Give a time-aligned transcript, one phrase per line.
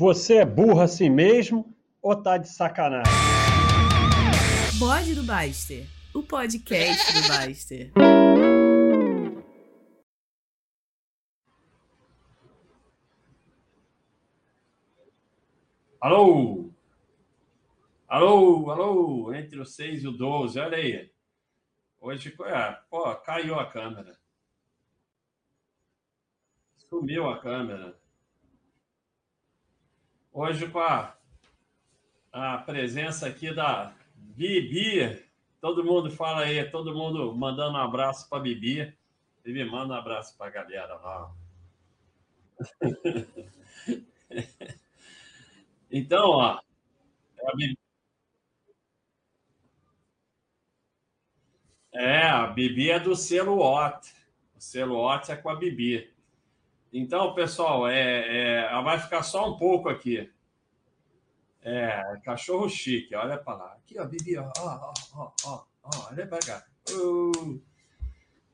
[0.00, 3.12] Você é burro assim mesmo ou tá de sacanagem?
[4.78, 7.92] Bode do Baster, o podcast do Baster.
[16.00, 16.70] Alô?
[18.08, 21.12] Alô, alô, entre o 6 e o 12, olha aí.
[22.00, 22.34] Hoje,
[22.88, 24.18] pô, caiu a câmera.
[26.88, 28.00] Sumiu a câmera.
[30.42, 31.14] Hoje, com a,
[32.32, 35.22] a presença aqui da Bibi,
[35.60, 38.90] todo mundo fala aí, todo mundo mandando um abraço para Bibi.
[39.44, 41.30] Bibi, manda um abraço para a galera lá.
[45.92, 46.58] então, ó,
[47.36, 47.78] é a Bibi.
[51.92, 54.10] É, a Bibi é do selo OT.
[54.56, 56.09] O selo OT é com a Bibi.
[56.92, 60.28] Então, pessoal, é, é, vai ficar só um pouco aqui.
[61.62, 63.72] É, cachorro chique, olha para lá.
[63.74, 66.64] Aqui, ó, Bibi, ó, ó, ó, ó, ó, olha para cá.
[66.90, 67.62] Uh.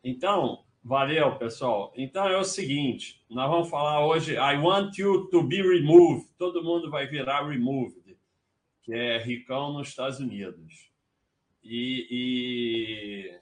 [0.05, 1.93] Então, valeu, pessoal.
[1.97, 6.29] Então é o seguinte, nós vamos falar hoje, I want you to be removed.
[6.37, 8.19] Todo mundo vai virar removed,
[8.83, 10.91] que é ricão nos Estados Unidos.
[11.63, 13.41] E, e...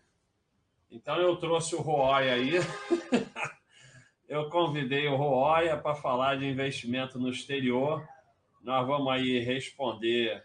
[0.91, 2.53] então eu trouxe o Roy aí.
[4.28, 8.06] eu convidei o Roya para falar de investimento no exterior.
[8.62, 10.44] Nós vamos aí responder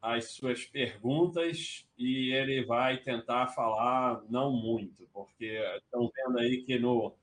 [0.00, 6.78] as suas perguntas e ele vai tentar falar não muito, porque estão vendo aí que
[6.78, 7.14] no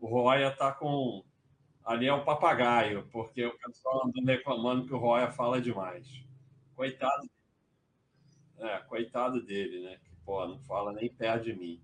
[0.00, 1.24] o Roya está com
[1.84, 6.06] ali é o papagaio, porque o pessoal andando reclamando que o Roya fala demais.
[6.76, 7.28] Coitado.
[8.58, 9.98] É, coitado dele, né?
[10.04, 11.80] Que pô, não fala nem perto de mim.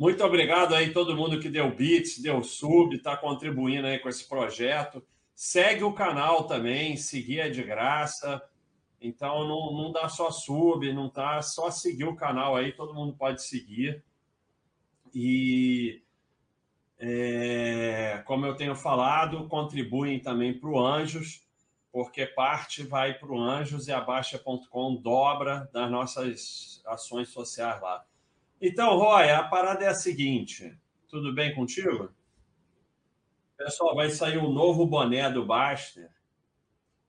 [0.00, 4.26] Muito obrigado aí todo mundo que deu bits, deu sub, está contribuindo aí com esse
[4.26, 5.06] projeto.
[5.34, 8.40] Segue o canal também, seguir é de graça.
[8.98, 13.12] Então não, não dá só sub, não tá só seguir o canal aí, todo mundo
[13.12, 14.02] pode seguir.
[15.14, 16.02] E
[16.98, 21.46] é, como eu tenho falado, contribuem também para o Anjos,
[21.92, 28.02] porque parte vai para o Anjos e a Baixa.com dobra das nossas ações sociais lá.
[28.60, 30.78] Então, Roy, a parada é a seguinte.
[31.08, 32.12] Tudo bem contigo?
[33.56, 36.10] Pessoal, vai sair um novo boné do Baster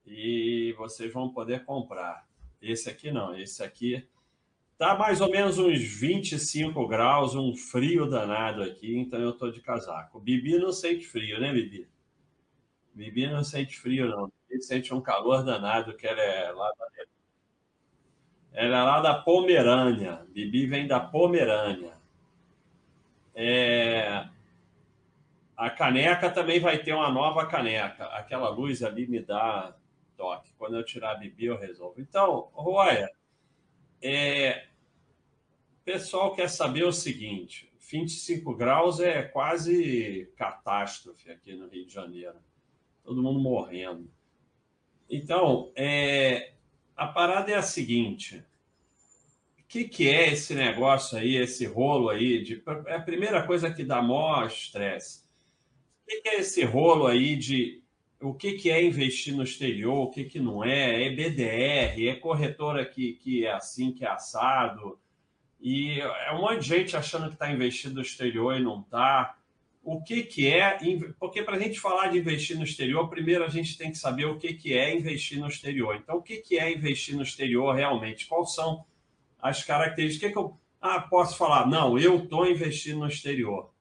[0.05, 2.25] e vocês vão poder comprar.
[2.61, 4.07] Esse aqui não, esse aqui
[4.77, 9.59] tá mais ou menos uns 25 graus, um frio danado aqui, então eu tô de
[9.59, 10.21] casaco.
[10.21, 11.87] Bibi não sente frio, né, Bibi?
[12.93, 14.31] Bibi não sente frio, não.
[14.49, 16.85] Bibi sente um calor danado, que ela é lá da
[18.53, 20.25] ela é lá da Pomerânia.
[20.29, 21.93] Bibi vem da Pomerânia.
[23.33, 24.27] É...
[25.55, 28.05] A caneca também vai ter uma nova caneca.
[28.07, 29.75] Aquela luz ali me dá
[30.17, 30.51] toque.
[30.57, 32.01] Quando eu tirar a Bibi, eu resolvo.
[32.01, 33.09] Então, Roya,
[34.01, 34.67] é...
[35.79, 41.93] o pessoal quer saber o seguinte: 25 graus é quase catástrofe aqui no Rio de
[41.93, 42.35] Janeiro.
[43.03, 44.11] Todo mundo morrendo.
[45.09, 46.53] Então, é
[47.01, 48.45] a parada é a seguinte:
[49.59, 52.43] o que, que é esse negócio aí, esse rolo aí?
[52.43, 55.23] De, é a primeira coisa que dá maior estresse.
[56.03, 57.81] O que, que é esse rolo aí de
[58.21, 61.07] o que, que é investir no exterior, o que, que não é?
[61.07, 64.99] É BDR, é corretora que, que é assim, que é assado.
[65.59, 69.35] E é um monte de gente achando que está investindo no exterior e não está
[69.83, 70.77] o que, que é,
[71.19, 74.25] porque para a gente falar de investir no exterior, primeiro a gente tem que saber
[74.25, 75.95] o que, que é investir no exterior.
[75.95, 78.27] Então, o que, que é investir no exterior realmente?
[78.27, 78.85] Quais são
[79.41, 80.23] as características?
[80.23, 81.67] O que, que eu ah, posso falar?
[81.67, 83.71] Não, eu estou investindo no exterior.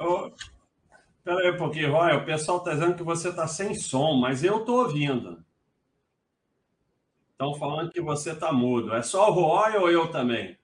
[0.00, 0.30] Oh,
[1.28, 2.16] Espera aí um pouquinho, Roy.
[2.16, 5.44] O pessoal está dizendo que você está sem som, mas eu estou ouvindo.
[7.32, 8.94] Estão falando que você está mudo.
[8.94, 10.56] É só o Roy ou eu também?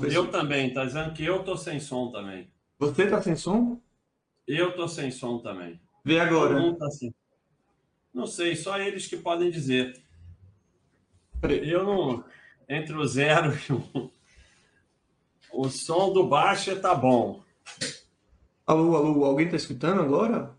[0.00, 2.50] Eu também, tá dizendo que eu tô sem som também.
[2.76, 3.80] Você tá sem som?
[4.44, 5.80] Eu tô sem som também.
[6.04, 6.76] Vê agora.
[6.76, 7.14] Tá sem.
[8.12, 10.02] Não sei, só eles que podem dizer.
[11.62, 12.24] Eu não.
[12.68, 14.17] Entre o zero e o.
[15.52, 17.42] O som do baixo tá bom.
[18.66, 20.56] Alô, alô, alguém tá escutando agora?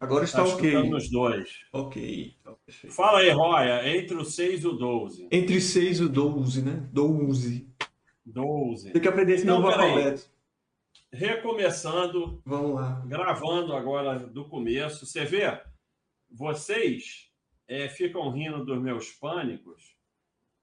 [0.00, 0.68] Agora está Tá ok.
[0.70, 1.60] escutando os dois.
[1.72, 2.94] Ok, tá perfeito.
[2.94, 5.28] Fala aí, Roya, entre o 6 e o 12.
[5.30, 6.88] Entre 6 e o 12, né?
[6.92, 7.68] 12.
[8.24, 8.90] 12.
[8.92, 10.28] Tem que aprender esse Então, novo alfabeto.
[11.12, 13.02] Recomeçando, Vamos lá.
[13.06, 15.04] gravando agora do começo.
[15.06, 15.60] Você vê,
[16.30, 17.30] vocês
[17.68, 19.94] é, ficam rindo dos meus pânicos,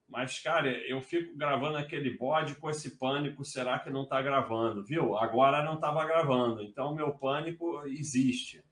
[0.10, 4.84] mas, cara, eu fico gravando aquele bode com esse pânico, será que não está gravando?
[4.84, 5.16] Viu?
[5.16, 8.64] Agora não estava gravando, então meu pânico existe.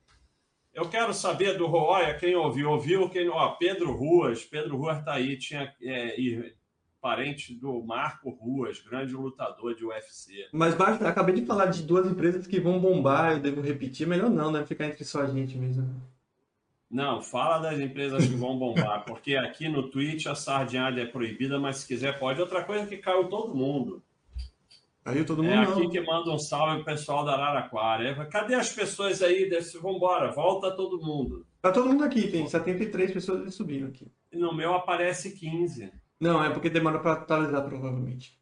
[0.74, 3.56] Eu quero saber do Roya, quem ouviu, ouviu, quem não.
[3.58, 6.16] Pedro Ruas, Pedro Ruas está aí, tinha é,
[7.00, 10.48] parente do Marco Ruas, grande lutador de UFC.
[10.52, 14.08] Mas basta, acabei de falar de duas empresas que vão bombar, eu devo repetir.
[14.08, 14.66] Melhor não, né?
[14.66, 16.02] Ficar entre só a gente mesmo.
[16.90, 21.60] Não, fala das empresas que vão bombar, porque aqui no Twitch a sardinhada é proibida,
[21.60, 22.40] mas se quiser pode.
[22.40, 24.02] Outra coisa é que caiu todo mundo.
[25.04, 25.74] Aí todo mundo É não.
[25.74, 28.10] aqui que manda um salve o pessoal da Araraquara.
[28.10, 29.50] É, Cadê as pessoas aí?
[29.50, 31.46] Desse, vambora, volta todo mundo.
[31.62, 34.08] Tá todo mundo aqui, tem 73 pessoas que subiram aqui.
[34.34, 35.92] No meu aparece 15.
[36.20, 38.38] Não, é porque demora pra atualizar, provavelmente.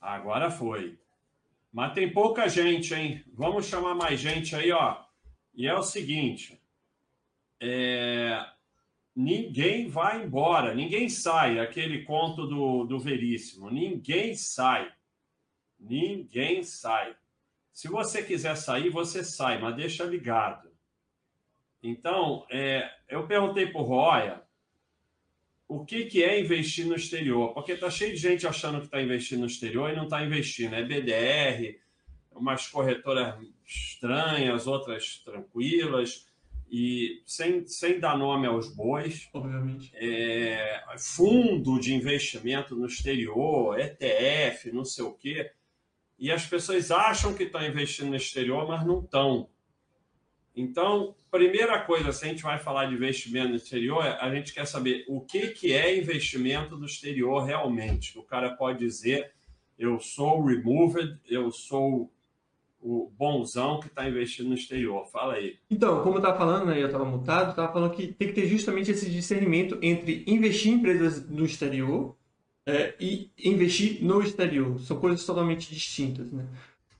[0.00, 0.98] Agora foi.
[1.72, 3.24] Mas tem pouca gente, hein?
[3.32, 4.96] Vamos chamar mais gente aí, ó.
[5.54, 6.60] E é o seguinte:
[7.60, 8.44] é,
[9.14, 11.58] ninguém vai embora, ninguém sai.
[11.58, 14.92] Aquele conto do, do Veríssimo: ninguém sai.
[15.78, 17.14] Ninguém sai.
[17.72, 20.70] Se você quiser sair, você sai, mas deixa ligado.
[21.82, 24.42] Então, é, eu perguntei para o Roya
[25.66, 29.02] o que, que é investir no exterior, porque está cheio de gente achando que está
[29.02, 30.74] investindo no exterior e não está investindo.
[30.74, 31.80] É BDR,
[32.30, 33.34] umas corretoras
[33.66, 36.28] estranhas, outras tranquilas,
[36.76, 39.92] e sem, sem dar nome aos bois, Obviamente.
[39.94, 45.52] é, fundo de investimento no exterior, ETF, não sei o quê.
[46.18, 49.48] E as pessoas acham que estão investindo no exterior, mas não estão.
[50.56, 54.66] Então, primeira coisa, se a gente vai falar de investimento no exterior, a gente quer
[54.66, 58.18] saber o que, que é investimento no exterior realmente.
[58.18, 59.32] O cara pode dizer,
[59.78, 62.12] eu sou removed, eu sou
[62.84, 65.06] o bonzão que está investindo no exterior.
[65.06, 65.56] Fala aí.
[65.70, 68.46] Então, como eu estava falando, né, eu estava mutado, estava falando que tem que ter
[68.46, 72.14] justamente esse discernimento entre investir em empresas no exterior
[72.66, 74.78] é, e investir no exterior.
[74.80, 76.44] São coisas totalmente distintas, né?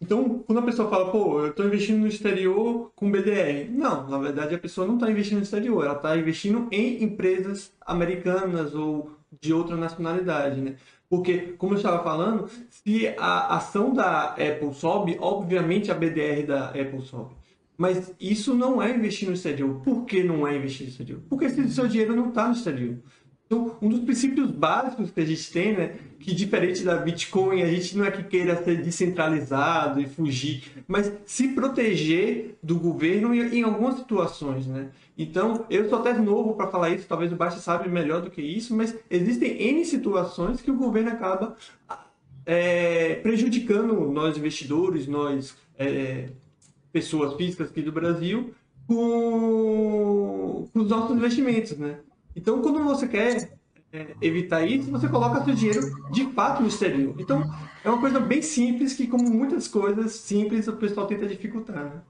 [0.00, 3.70] Então, quando a pessoa fala, pô, eu estou investindo no exterior com BDR.
[3.70, 7.72] Não, na verdade a pessoa não está investindo no exterior, ela está investindo em empresas
[7.80, 10.76] americanas ou de outra nacionalidade, né?
[11.14, 16.70] Porque, como eu estava falando, se a ação da Apple sobe, obviamente a BDR da
[16.70, 17.36] Apple sobe.
[17.78, 19.80] Mas isso não é investir no exterior.
[19.80, 21.20] Por que não é investir no exterior?
[21.28, 22.96] Porque o seu dinheiro não está no exterior.
[23.46, 27.66] Então, um dos princípios básicos que a gente tem, né, que diferente da Bitcoin, a
[27.66, 33.62] gente não é que queira ser descentralizado e fugir, mas se proteger do governo em,
[33.62, 34.88] algumas situações, né?
[35.16, 38.40] Então, eu sou até novo para falar isso, talvez o Baixa sabe melhor do que
[38.40, 41.54] isso, mas existem N situações que o governo acaba
[42.46, 46.30] é, prejudicando nós investidores, nós é,
[46.90, 48.54] pessoas físicas aqui do Brasil,
[48.86, 51.98] com, com os nossos investimentos, né?
[52.36, 53.56] Então, quando você quer
[53.92, 57.14] é, evitar isso, você coloca seu dinheiro de fato no exterior.
[57.18, 57.42] Então,
[57.84, 62.02] é uma coisa bem simples que, como muitas coisas simples, o pessoal tenta dificultar, né?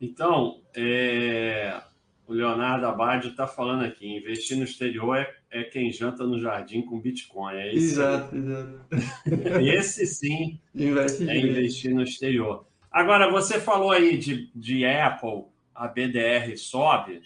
[0.00, 1.80] Então, é,
[2.26, 6.82] o Leonardo Abad está falando aqui: investir no exterior é, é quem janta no jardim
[6.82, 7.54] com Bitcoin.
[7.54, 8.80] É esse, Exato, exato.
[9.62, 12.66] esse sim Investe é investir no exterior.
[12.90, 17.20] Agora, você falou aí de, de Apple, a BDR sobe,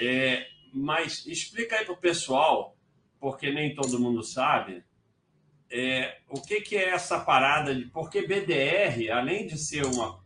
[0.00, 2.76] é, mas explica aí para o pessoal,
[3.20, 4.82] porque nem todo mundo sabe,
[5.70, 7.84] é, o que, que é essa parada de.
[7.86, 10.18] Porque BDR, além de ser uma.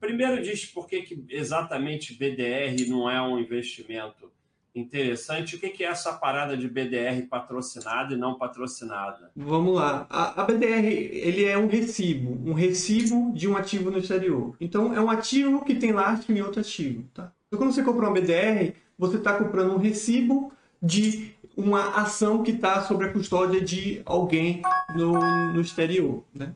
[0.00, 4.32] Primeiro, diz por que, exatamente BDR não é um investimento
[4.74, 5.54] interessante.
[5.54, 9.30] O que, que é essa parada de BDR patrocinada e não patrocinada?
[9.36, 10.06] Vamos lá.
[10.10, 14.56] A, a BDR, ele é um recibo, um recibo de um ativo no exterior.
[14.60, 17.32] Então, é um ativo que tem lastro em outro ativo, tá?
[17.46, 22.50] Então, quando você compra uma BDR, você está comprando um recibo de uma ação que
[22.50, 24.62] está sob a custódia de alguém
[24.94, 25.12] no,
[25.52, 26.54] no exterior, né?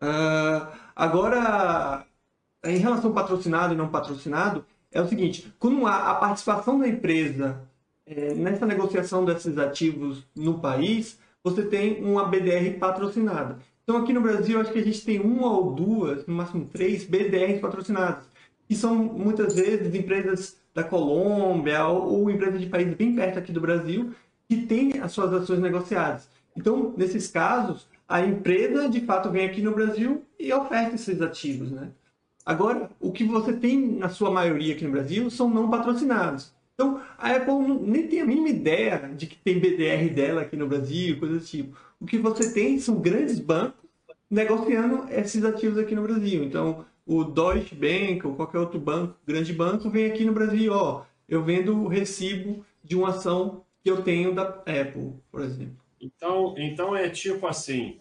[0.00, 2.06] Ah, agora,
[2.64, 6.88] em relação ao patrocinado e não patrocinado, é o seguinte, quando a, a participação da
[6.88, 7.60] empresa
[8.06, 13.58] é, nessa negociação desses ativos no país, você tem uma BDR patrocinada.
[13.82, 17.04] Então, aqui no Brasil, acho que a gente tem uma ou duas, no máximo três
[17.04, 18.24] BDRs patrocinadas,
[18.66, 23.62] que são muitas vezes empresas da Colômbia ou, empresas de países bem perto aqui do
[23.62, 24.12] Brasil
[24.46, 26.28] que têm as suas ações negociadas.
[26.54, 31.70] Então, nesses casos, a empresa de fato vem aqui no Brasil e oferta esses ativos,
[31.70, 31.88] né?
[32.44, 36.54] Agora, o que você tem na sua maioria aqui no Brasil são não patrocinados.
[36.74, 40.68] Então, a Apple nem tem a mínima ideia de que tem BDR dela aqui no
[40.68, 41.76] Brasil, coisas do tipo.
[41.98, 43.80] O que você tem são grandes bancos
[44.30, 46.44] negociando esses ativos aqui no Brasil.
[46.44, 51.04] Então, o Deutsche Bank ou qualquer outro banco, grande banco, vem aqui no Brasil, ó,
[51.28, 55.76] eu vendo o recibo de uma ação que eu tenho da Apple, por exemplo.
[56.00, 58.00] Então, então é tipo assim,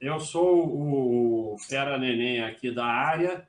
[0.00, 3.46] eu sou o fera neném aqui da área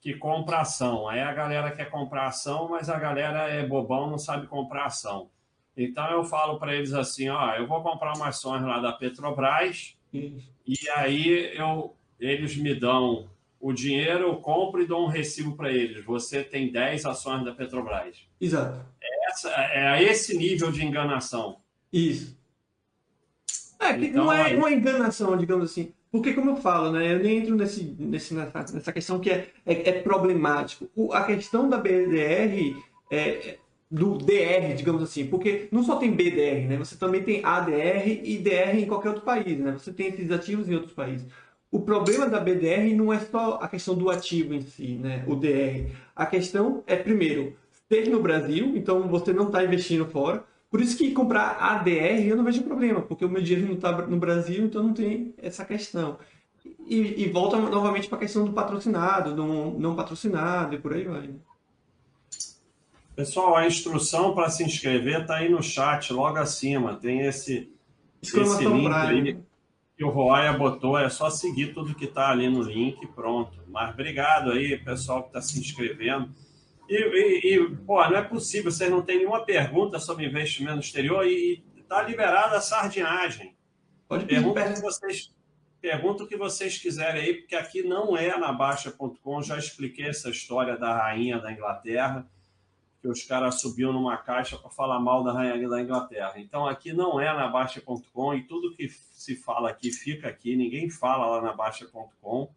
[0.00, 1.08] que compra ação.
[1.08, 5.28] Aí a galera quer comprar ação, mas a galera é bobão, não sabe comprar ação.
[5.76, 9.96] Então eu falo para eles assim, ó, eu vou comprar umas ações lá da Petrobras
[10.12, 13.28] e aí eu, eles me dão
[13.60, 16.02] o dinheiro, eu compro e dou um recibo para eles.
[16.04, 18.26] Você tem 10 ações da Petrobras.
[18.40, 18.80] Exato.
[19.02, 21.58] É, essa, é esse nível de enganação.
[21.92, 22.38] Isso.
[23.78, 25.92] É, que então, não é uma enganação, digamos assim.
[26.10, 29.48] Porque, como eu falo, né, eu nem entro nesse, nesse, nessa, nessa questão que é,
[29.64, 30.88] é, é problemático.
[30.96, 32.76] O, a questão da BDR,
[33.10, 33.58] é,
[33.90, 38.38] do DR, digamos assim, porque não só tem BDR, né, você também tem ADR e
[38.38, 39.58] DR em qualquer outro país.
[39.58, 41.26] Né, você tem esses ativos em outros países.
[41.70, 45.36] O problema da BDR não é só a questão do ativo em si, né, o
[45.36, 45.92] DR.
[46.16, 47.56] A questão é, primeiro,
[47.88, 50.44] ter no Brasil, então você não está investindo fora.
[50.68, 53.92] Por isso que comprar ADR eu não vejo problema, porque o meu dinheiro não está
[54.06, 56.18] no Brasil, então não tem essa questão.
[56.86, 59.44] E, e volta novamente para a questão do patrocinado, do
[59.78, 61.28] não patrocinado e por aí vai.
[61.28, 61.34] Né?
[63.14, 66.94] Pessoal, a instrução para se inscrever está aí no chat, logo acima.
[66.96, 67.72] Tem esse,
[68.22, 69.38] esse link aí
[70.00, 70.98] que o Roya botou.
[70.98, 73.62] É só seguir tudo que está ali no link pronto.
[73.68, 76.34] Mas obrigado aí, pessoal que está se inscrevendo.
[76.88, 81.26] E, e, e, pô, não é possível, vocês não têm nenhuma pergunta sobre investimento exterior
[81.26, 83.54] e está liberada a sardinhagem.
[84.08, 85.34] Pode pergunta que vocês
[85.82, 89.42] Pergunta o que vocês quiserem aí, porque aqui não é na Baixa.com.
[89.42, 92.28] Já expliquei essa história da rainha da Inglaterra,
[93.00, 96.34] que os caras subiam numa caixa para falar mal da rainha da Inglaterra.
[96.36, 100.54] Então aqui não é na Baixa.com e tudo que se fala aqui fica aqui.
[100.54, 102.52] Ninguém fala lá na Baixa.com.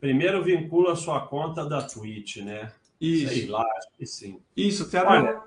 [0.00, 2.72] Primeiro vincula a sua conta da Twitch, né?
[3.00, 3.32] Isso.
[3.32, 4.40] Sei lá, acho que sim.
[4.56, 4.90] Isso.
[5.06, 5.42] Olha,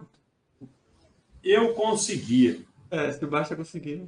[1.44, 2.66] eu consegui.
[2.90, 4.06] É, se basta conseguir.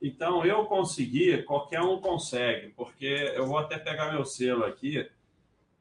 [0.00, 5.08] Então, eu consegui, qualquer um consegue, porque eu vou até pegar meu selo aqui,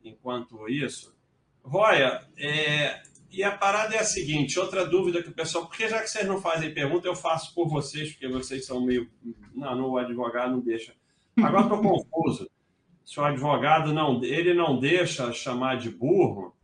[0.03, 1.15] enquanto isso.
[1.63, 6.01] Roya, é, e a parada é a seguinte, outra dúvida que o pessoal, porque já
[6.01, 9.10] que vocês não fazem pergunta, eu faço por vocês, porque vocês são meio,
[9.53, 10.93] não, não o advogado não deixa.
[11.38, 12.50] Agora estou confuso.
[13.05, 16.55] Se o advogado não, ele não deixa chamar de burro,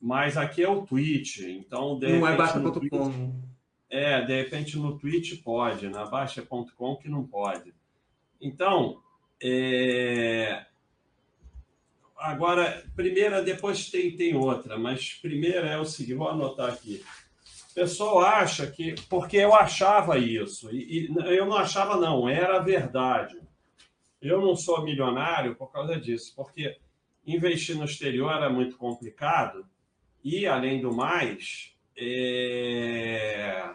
[0.00, 1.98] mas aqui é o Twitch, então...
[1.98, 3.50] De não é baixa.com.
[3.88, 7.74] É, de repente no Twitch pode, na baixa.com que não pode.
[8.40, 9.00] Então,
[9.42, 10.66] é...
[12.20, 17.02] agora, primeira, depois tem, tem outra, mas primeira é o seguinte, vou anotar aqui.
[17.70, 22.58] O pessoal acha que, porque eu achava isso, e, e eu não achava não, era
[22.60, 23.40] verdade.
[24.20, 26.76] Eu não sou milionário por causa disso, porque
[27.26, 29.66] investir no exterior era muito complicado,
[30.22, 33.70] e, além do mais, é...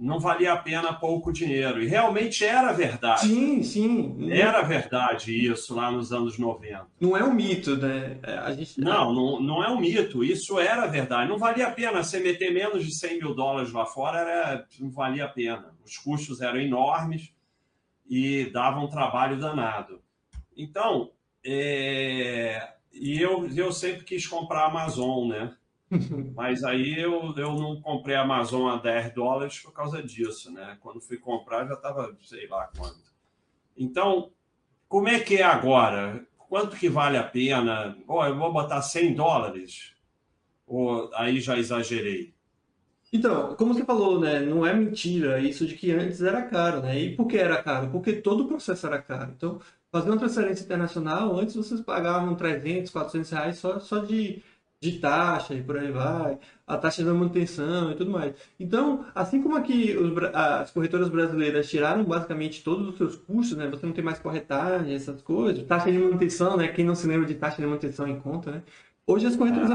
[0.00, 1.82] não valia a pena pouco dinheiro.
[1.82, 3.20] E realmente era verdade.
[3.20, 4.32] Sim, sim.
[4.32, 6.86] Era verdade isso lá nos anos 90.
[6.98, 8.18] Não é um mito, né?
[8.22, 8.80] É, gente...
[8.80, 10.24] não, não, não é um mito.
[10.24, 11.28] Isso era verdade.
[11.28, 12.02] Não valia a pena.
[12.02, 14.66] Você meter menos de 100 mil dólares lá fora era...
[14.80, 15.74] não valia a pena.
[15.84, 17.34] Os custos eram enormes
[18.08, 20.00] e davam um trabalho danado.
[20.56, 21.10] Então,
[21.44, 22.72] é...
[22.90, 25.54] E eu, eu sempre quis comprar a Amazon, né?
[26.34, 30.78] Mas aí eu, eu não comprei a Amazon a 10 dólares por causa disso, né?
[30.80, 33.10] Quando fui comprar já estava sei lá quanto.
[33.76, 34.30] Então,
[34.88, 36.24] como é que é agora?
[36.36, 37.96] Quanto que vale a pena?
[38.06, 39.94] Oh, eu vou botar 100 dólares?
[40.66, 42.34] Ou aí já exagerei?
[43.12, 44.40] Então, como você falou, né?
[44.40, 46.98] Não é mentira isso de que antes era caro, né?
[46.98, 47.90] E por que era caro?
[47.90, 49.32] Porque todo o processo era caro.
[49.36, 54.42] Então, fazer uma transferência internacional, antes vocês pagavam 300, 400 reais só, só de,
[54.80, 58.34] de taxa e por aí vai, a taxa da manutenção e tudo mais.
[58.58, 63.68] Então, assim como aqui os, as corretoras brasileiras tiraram basicamente todos os seus custos, né?
[63.68, 66.68] Você não tem mais corretagem, essas coisas, taxa de manutenção, né?
[66.68, 68.62] Quem não se lembra de taxa de manutenção em conta, né?
[69.06, 69.70] Hoje as corretoras,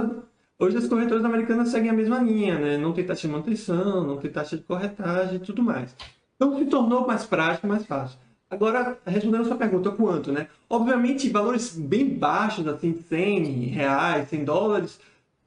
[0.57, 2.77] Hoje as corretoras americanas seguem a mesma linha, né?
[2.77, 5.95] Não tem taxa de manutenção, não tem taxa de corretagem e tudo mais.
[6.35, 8.17] Então se tornou mais prático, mais fácil.
[8.55, 10.47] Agora, respondendo a sua pergunta, quanto, né?
[10.69, 14.99] Obviamente, valores bem baixos, assim, 100 reais, 100 dólares,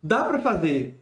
[0.03, 1.01] dá para fazer.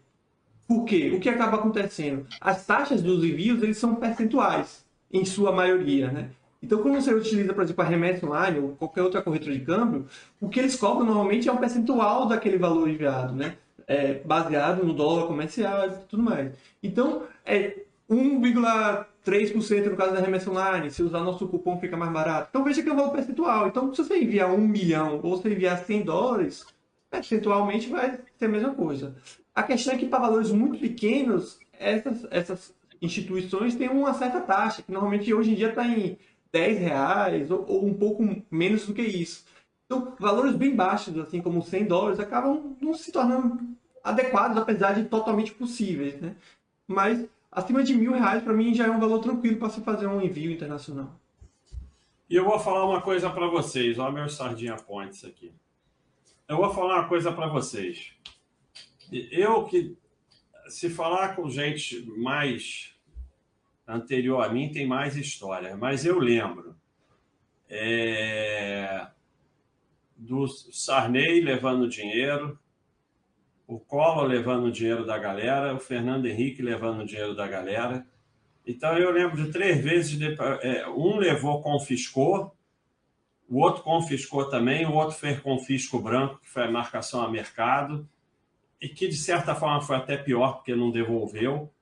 [0.69, 1.13] Por quê?
[1.17, 2.25] O que acaba acontecendo?
[2.41, 6.31] As taxas dos envios, eles são percentuais, em sua maioria, né?
[6.63, 10.07] Então, quando você utiliza, por exemplo, a remessa online ou qualquer outra corretora de câmbio,
[10.41, 13.57] o que eles cobram normalmente é um percentual daquele valor enviado, né?
[13.87, 16.53] É, baseado no dólar comercial e tudo mais.
[16.83, 17.83] Então, é
[19.27, 20.91] 1,3% no caso da remessa online.
[20.91, 22.49] Se usar nosso cupom fica mais barato.
[22.51, 23.67] Então, veja que é um valor percentual.
[23.67, 26.67] Então, se você enviar 1 milhão ou se enviar 100 dólares,
[27.11, 29.17] percentualmente vai ser a mesma coisa.
[29.55, 34.83] A questão é que para valores muito pequenos, essas, essas instituições têm uma certa taxa,
[34.83, 36.19] que normalmente hoje em dia está em
[36.53, 39.45] 10 reais ou, ou, um pouco menos do que isso.
[39.87, 43.61] Então, valores bem baixos, assim como 100 dólares, acabam não se tornando
[44.03, 46.35] adequados, apesar de totalmente possíveis, né?
[46.87, 50.07] Mas acima de mil reais, para mim, já é um valor tranquilo para se fazer
[50.07, 51.19] um envio internacional.
[52.29, 55.51] E eu vou falar uma coisa para vocês, olha meu sardinha points aqui.
[56.47, 58.13] Eu vou falar uma coisa para vocês.
[59.11, 59.97] Eu que,
[60.69, 62.95] se falar com gente mais
[63.89, 66.77] anterior a mim tem mais história, mas eu lembro
[67.71, 69.07] é,
[70.15, 72.59] do Sarney levando dinheiro,
[73.67, 78.07] o Collor levando dinheiro da galera, o Fernando Henrique levando dinheiro da galera.
[78.67, 82.55] Então eu lembro de três vezes, de, é, um levou, confiscou,
[83.49, 88.09] o outro confiscou também, o outro fez confisco branco, que foi a marcação a mercado,
[88.81, 91.73] e que de certa forma foi até pior, porque não devolveu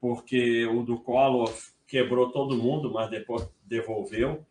[0.00, 1.52] porque o do Collor
[1.86, 4.44] quebrou todo mundo, mas depois devolveu.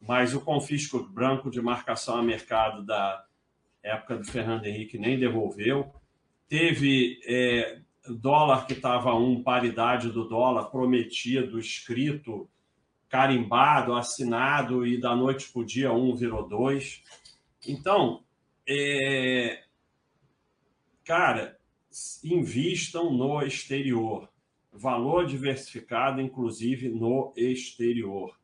[0.00, 3.24] Mas o confisco branco de marcação a mercado da
[3.82, 5.92] época do Fernando Henrique nem devolveu.
[6.52, 12.46] Teve é, dólar que estava um, paridade do dólar prometido, escrito,
[13.08, 17.02] carimbado, assinado, e da noite para o dia um virou dois.
[17.66, 18.22] Então,
[18.68, 19.62] é,
[21.06, 21.58] cara,
[22.22, 24.28] invistam no exterior
[24.70, 28.38] valor diversificado, inclusive no exterior.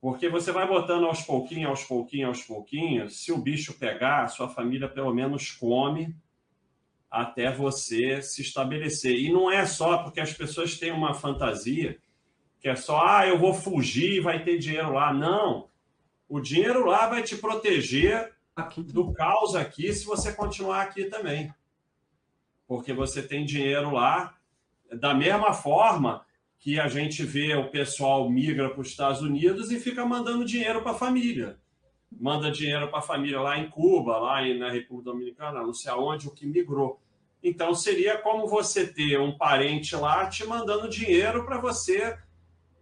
[0.00, 4.48] Porque você vai botando aos pouquinhos, aos pouquinhos, aos pouquinhos, se o bicho pegar, sua
[4.48, 6.14] família pelo menos come
[7.12, 9.14] até você se estabelecer.
[9.14, 11.98] E não é só porque as pessoas têm uma fantasia
[12.58, 15.12] que é só, ah, eu vou fugir e vai ter dinheiro lá.
[15.12, 15.68] Não.
[16.26, 18.82] O dinheiro lá vai te proteger aqui.
[18.82, 21.52] do caos aqui se você continuar aqui também.
[22.66, 24.34] Porque você tem dinheiro lá
[24.90, 26.24] da mesma forma
[26.58, 30.80] que a gente vê o pessoal migra para os Estados Unidos e fica mandando dinheiro
[30.80, 31.58] para a família.
[32.20, 36.28] Manda dinheiro para a família lá em Cuba, lá na República Dominicana, não sei aonde,
[36.28, 37.00] o que migrou.
[37.42, 42.16] Então, seria como você ter um parente lá te mandando dinheiro para você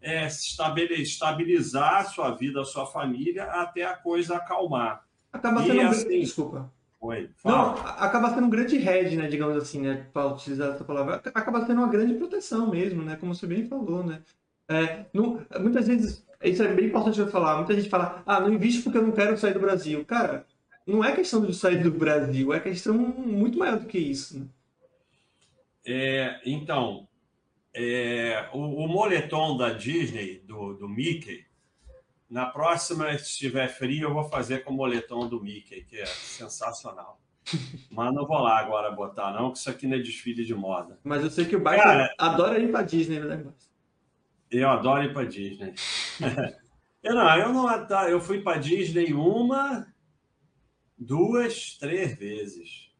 [0.02, 5.04] é, estabilizar a sua vida, a sua família, até a coisa acalmar.
[5.32, 5.74] Acaba sendo...
[5.74, 6.70] E, assim, Desculpa.
[7.02, 11.22] Oi, Não, acaba sendo um grande head, né, digamos assim, né, para utilizar essa palavra.
[11.32, 14.20] Acaba sendo uma grande proteção mesmo, né, como você bem falou, né.
[14.68, 18.52] É, não, muitas vezes, isso é bem importante eu falar, muita gente fala, ah, não
[18.52, 20.04] investe porque eu não quero sair do Brasil.
[20.04, 20.46] Cara,
[20.86, 24.40] não é questão de sair do Brasil, é questão muito maior do que isso.
[24.40, 24.46] Né?
[25.86, 27.06] É, então,
[27.74, 31.44] é, o, o, moletom da Disney, do, do Mickey,
[32.28, 36.06] na próxima, se estiver frio, eu vou fazer com o moletom do Mickey, que é
[36.06, 37.20] sensacional.
[37.90, 40.98] Mas não vou lá agora botar, não, que isso aqui não é desfile de moda.
[41.02, 43.44] Mas eu sei que o Bart Cara, adora ir para Disney, né?
[44.50, 45.74] Eu adoro ir para Disney.
[47.02, 49.86] eu não, eu não, eu fui para Disney uma,
[50.98, 52.90] duas, três vezes.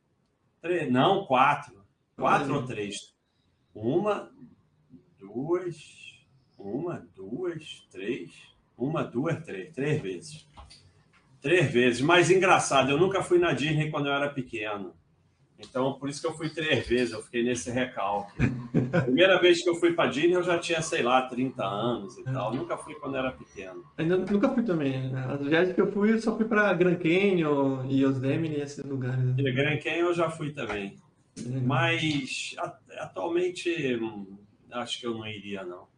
[0.63, 1.85] Três, não, quatro.
[2.17, 3.15] Quatro ou três.
[3.75, 4.31] Uma,
[5.19, 6.25] duas,
[6.59, 8.31] uma, duas, três.
[8.77, 9.75] Uma, duas, três.
[9.75, 10.49] Três vezes.
[11.41, 12.01] Três vezes.
[12.01, 14.95] Mas engraçado, eu nunca fui na Disney quando eu era pequeno.
[15.61, 18.33] Então, por isso que eu fui três vezes, eu fiquei nesse recalque.
[19.05, 22.25] Primeira vez que eu fui para Disney, eu já tinha, sei lá, 30 anos e
[22.25, 22.55] tal.
[22.55, 23.85] nunca fui quando era pequeno.
[23.97, 25.15] Ainda nunca fui também.
[25.15, 28.85] As viagens que eu fui, eu só fui para Grand Canyon e Yosemite e esses
[28.85, 29.35] lugares.
[29.37, 30.97] E Grand Canyon eu já fui também.
[31.39, 31.61] É.
[31.61, 32.55] Mas,
[32.99, 34.39] atualmente, hum,
[34.73, 35.90] acho que eu não iria, não.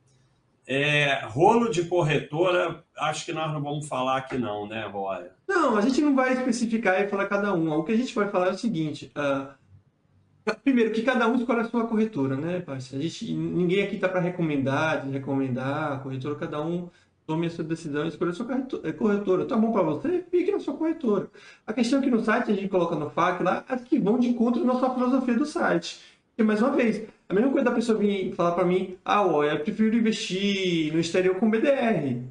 [0.74, 5.32] É, rolo de corretora, acho que nós não vamos falar aqui não, né, Roya?
[5.46, 7.70] Não, a gente não vai especificar e falar cada um.
[7.72, 9.12] O que a gente vai falar é o seguinte.
[9.14, 13.04] Uh, primeiro, que cada um escolhe a sua corretora, né, parceiro?
[13.04, 16.88] A gente, ninguém aqui está para recomendar, desrecomendar a corretora, cada um
[17.26, 18.46] tome a sua decisão e escolha a sua
[18.84, 19.44] eh, corretora.
[19.44, 20.24] Tá bom para você?
[20.30, 21.30] Fique na sua corretora.
[21.66, 24.18] A questão é que no site a gente coloca no FAQ lá as que vão
[24.18, 26.00] de encontro na sua filosofia do site.
[26.36, 29.44] E mais uma vez, a mesma coisa da pessoa vir falar para mim, ah, ó,
[29.44, 32.22] eu prefiro investir no exterior com BDR.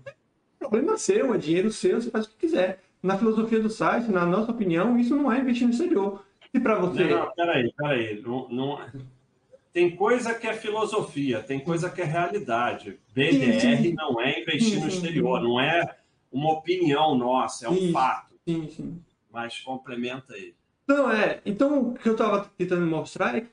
[0.58, 2.80] Problema seu, é dinheiro seu, você faz o que quiser.
[3.02, 6.24] Na filosofia do site, na nossa opinião, isso não é investir no exterior.
[6.52, 7.04] Se para você.
[7.06, 8.22] Não, não, peraí, peraí.
[8.22, 8.80] Não, não...
[9.72, 13.00] Tem coisa que é filosofia, tem coisa que é realidade.
[13.14, 13.94] BDR Sim, sim.
[13.94, 15.96] não é investir Sim, no exterior, não é
[16.32, 18.36] uma opinião nossa, é um fato.
[18.46, 19.02] Sim, sim.
[19.32, 20.54] Mas complementa aí.
[20.86, 21.40] Não, é.
[21.46, 23.50] Então, o que eu estava tentando mostrar é que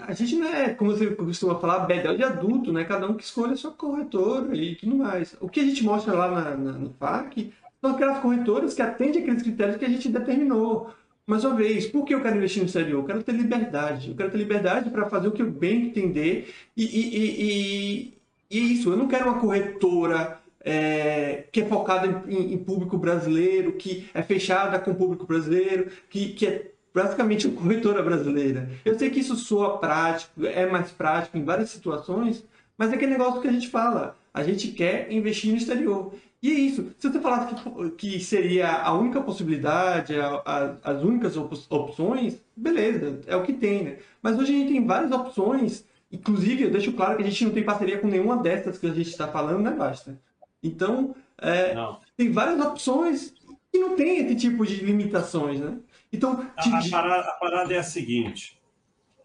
[0.00, 2.84] a gente não é, como você costuma falar, bedel de adulto, né?
[2.84, 5.34] Cada um que escolhe a sua corretora e tudo mais.
[5.40, 9.22] O que a gente mostra lá na, na- no FAQ são aquelas corretoras que atendem
[9.22, 10.90] aqueles critérios que a gente determinou.
[11.26, 13.00] Mais uma vez, por que eu quero investir no exterior?
[13.00, 14.10] Eu quero ter liberdade.
[14.10, 16.52] Eu quero ter liberdade para fazer o que eu bem entender.
[16.76, 18.12] E, e, e,
[18.50, 18.90] e, e é isso.
[18.90, 24.22] Eu não quero uma corretora é, que é focada em, em público brasileiro, que é
[24.22, 28.68] fechada com o público brasileiro, que, que é basicamente uma corretora brasileira.
[28.84, 32.44] Eu sei que isso soa prático, é mais prático em várias situações,
[32.76, 34.16] mas é aquele negócio que a gente fala.
[34.34, 36.12] A gente quer investir no exterior.
[36.42, 36.90] E é isso.
[36.98, 42.40] Se você falasse que, que seria a única possibilidade, a- a- as únicas op- opções,
[42.56, 43.96] beleza, é o que tem, né?
[44.20, 45.84] Mas hoje a gente tem várias opções.
[46.10, 48.92] Inclusive, eu deixo claro que a gente não tem parceria com nenhuma dessas que a
[48.92, 50.18] gente está falando, né, Basta?
[50.62, 51.74] Então, é,
[52.16, 53.32] tem várias opções
[53.72, 55.76] e não tem esse tipo de limitações, né?
[56.12, 58.60] Então, A, a parada, a parada é a seguinte: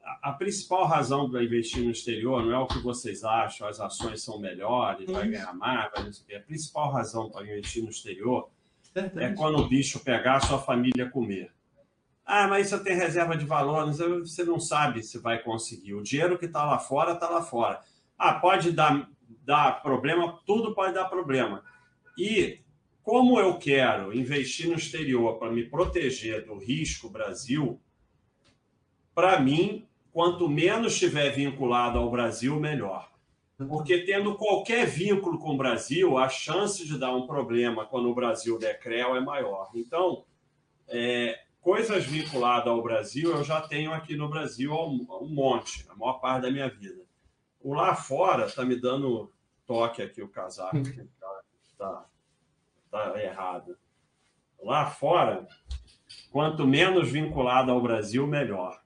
[0.04, 3.80] a, a principal razão para investir no exterior não é o que vocês acham, as
[3.80, 5.32] ações são melhores, vai Isso.
[5.32, 6.36] ganhar mais, vai não sei o quê.
[6.36, 8.50] A principal razão para investir no exterior
[8.96, 9.36] é Verdade.
[9.36, 11.52] quando o bicho pegar sua família comer.
[12.26, 15.94] Ah, mas você tem reserva de valor, não sei, você não sabe se vai conseguir.
[15.94, 17.80] O dinheiro que está lá fora, está lá fora.
[18.18, 19.10] Ah, pode dar,
[19.46, 21.64] dar problema, tudo pode dar problema.
[22.18, 22.60] E
[23.08, 27.80] como eu quero investir no exterior para me proteger do risco Brasil,
[29.16, 33.10] para mim, quanto menos estiver vinculado ao Brasil, melhor.
[33.70, 38.14] Porque tendo qualquer vínculo com o Brasil, a chance de dar um problema quando o
[38.14, 39.70] Brasil der CREL é maior.
[39.74, 40.26] Então,
[40.90, 46.20] é, coisas vinculadas ao Brasil eu já tenho aqui no Brasil um, monte, a maior
[46.20, 47.06] parte da minha vida.
[47.62, 49.32] O lá fora está me dando
[49.66, 51.42] toque aqui, o casaco, que tá,
[51.78, 52.06] tá,
[52.92, 53.78] tá errado.
[54.62, 55.48] Lá fora,
[56.32, 58.82] quanto menos vinculado ao Brasil, melhor.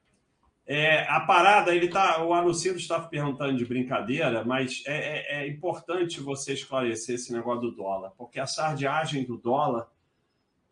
[0.65, 5.47] É, a parada, ele tá, o Alucido estava perguntando de brincadeira, mas é, é- é
[5.47, 9.87] importante você esclarecer esse negócio do dólar, porque a sardiagem do dólar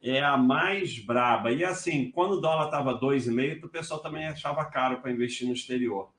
[0.01, 1.51] é a mais braba.
[1.51, 5.53] E assim, quando o dólar estava 2,5, o pessoal também achava caro para investir no
[5.53, 6.09] exterior.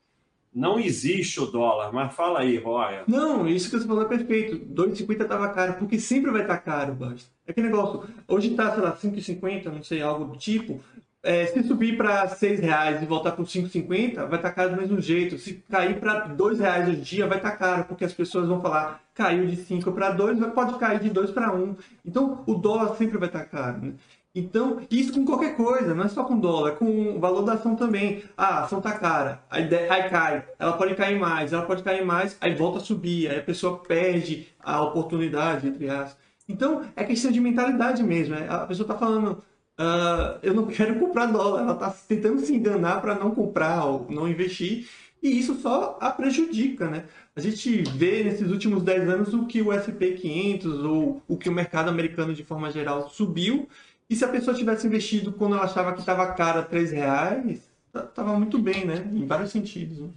[0.53, 3.05] Não existe o dólar, mas fala aí, Roya.
[3.07, 4.59] Não, isso que você falou é perfeito.
[4.75, 7.31] 2,50 tava caro, porque sempre vai estar caro, basta.
[7.47, 10.81] É aquele negócio, hoje tá, sei lá, 5,50, não sei, algo do tipo.
[11.23, 15.01] É, se subir para 6 reais e voltar para 5,50, vai estar caro do mesmo
[15.01, 15.39] jeito.
[15.39, 19.03] Se cair para 2 reais em dia, vai estar caro, porque as pessoas vão falar,
[19.15, 21.77] caiu de 5 para 2, mas pode cair de 2 para 1.
[22.05, 23.93] Então, o dólar sempre vai estar caro, né?
[24.35, 27.75] Então, isso com qualquer coisa, não é só com dólar, é com valor da ação
[27.75, 28.23] também.
[28.37, 32.05] Ah, a ação tá cara, aí, aí cai, ela pode cair mais, ela pode cair
[32.05, 36.17] mais, aí volta a subir, aí a pessoa perde a oportunidade, entre aspas.
[36.49, 38.35] Então, é questão de mentalidade mesmo.
[38.37, 39.43] é- A pessoa tá falando,
[39.77, 44.07] ah, eu não quero comprar dólar, ela tá tentando se enganar para não comprar ou
[44.11, 44.89] não investir,
[45.23, 47.05] e isso só a prejudica, né?
[47.37, 51.49] A gente vê nesses últimos 10 anos o que o S&P 500 ou o que
[51.49, 53.69] o mercado americano de forma geral subiu,
[54.11, 58.03] e se a pessoa tivesse investido quando ela achava que estava cara 3 reais, tá-
[58.03, 58.97] tava muito bem, né?
[59.13, 59.99] Em vários sentidos.
[60.01, 60.11] né?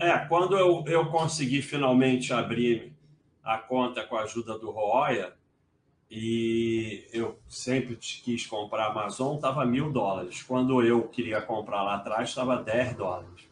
[0.00, 2.92] É, quando eu, eu consegui finalmente abrir
[3.42, 5.32] a conta com a ajuda do Roya,
[6.10, 10.42] e eu sempre quis comprar a Amazon, estava mil dólares.
[10.42, 13.46] Quando eu queria comprar lá atrás, estava 10 dólares.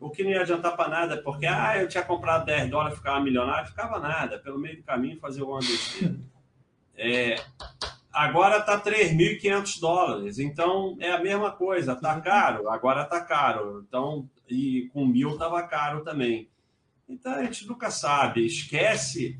[0.00, 3.20] O que não ia adiantar para nada, porque ah, eu tinha comprado 10 dólares, ficava
[3.20, 4.38] milionário, ficava nada.
[4.38, 6.14] Pelo meio do caminho, fazer uma besteira.
[6.96, 7.36] É,
[8.12, 11.92] agora está 3.500 dólares, então é a mesma coisa.
[11.92, 13.84] Está caro, agora está caro.
[13.88, 16.48] Então, e com mil estava caro também.
[17.08, 18.44] Então a gente nunca sabe.
[18.44, 19.38] Esquece.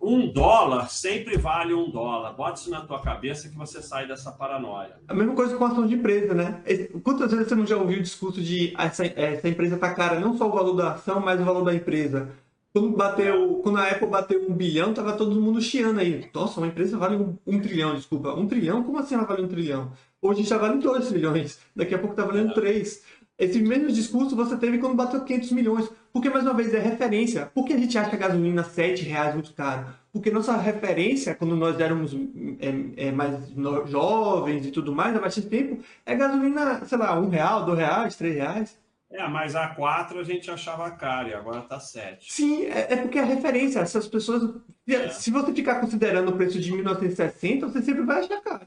[0.00, 2.34] Um dólar sempre vale um dólar.
[2.34, 4.98] Bota isso na tua cabeça que você sai dessa paranoia.
[5.08, 6.62] A mesma coisa com ação de empresa, né?
[7.02, 10.36] Quantas vezes você não já ouviu o discurso de essa, essa empresa tá cara, não
[10.36, 12.30] só o valor da ação, mas o valor da empresa?
[12.74, 16.28] Quando, bateu, quando a Apple bateu um bilhão, tava todo mundo chiando aí.
[16.34, 18.34] Nossa, uma empresa vale um, um trilhão, desculpa.
[18.34, 18.82] Um trilhão?
[18.82, 19.92] Como assim ela vale um trilhão?
[20.20, 21.60] Hoje já vale dois trilhões.
[21.76, 23.04] Daqui a pouco tá valendo três.
[23.38, 25.88] Esse mesmo discurso você teve quando bateu 500 milhões.
[26.12, 27.46] Porque, mais uma vez, é referência.
[27.54, 29.86] Por que a gente acha a gasolina 7 reais muito caro?
[30.12, 32.12] Porque nossa referência, quando nós éramos
[32.58, 33.50] é, é, mais
[33.86, 38.16] jovens e tudo mais, há bastante tempo, é gasolina, sei lá, um real, dois reais,
[38.16, 38.83] três reais.
[39.14, 42.32] É, mas a 4 a gente achava caro e agora tá 7.
[42.32, 43.78] Sim, é, é porque é referência.
[43.78, 44.60] Essas pessoas.
[44.88, 45.08] É.
[45.08, 48.66] Se você ficar considerando o preço de 1960, você sempre vai achar caro.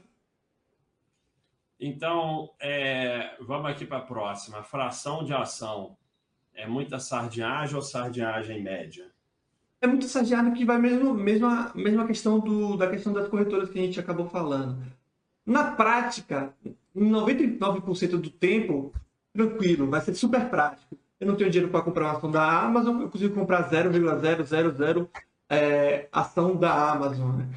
[1.78, 4.62] Então, é, vamos aqui para a próxima.
[4.62, 5.98] Fração de ação.
[6.54, 9.06] É muita sardinhagem ou sardinhagem média?
[9.82, 13.78] É muito sardinhagem que vai mesmo mesma mesma questão do, da questão das corretoras que
[13.78, 14.82] a gente acabou falando.
[15.44, 16.54] Na prática,
[16.96, 18.94] em 99% do tempo,
[19.38, 20.98] tranquilo, vai ser super prático.
[21.20, 25.08] Eu não tenho dinheiro para comprar uma ação da Amazon, eu consigo comprar 0,000
[25.48, 27.36] é, ação da Amazon.
[27.36, 27.48] Né?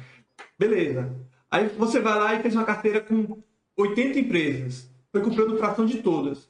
[0.58, 1.10] Beleza.
[1.50, 3.42] Aí você vai lá e fez uma carteira com
[3.76, 4.90] 80 empresas.
[5.10, 6.48] Foi comprando fração de todas.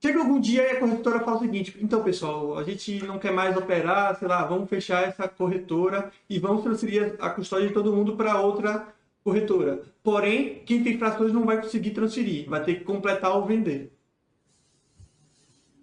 [0.00, 3.32] Chega algum dia e a corretora fala o seguinte: então, pessoal, a gente não quer
[3.32, 7.92] mais operar, sei lá, vamos fechar essa corretora e vamos transferir a custódia de todo
[7.92, 8.86] mundo para outra
[9.24, 9.82] corretora.
[10.02, 13.93] Porém, quem tem frações não vai conseguir transferir, vai ter que completar ou vender.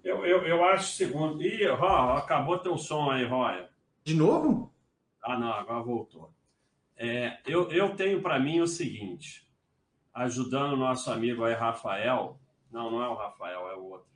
[0.04, 1.42] Eu, eu, eu acho segundo.
[1.42, 3.70] Ih, Ró, acabou teu som aí, Roya.
[4.04, 4.74] De novo?
[5.24, 6.34] Ah, não, agora voltou.
[6.98, 9.48] É, eu, eu tenho para mim o seguinte:
[10.14, 12.40] ajudando o nosso amigo aí, Rafael.
[12.72, 14.10] Não, não é o Rafael, é o outro.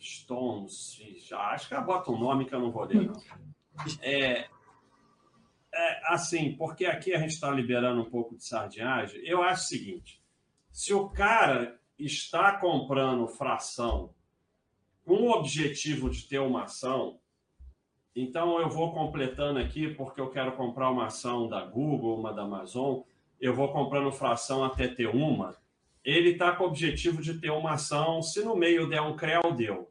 [0.00, 3.20] Stones, já acho que bota um nome que eu não vou ler, não.
[4.00, 4.48] É,
[5.74, 9.20] é assim, porque aqui a gente está liberando um pouco de sardinhagem.
[9.24, 10.22] Eu acho o seguinte:
[10.70, 14.14] se o cara está comprando fração
[15.08, 17.18] com o objetivo de ter uma ação,
[18.14, 22.42] então eu vou completando aqui porque eu quero comprar uma ação da Google, uma da
[22.42, 23.00] Amazon
[23.40, 25.56] eu vou comprando fração até ter uma,
[26.04, 29.52] ele está com o objetivo de ter uma ação, se no meio der um CREL,
[29.54, 29.90] deu.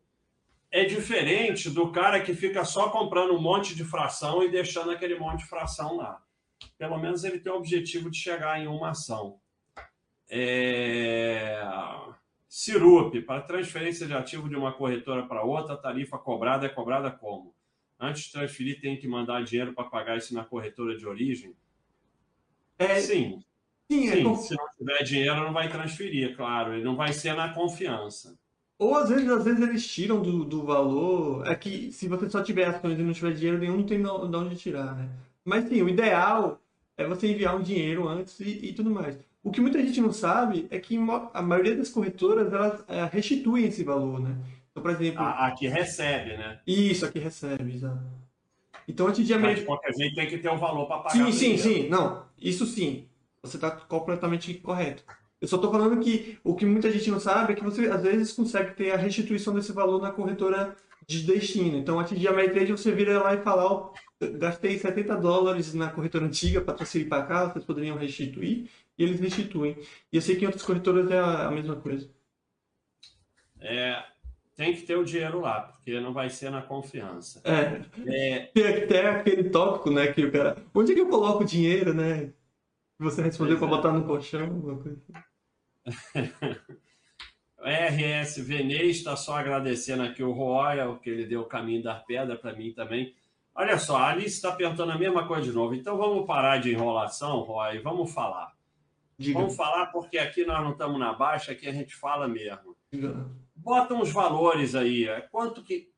[0.70, 5.18] É diferente do cara que fica só comprando um monte de fração e deixando aquele
[5.18, 6.22] monte de fração lá.
[6.78, 9.40] Pelo menos ele tem o objetivo de chegar em uma ação.
[10.30, 11.62] É...
[12.50, 17.12] Cirup, para transferência de ativo de uma corretora para outra, a tarifa cobrada é cobrada
[17.12, 17.54] como?
[18.00, 21.54] Antes de transferir, tem que mandar dinheiro para pagar isso na corretora de origem?
[22.78, 23.44] É, sim.
[23.90, 26.74] Sim, é sim se não tiver dinheiro, não vai transferir, claro.
[26.74, 28.38] Ele não vai ser na confiança.
[28.78, 31.48] Ou às vezes, às vezes eles tiram do, do valor.
[31.48, 34.08] É que se você só tiver ações e não tiver dinheiro nenhum, não tem de
[34.08, 35.10] onde tirar, né?
[35.44, 36.62] Mas sim, o ideal
[36.96, 39.18] é você enviar um dinheiro antes e, e tudo mais.
[39.48, 41.00] O que muita gente não sabe é que
[41.34, 44.36] a maioria das corretoras elas é, restituem esse valor, né?
[44.70, 45.22] Então, por exemplo.
[45.22, 46.60] A, a que recebe, né?
[46.68, 48.04] Isso, a que recebe, exato.
[48.86, 51.12] Então, antes de a Mas, de qualquer jeito, tem que ter um valor para pagar.
[51.12, 51.88] Sim, sim, sim.
[51.88, 53.08] Não, isso sim.
[53.42, 55.02] Você está completamente correto.
[55.40, 58.04] Eu só estou falando que o que muita gente não sabe é que você, às
[58.04, 60.76] vezes, consegue ter a restituição desse valor na corretora
[61.08, 61.78] de destino.
[61.78, 63.94] Então, antes de Ameritrade, você vira lá e fala, oh,
[64.38, 69.20] gastei 70 dólares na corretora antiga para transferir para cá, vocês poderiam restituir, e eles
[69.20, 69.78] restituem.
[70.12, 72.10] E eu sei que em outras corretoras é a, a mesma coisa.
[73.60, 74.04] É,
[74.56, 77.42] tem que ter o dinheiro lá, porque não vai ser na confiança.
[77.44, 77.82] É.
[78.08, 78.40] é...
[78.54, 80.58] Tem até aquele tópico, né, que o cara.
[80.74, 82.34] Onde é que eu coloco o dinheiro, né?
[83.00, 83.70] Você respondeu para é.
[83.70, 85.00] botar no colchão, alguma coisa.
[87.60, 92.36] RS Venez está só agradecendo aqui o Royal, que ele deu o caminho da pedra
[92.36, 93.14] para mim também.
[93.54, 95.76] Olha só, a Alice está perguntando a mesma coisa de novo.
[95.76, 98.57] Então vamos parar de enrolação, Roy, e vamos falar.
[99.18, 99.40] Diga.
[99.40, 102.76] Vamos falar porque aqui nós não estamos na baixa, aqui a gente fala mesmo.
[102.92, 103.26] Diga
[103.68, 105.08] bota uns valores aí.
[105.08, 105.90] É quanto que.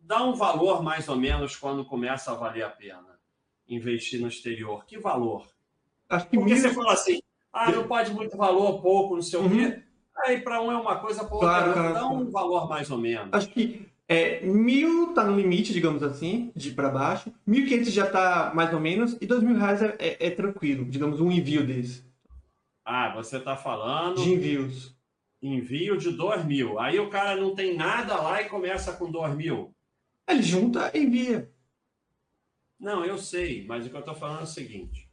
[0.00, 3.18] Dá um valor mais ou menos quando começa a valer a pena
[3.68, 4.84] investir no exterior.
[4.86, 5.44] Que valor?
[6.08, 6.62] Acho que Porque mil...
[6.62, 7.20] você fala assim,
[7.52, 9.46] ah, não pode muito valor, pouco, não sei uhum.
[9.46, 9.66] o quê.
[9.66, 9.82] Uhum.
[10.24, 12.96] Aí para um é uma coisa, para outra claro, claro, dá um valor mais ou
[12.96, 13.30] menos.
[13.32, 17.32] Acho que é, mil tá no limite, digamos assim, de para baixo.
[17.44, 19.16] Mil quinhentos já tá mais ou menos.
[19.20, 22.05] E dois mil reais é, é, é, tranquilo, digamos, um envio desse.
[22.86, 24.22] Ah, você tá falando...
[24.22, 24.96] De envios
[25.42, 26.78] envio de 2 mil.
[26.78, 29.74] Aí o cara não tem nada lá e começa com 2 mil.
[30.28, 31.50] Ele junta e envia.
[32.78, 35.08] Não, eu sei, mas o que eu estou falando é o seguinte: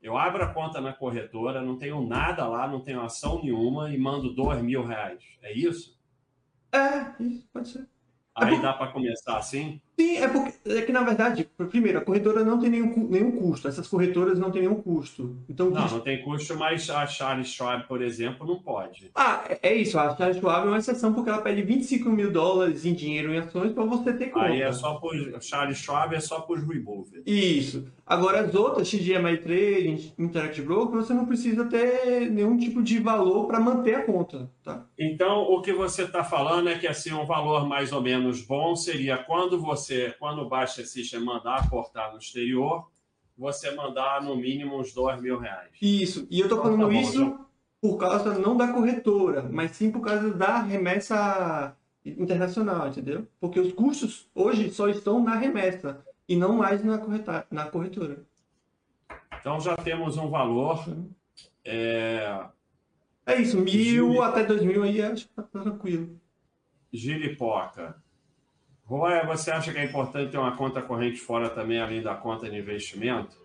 [0.00, 3.98] eu abro a conta na corretora, não tenho nada lá, não tenho ação nenhuma e
[3.98, 5.22] mando 2 mil reais.
[5.42, 5.98] É isso?
[6.72, 7.88] É, isso pode ser.
[8.34, 9.80] Aí é dá para começar assim?
[9.98, 13.68] Sim, é porque é que na verdade, primeiro, a corretora não tem nenhum, nenhum custo.
[13.68, 15.36] Essas corretoras não têm nenhum custo.
[15.48, 19.10] Então, não, não tem custo, mas a Charles Schwab, por exemplo, não pode.
[19.14, 19.98] Ah, é, isso.
[19.98, 23.38] A Charles Schwab é uma exceção porque ela pede 25 mil dólares em dinheiro em
[23.38, 24.46] ações para você ter conta.
[24.46, 27.22] Aí é só por Charles Schwab é só por remover.
[27.26, 27.86] Isso.
[28.06, 33.46] Agora, as outras, XGMI Trade, Interactive Broker, você não precisa ter nenhum tipo de valor
[33.46, 34.86] para manter a conta, tá?
[34.98, 38.76] Então, o que você está falando é que assim, um valor mais ou menos bom
[38.76, 42.88] seria quando você, quando o Baixa System mandar aportar no exterior,
[43.36, 45.70] você mandar no mínimo uns dois mil reais.
[45.82, 47.40] Isso, e eu estou falando Então tá bom, isso já.
[47.80, 53.26] por causa não da corretora, mas sim por causa da remessa internacional, entendeu?
[53.40, 58.24] Porque os custos hoje só estão na remessa e não mais na, correta, na corretora.
[59.40, 60.84] Então já temos um valor.
[61.64, 62.44] É,
[63.26, 63.68] É isso, mil
[64.12, 66.20] Gili- até dois mil aí acho que tá tranquilo.
[66.92, 67.96] giripoca.
[68.84, 72.50] Roya, você acha que é importante ter uma conta corrente fora também, além da conta
[72.50, 73.36] de investimento?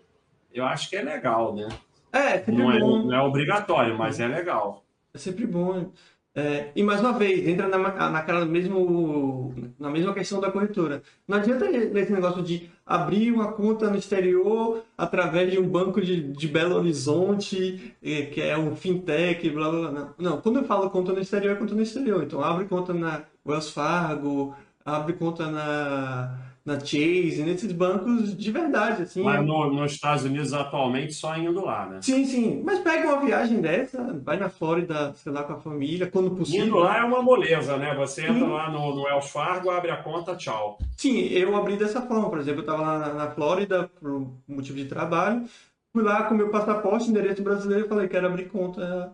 [0.52, 1.66] Eu acho que é legal, né?
[2.12, 3.04] É, sempre Não é, bom.
[3.06, 4.84] não é obrigatório, mas é legal.
[5.14, 5.92] É sempre bom.
[6.32, 7.78] É, e mais uma vez, entra na,
[8.10, 11.02] naquela mesmo, na mesma questão da corretora.
[11.26, 16.22] Não adianta esse negócio de abrir uma conta no exterior através de um banco de,
[16.32, 20.14] de Belo Horizonte, eh, que é um fintech, blá blá blá.
[20.18, 22.22] Não, quando eu falo conta no exterior, é conta no exterior.
[22.22, 29.02] Então abre conta na Wells Fargo, abre conta na, na Chase, nesses bancos de verdade.
[29.02, 31.98] Assim, Mas no- nos Estados Unidos, atualmente, só indo lá, né?
[32.02, 32.62] Sim, sim.
[32.64, 36.66] Mas pega uma viagem dessa, vai na Flórida, sei lá, com a família, quando possível.
[36.66, 37.94] Indo lá é uma moleza, né?
[37.94, 38.52] Você entra Sim.
[38.52, 40.78] lá no, no Wells Fargo, abre a conta, tchau.
[40.96, 42.28] Sim, eu abri dessa forma.
[42.28, 45.44] Por exemplo, eu estava lá na, na Flórida por motivo de trabalho.
[45.92, 49.12] Fui lá com meu passaporte, endereço brasileiro, falei, quero abrir conta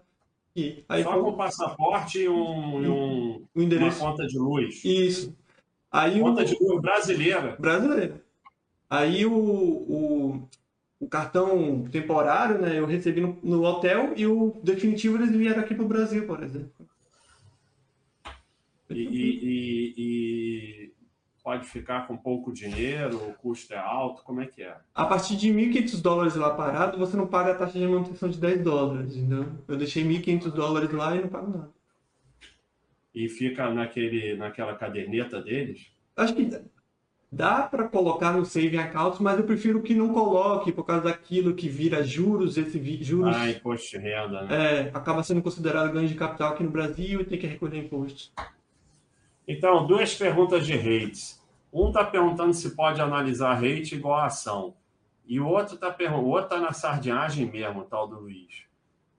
[0.50, 0.85] aqui.
[0.88, 3.98] Aí Só foi com passaporte e, um, e um- o uma endereço.
[4.00, 4.85] conta de luz.
[4.85, 5.35] Isso.
[5.90, 7.57] Aí o Conta de luz brasileira.
[7.59, 8.20] brasileiro.
[8.88, 10.49] Aí o, o,
[11.01, 15.75] o cartão temporário, né, eu recebi no, no hotel e o definitivo eles vieram aqui
[15.75, 16.70] para o Brasil, por exemplo.
[18.88, 20.92] E, e- e- e
[21.42, 24.77] pode ficar com pouco dinheiro, o custo é alto, como é que é?
[24.94, 28.38] A partir de 1.500 dólares lá parado, você não paga a taxa de manutenção de
[28.38, 29.46] 10 dólares, entendeu?
[29.66, 31.70] Eu deixei 1.500 dólares lá e não pago nada.
[33.16, 35.90] E fica naquele, naquela caderneta deles?
[36.14, 36.50] Acho que
[37.33, 41.55] dá para colocar no saving account, mas eu prefiro que não coloque por causa daquilo
[41.55, 44.55] que vira juros, esse vi- juros Ah, imposto de renda, né?
[44.55, 48.31] é, acaba sendo considerado ganho de capital aqui no Brasil e tem que recolher impostos.
[49.48, 51.42] Então, duas perguntas de rates.
[51.72, 54.74] Um está perguntando se pode analisar rate igual a ação.
[55.26, 58.65] E o outro está o outro tá na sardinhagem mesmo, o tal do Luiz.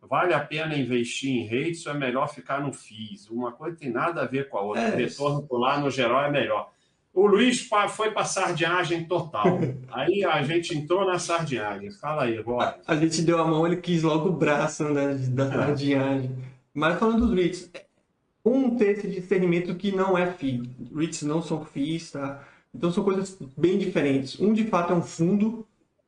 [0.10, 3.30] Vale a pena investir em rates ou é melhor ficar no FIIs?
[3.30, 4.84] Uma coisa tem nada a ver com a outra.
[4.84, 4.93] É.
[4.93, 6.72] O retorno por lá, no geral, é melhor.
[7.13, 9.60] O Luiz foi para sardinhagem total.
[9.91, 11.89] Aí a gente entrou na sardinhagem.
[11.91, 12.63] Fala aí, Roy.
[12.86, 16.30] A gente deu a mão, ele quis logo o braço né, da sardinhagem.
[16.74, 17.72] Mas falando dos REITs,
[18.46, 20.62] um ter esse discernimento que não é FII.
[20.96, 22.43] REITs não são FIIs, tá?
[22.74, 24.39] Então são coisas bem diferentes.
[24.39, 25.65] Um de fato é um fundo.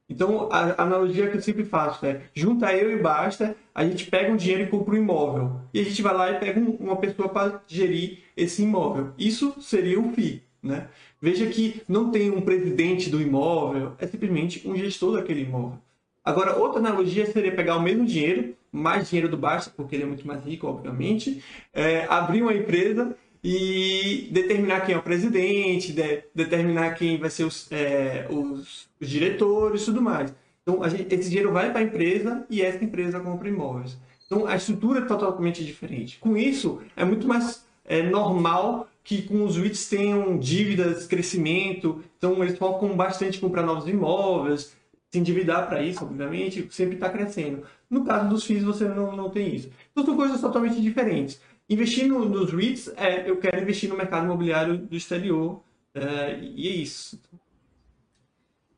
[0.10, 4.32] Então a analogia que eu sempre faço é junta eu e basta, a gente pega
[4.32, 5.52] um dinheiro e compra um imóvel.
[5.74, 9.12] E a gente vai lá e pega um- uma pessoa para gerir esse imóvel.
[9.18, 10.88] Isso seria o FII, né?
[11.22, 15.78] Veja que não tem um presidente do imóvel, é simplesmente um gestor daquele imóvel.
[16.24, 20.06] Agora, outra analogia seria pegar o mesmo dinheiro, mais dinheiro do Basta, porque ele é
[20.06, 21.44] muito mais rico, obviamente,
[21.74, 27.46] é, abrir uma empresa e determinar quem é o presidente, de- determinar quem vai ser
[27.46, 30.34] os, é, os- os diretores e tudo mais.
[30.62, 33.98] Então, gente- esse dinheiro vai para a empresa e essa empresa compra imóveis.
[34.26, 36.20] Então, a estrutura é totalmente diferente.
[36.20, 42.44] Com isso, é muito mais é, normal que com os REITs tenham dívidas, crescimento, então
[42.44, 44.76] eles focam bastante em comprar novos imóveis,
[45.12, 47.64] se endividar para isso, obviamente, sempre está crescendo.
[47.90, 49.72] No caso dos FIIs, você não, não tem isso.
[49.92, 51.42] Então, são coisas totalmente diferentes.
[51.70, 55.62] Investir no- nos REITs, é, eu quero investir no mercado imobiliário do exterior,
[55.94, 57.22] é, e é isso.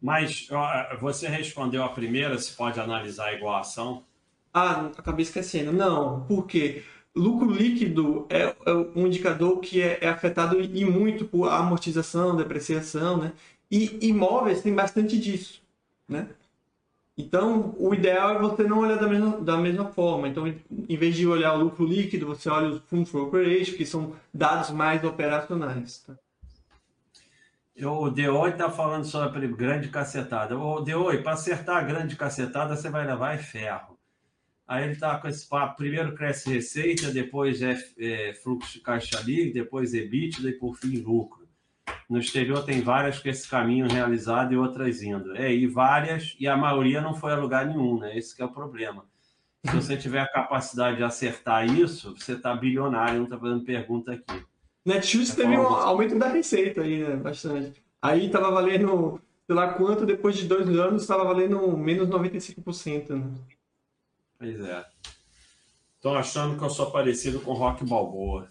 [0.01, 0.47] Mas
[0.99, 4.03] você respondeu a primeira, se pode analisar igual a ação.
[4.53, 5.71] Ah, acabei esquecendo.
[5.71, 6.83] Não, porque
[7.15, 13.17] lucro líquido é, é um indicador que é, é afetado e muito por amortização, depreciação,
[13.17, 13.33] né?
[13.69, 15.61] E imóveis tem bastante disso,
[16.09, 16.27] né?
[17.17, 20.27] Então, o ideal é você não olhar da mesma, da mesma forma.
[20.27, 23.85] Então, em vez de olhar o lucro líquido, você olha os funds for operation, que
[23.85, 25.99] são dados mais operacionais.
[25.99, 26.15] tá?
[27.87, 30.57] O Deoi está falando sobre grande cacetada.
[30.57, 33.97] O Deoi, para acertar a grande cacetada, você vai levar é ferro.
[34.67, 35.77] Aí ele está com esse papo.
[35.77, 40.97] Primeiro cresce receita, depois é, é fluxo de caixa livre, depois EBITDA e por fim
[41.01, 41.40] lucro.
[42.09, 45.35] No exterior tem várias com esse caminho realizado e outras indo.
[45.35, 48.17] É, e várias, e a maioria não foi a lugar nenhum, né?
[48.17, 49.05] Esse que é o problema.
[49.65, 54.13] Se você tiver a capacidade de acertar isso, você está bilionário, não está fazendo pergunta
[54.13, 54.45] aqui.
[54.85, 57.15] Netshoes É teve um aumento da receita aí, né?
[57.15, 57.83] Bastante.
[58.01, 59.21] Aí tava valendo
[59.51, 63.09] sei lá quanto, depois de dois anos estava valendo menos 95%.
[63.09, 63.35] Né?
[64.39, 64.85] Pois é.
[65.97, 68.47] Estão achando que eu sou parecido com Rock Balboa.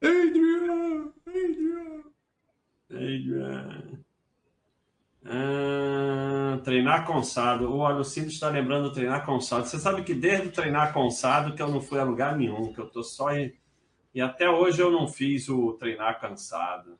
[0.00, 1.12] Adrian!
[2.90, 4.00] Adrian.
[5.24, 7.72] Ah, treinar consado.
[7.72, 9.66] O Alucido está lembrando treinar consado.
[9.66, 12.80] Você sabe que desde o treinar consado que eu não fui a lugar nenhum, que
[12.80, 13.52] eu tô só em...
[14.14, 16.98] E até hoje eu não fiz o treinar cansado.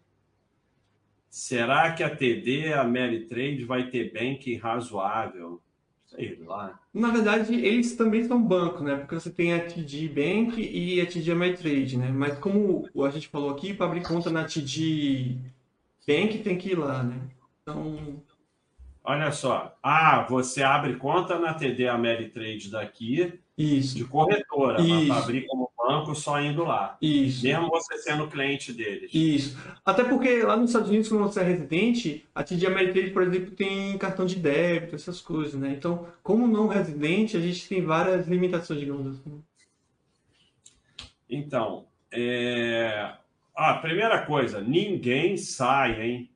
[1.29, 2.85] Será que a TD, a
[3.29, 5.61] Trade vai ter banking razoável?
[6.05, 6.79] Sei lá.
[6.93, 8.97] Na verdade, eles também são bancos, né?
[8.97, 12.11] Porque você tem a TD Bank e a TD Ameritrade, né?
[12.11, 15.39] Mas como a gente falou aqui, para abrir conta na TD
[16.07, 17.21] Bank tem que ir lá, né?
[17.63, 18.23] Então.
[19.03, 19.77] Olha só.
[19.83, 23.97] Ah, você abre conta na TD Ameritrade daqui Isso.
[23.97, 25.07] de corretora, Isso.
[25.07, 26.97] para abrir como banco só indo lá.
[27.01, 27.45] Isso.
[27.45, 29.11] Mesmo você sendo cliente deles.
[29.13, 29.59] Isso.
[29.85, 33.51] Até porque lá nos Estados Unidos, quando você é residente, a TD Ameritrade, por exemplo,
[33.53, 35.75] tem cartão de débito, essas coisas, né?
[35.77, 39.43] Então, como não residente, a gente tem várias limitações, digamos assim.
[41.29, 43.13] Então, é...
[43.63, 46.31] ah, primeira coisa, ninguém sai, hein?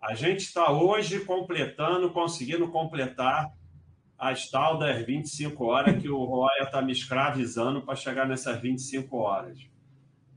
[0.00, 3.52] A gente está hoje completando, conseguindo completar
[4.16, 9.16] as tal das 25 horas que o Roya está me escravizando para chegar nessas 25
[9.16, 9.58] horas.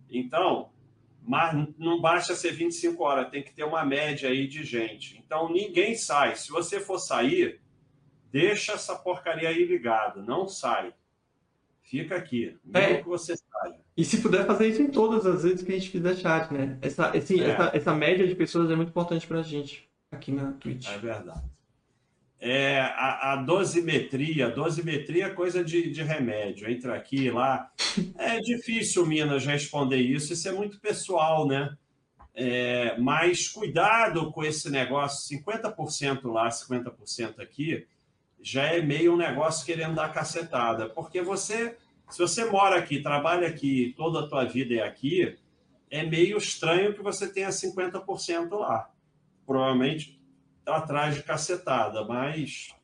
[0.09, 0.71] Então,
[1.21, 5.21] mas não basta ser 25 horas, tem que ter uma média aí de gente.
[5.23, 6.35] Então, ninguém sai.
[6.35, 7.61] Se você for sair,
[8.31, 10.93] deixa essa porcaria aí ligada, não sai.
[11.83, 13.01] Fica aqui, mesmo É.
[13.01, 13.86] que você saia.
[13.97, 16.77] E se puder fazer isso em todas as vezes que a gente fizer chat, né?
[16.81, 17.17] Essa, É.
[17.17, 20.87] essa, essa média de pessoas é muito importante pra gente aqui na Twitch.
[20.87, 21.41] É verdade.
[22.39, 26.69] É, a, a dosimetria, dosimetria é coisa de, de remédio.
[26.69, 27.71] Entra aqui e lá.
[28.15, 30.33] É difícil, Minas, responder isso.
[30.33, 31.75] Isso é muito pessoal, né?
[32.35, 37.87] É, mas cuidado com esse negócio, 50% lá, 50% aqui,
[38.39, 40.87] já é meio um negócio querendo dar cacetada.
[40.87, 41.75] Porque você,
[42.09, 45.37] se você mora aqui, trabalha aqui, toda a tua vida é aqui,
[45.89, 48.91] é meio estranho que você tenha 50% lá.
[49.45, 50.21] Provavelmente
[50.65, 52.75] atrás de cacetada, mas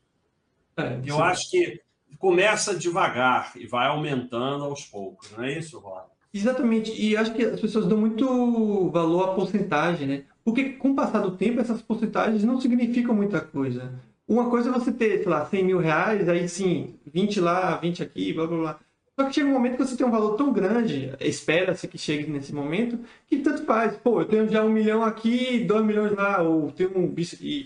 [0.78, 1.22] É, eu sim.
[1.22, 1.82] acho que
[2.20, 6.12] começa devagar e vai aumentando aos poucos, não é isso, Roda?
[6.34, 10.26] Exatamente, e acho que as pessoas dão muito valor à porcentagem, né?
[10.44, 13.94] Porque com o passar do tempo, essas porcentagens não significam muita coisa.
[14.28, 18.02] Uma coisa é você ter, sei lá, 100 mil reais, aí sim, 20 lá, 20
[18.02, 18.80] aqui, blá blá blá.
[19.16, 22.30] Só que chega um momento que você tem um valor tão grande, espera-se que chegue
[22.32, 23.96] nesse momento, que tanto faz.
[23.98, 27.14] Pô, eu tenho já um milhão aqui, dois milhões lá, ou tenho um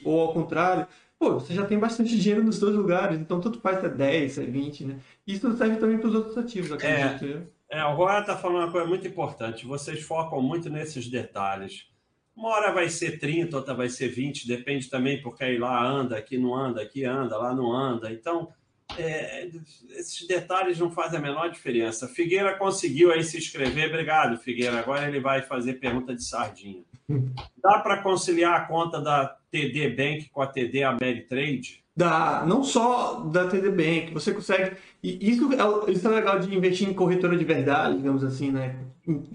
[0.04, 0.86] ou ao contrário.
[1.18, 4.32] Pô, você já tem bastante dinheiro nos dois lugares, então tanto faz se é 10,
[4.34, 5.00] se é 20, né?
[5.26, 7.58] Isso serve também para os outros ativos, acredito eu.
[7.70, 9.66] É, o está falando uma coisa muito importante.
[9.66, 11.88] Vocês focam muito nesses detalhes.
[12.36, 16.18] Uma hora vai ser 30, outra vai ser 20, depende também, porque aí lá anda,
[16.18, 18.12] aqui não anda, aqui anda, lá não anda.
[18.12, 18.54] Então,
[18.98, 19.50] é,
[19.98, 22.08] esses detalhes não fazem a menor diferença.
[22.08, 23.90] Figueira conseguiu aí se inscrever.
[23.90, 24.80] Obrigado, Figueira.
[24.80, 26.84] Agora ele vai fazer pergunta de sardinha.
[27.62, 31.84] Dá para conciliar a conta da TD Bank com a TD Ameritrade?
[31.98, 34.78] da não só da TD Bank, você consegue.
[35.02, 38.76] E isso é, isso é legal de investir em corretora de verdade, digamos assim, né?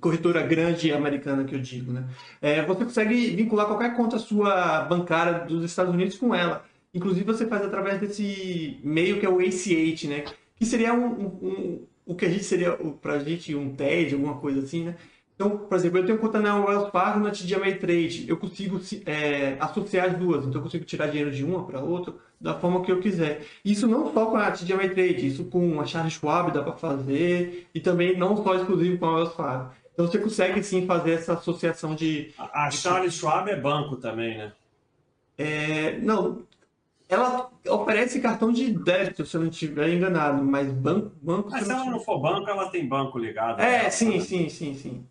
[0.01, 2.05] Corretora grande americana que eu digo, né?
[2.41, 6.65] É, você consegue vincular qualquer conta sua bancária dos Estados Unidos com ela.
[6.95, 10.25] Inclusive você faz através desse meio que é o ACH, né?
[10.57, 14.15] Que seria um, um- um- o que a gente seria o- pra gente um TED,
[14.15, 14.97] alguma coisa assim, né?
[15.35, 18.27] Então, por exemplo, eu tenho conta na Wells Fargo na TD Ameritrade.
[18.29, 20.45] Eu consigo é, associar as duas.
[20.45, 23.43] Então, eu consigo tirar dinheiro de uma para outra da forma que eu quiser.
[23.65, 27.67] Isso não só com a TD Ameritrade, isso com a Charles Schwab dá para fazer.
[27.75, 29.73] E também não só exclusivo com a Wells Fargo.
[29.95, 32.31] Então, você consegue sim fazer essa associação de...
[32.39, 34.53] A a Charles Schwab é banco também, né?
[35.39, 36.43] é, não,
[37.13, 41.13] ela oferece cartão de débito, se eu não estiver enganado, mas banco...
[41.23, 43.61] banco Mas se ela não for banco, ela tem banco ligado.
[43.61, 44.21] É, nela, sim, né?
[44.21, 45.07] sim, sim, sim.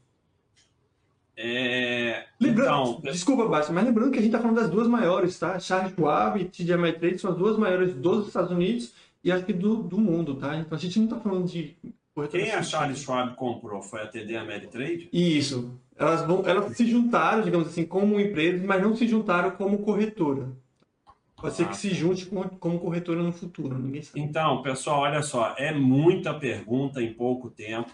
[1.36, 5.40] É, Lembrando, Então, desculpa, Basta, mas lembrando que a gente está falando das duas maiores,
[5.40, 5.58] tá?
[5.60, 8.94] Charles Schwab e TD Ameritrade são as duas maiores dos Estados Unidos
[9.24, 10.58] e acho que do, do mundo, tá?
[10.58, 11.76] Então a gente não está falando de
[12.14, 13.82] corretora quem a de- Charles Schwab comprou?
[13.82, 15.10] Foi a TD Ameritrade?
[15.12, 15.80] Isso.
[15.96, 20.50] Elas, vão, elas se juntaram, digamos assim, como empresas, mas não se juntaram como corretora.
[21.42, 21.68] Pode ser Ah.
[21.70, 24.22] que se junte com, como corretora no futuro, ninguém sabe.
[24.22, 27.92] Então, pessoal, olha só, é muita pergunta em pouco tempo.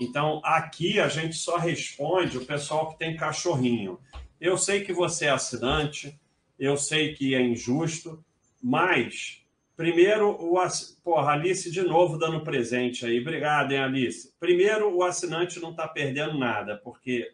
[0.00, 3.98] Então, aqui a gente só responde o pessoal que tem cachorrinho.
[4.40, 6.18] Eu sei que você é assinante,
[6.58, 8.24] eu sei que é injusto,
[8.62, 9.42] mas
[9.76, 10.98] primeiro o ass...
[11.04, 13.20] porra, Alice de novo dando presente aí.
[13.20, 14.32] Obrigado, hein, Alice.
[14.40, 17.30] Primeiro, o assinante não está perdendo nada, porque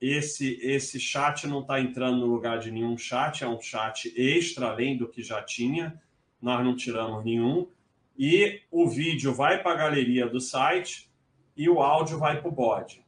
[0.00, 4.68] esse, esse chat não está entrando no lugar de nenhum chat, é um chat extra,
[4.68, 6.00] além do que já tinha.
[6.40, 7.68] Nós não tiramos nenhum.
[8.16, 11.10] E o vídeo vai para a galeria do site
[11.54, 13.04] e o áudio vai para o bode.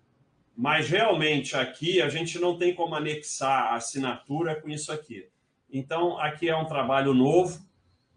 [0.54, 5.26] Mas realmente aqui a gente não tem como anexar a assinatura com isso aqui.
[5.72, 7.66] Então, aqui é um trabalho novo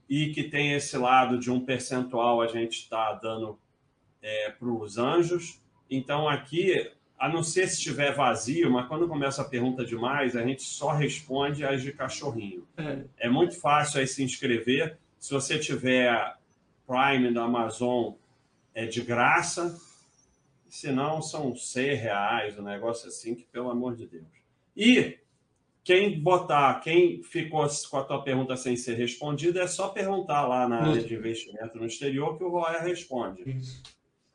[0.09, 3.57] e que tem esse lado de um percentual a gente está dando
[4.21, 5.61] é, para os anjos.
[5.89, 10.45] Então, aqui a não ser se estiver vazio, mas quando começa a pergunta demais, a
[10.45, 12.67] gente só responde as de cachorrinho.
[12.77, 14.97] É, é muito fácil aí se inscrever.
[15.17, 16.37] Se você tiver
[16.85, 18.13] Prime da Amazon,
[18.73, 19.79] é de graça.
[20.67, 24.25] Se não, são 100 reais, um negócio assim, que pelo amor de Deus.
[24.75, 25.17] E
[25.85, 30.67] quem botar, quem ficou com a tua pergunta sem ser respondida, é só perguntar lá
[30.67, 33.49] na área de investimento no exterior que o Roya responde.
[33.49, 33.81] Isso.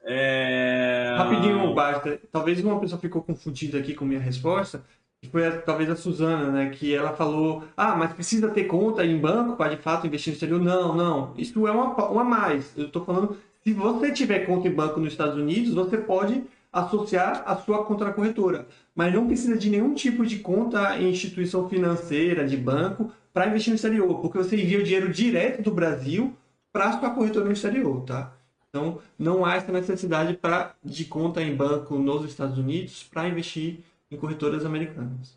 [0.04, 1.14] É...
[1.16, 2.18] Rapidinho, basta.
[2.32, 4.82] Talvez uma pessoa ficou confundida aqui com minha resposta,
[5.22, 6.70] que foi a, talvez a Suzana, né?
[6.70, 10.34] Que ela falou: ah, mas precisa ter conta em banco para de fato investir no
[10.34, 10.60] exterior?
[10.60, 11.34] Não, não.
[11.36, 12.72] Isso é uma, uma mais.
[12.76, 16.42] Eu estou falando, se você tiver conta em banco nos Estados Unidos, você pode
[16.72, 18.66] associar a sua conta na corretora.
[18.94, 23.70] Mas não precisa de nenhum tipo de conta em instituição financeira, de banco, para investir
[23.70, 26.36] no exterior, porque você envia o dinheiro direto do Brasil
[26.72, 28.32] para a sua corretora no exterior, tá?
[28.70, 33.80] Então, não há essa necessidade pra, de conta em banco nos Estados Unidos para investir
[34.08, 35.36] em corretoras americanas.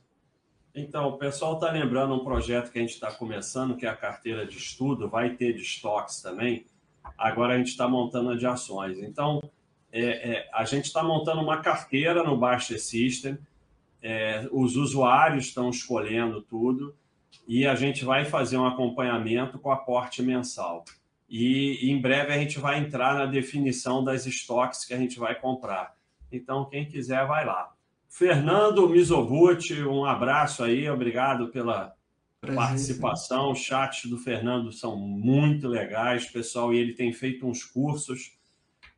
[0.75, 3.95] Então, o pessoal está lembrando um projeto que a gente está começando, que é a
[3.95, 6.65] carteira de estudo, vai ter de estoques também.
[7.17, 8.99] Agora a gente está montando a de ações.
[8.99, 9.41] Então,
[9.91, 13.37] é, é, a gente está montando uma carteira no Baixa System,
[14.01, 16.95] é, os usuários estão escolhendo tudo
[17.47, 20.83] e a gente vai fazer um acompanhamento com aporte mensal
[21.29, 25.39] e em breve a gente vai entrar na definição das estoques que a gente vai
[25.39, 25.95] comprar.
[26.31, 27.71] Então, quem quiser, vai lá.
[28.09, 31.95] Fernando Mizobuti, um abraço aí, obrigado pela
[32.55, 33.51] participação.
[33.51, 38.37] Os chats do Fernando são muito legais, pessoal, e ele tem feito uns cursos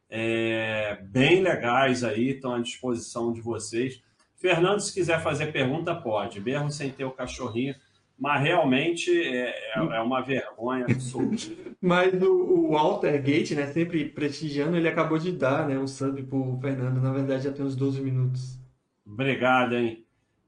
[0.10, 4.02] é, bem legais aí, estão à disposição de vocês.
[4.36, 7.76] Fernando, se quiser fazer pergunta, pode, mesmo sem ter o cachorrinho
[8.18, 11.52] mas realmente é, é, é uma vergonha absoluta.
[11.82, 16.24] mas o, o Walter Gate, né, sempre prestigiando, ele acabou de dar né, um sub
[16.24, 18.58] pro Fernando, na verdade já tem uns 12 minutos.
[19.06, 20.06] Obrigado, hein?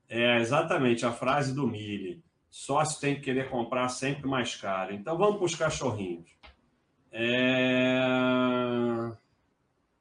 [0.09, 2.23] É exatamente a frase do Mille.
[2.49, 4.93] Sócio tem que querer comprar sempre mais caro.
[4.93, 6.29] Então vamos para os cachorrinhos.
[7.11, 7.99] É...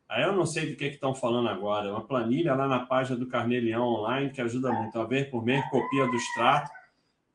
[0.08, 1.90] Aí eu não sei do que estão falando agora.
[1.90, 4.98] Uma planilha lá na página do Carnelião Online que ajuda muito.
[4.98, 6.70] A ver por mês, copia do extrato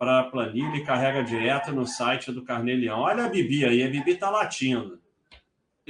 [0.01, 3.01] para a planilha e carrega direto no site do Carnelião.
[3.01, 4.99] Olha a Bibi aí, a Bibi está latindo.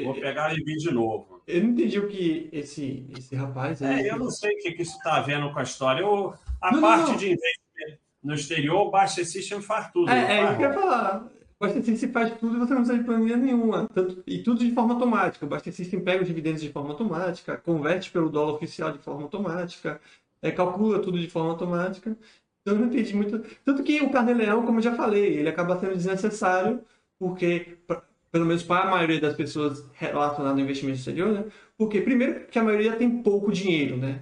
[0.04, 1.42] Vou pegar a Bibi de novo.
[1.48, 3.82] Eu não entendi o que esse, esse rapaz.
[3.82, 6.02] É, eu não sei o que, que isso está vendo com a história.
[6.02, 7.16] Eu, a não, parte não.
[7.16, 10.12] de investimento no exterior, o Baixa System faz tudo.
[10.12, 11.26] É, é isso que eu ia falar.
[11.58, 13.88] O Baixa System faz tudo e você não precisa de planilha nenhuma.
[13.94, 15.46] Tanto, e tudo de forma automática.
[15.46, 19.22] O Baixa System pega os dividendos de forma automática, converte pelo dólar oficial de forma
[19.22, 20.02] automática,
[20.42, 22.18] é, calcula tudo de forma automática.
[22.66, 23.44] Eu não entendi muito.
[23.66, 26.82] Tanto que o Carnê-Leão, como eu já falei, ele acaba sendo desnecessário,
[27.18, 31.46] porque, pra, pelo menos para a maioria das pessoas relacionadas ao investimento exterior, né?
[31.78, 34.22] Porque, primeiro, que a maioria tem pouco dinheiro, né?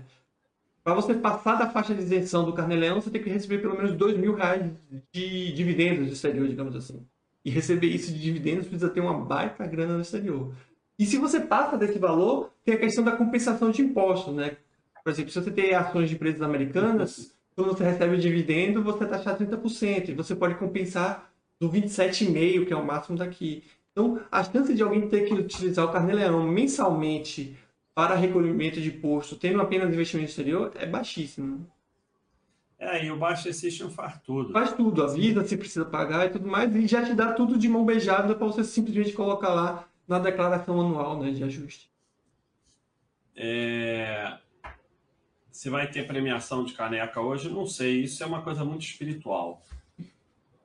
[0.84, 3.94] Para você passar da faixa de isenção do Carnê-Leão, você tem que receber pelo menos
[3.94, 4.72] dois mil reais
[5.14, 7.06] de dividendos do exterior, digamos assim.
[7.44, 10.54] E receber isso de dividendos precisa ter uma baita grana no exterior.
[10.98, 14.58] E se você passa desse valor, tem a questão da compensação de impostos, né?
[15.04, 19.06] Por exemplo, se você tem ações de empresas americanas quando você recebe o dividendo, você
[19.06, 21.30] taxar 30%, e você pode compensar
[21.60, 23.66] do 27,5%, que é o máximo daqui.
[23.92, 27.58] Então, a chance de alguém ter que utilizar o carnê-leão mensalmente
[27.94, 31.60] para recolhimento de imposto, tendo apenas investimento exterior, é baixíssima.
[32.80, 34.54] É, e o Baixa System faz tudo.
[34.54, 37.68] Faz tudo, avisa se precisa pagar e tudo mais, e já te dá tudo de
[37.68, 41.90] mão beijada para você simplesmente colocar lá na declaração anual né, de ajuste.
[43.36, 44.38] É...
[45.60, 48.04] Se vai ter premiação de caneca hoje, não sei.
[48.04, 49.62] Isso é uma coisa muito espiritual.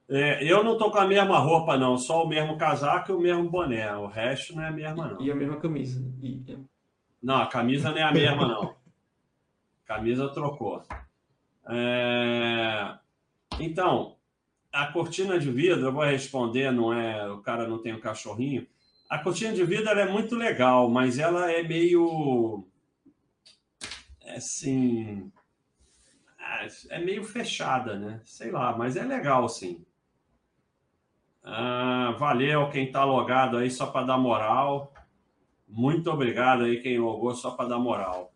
[0.09, 1.99] É, eu não tô com a mesma roupa, não.
[1.99, 3.93] Só o mesmo casaco e o mesmo boné.
[3.97, 5.21] O resto não é a mesma, não.
[5.21, 6.01] E a mesma camisa.
[6.23, 6.57] E...
[7.21, 8.63] Não, a camisa não é a mesma, não.
[9.83, 10.81] A camisa trocou.
[11.69, 12.95] É...
[13.59, 14.15] Então,
[14.73, 17.29] a cortina de vidro, eu vou responder, não é.
[17.33, 18.65] O cara não tem um cachorrinho.
[19.11, 22.65] A cortina de vidro é muito legal, mas ela é meio
[24.37, 25.31] assim.
[26.91, 28.21] É meio fechada, né?
[28.25, 29.85] Sei lá, mas é legal, sim.
[31.43, 34.93] Ah, valeu quem tá logado aí só para dar moral.
[35.69, 38.33] Muito obrigado aí quem logou só para dar moral.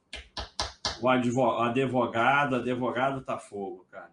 [1.01, 4.11] O advo- advogado, advogado tá fogo, cara.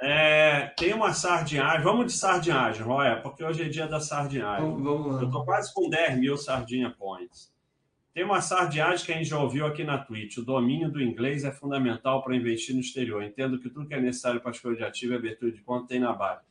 [0.00, 1.82] É, tem uma sardinhagem.
[1.82, 4.64] Vamos de sardinhagem, Roya, porque hoje é dia da sardinhagem.
[4.64, 5.22] Vamos, vamos.
[5.22, 7.52] Eu tô quase com 10 mil sardinha points.
[8.18, 10.38] Tem uma sardinhagem que a gente já ouviu aqui na Twitch.
[10.38, 13.22] O domínio do inglês é fundamental para investir no exterior.
[13.22, 16.00] Entendo que tudo que é necessário para escolha de ativo e abertura de conta tem
[16.00, 16.42] na base.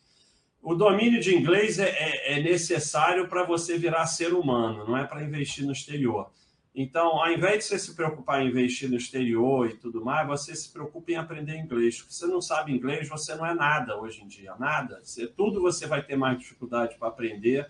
[0.62, 5.04] O domínio de inglês é, é- é necessário para você virar ser humano, não é
[5.04, 6.32] para investir no exterior.
[6.74, 10.56] Então, ao invés de você se preocupar em investir no exterior e tudo mais, você
[10.56, 11.98] se preocupa em aprender inglês.
[11.98, 15.02] Porque você não sabe inglês, você não é nada hoje em dia, nada.
[15.04, 17.70] Você- tudo você vai ter mais dificuldade para aprender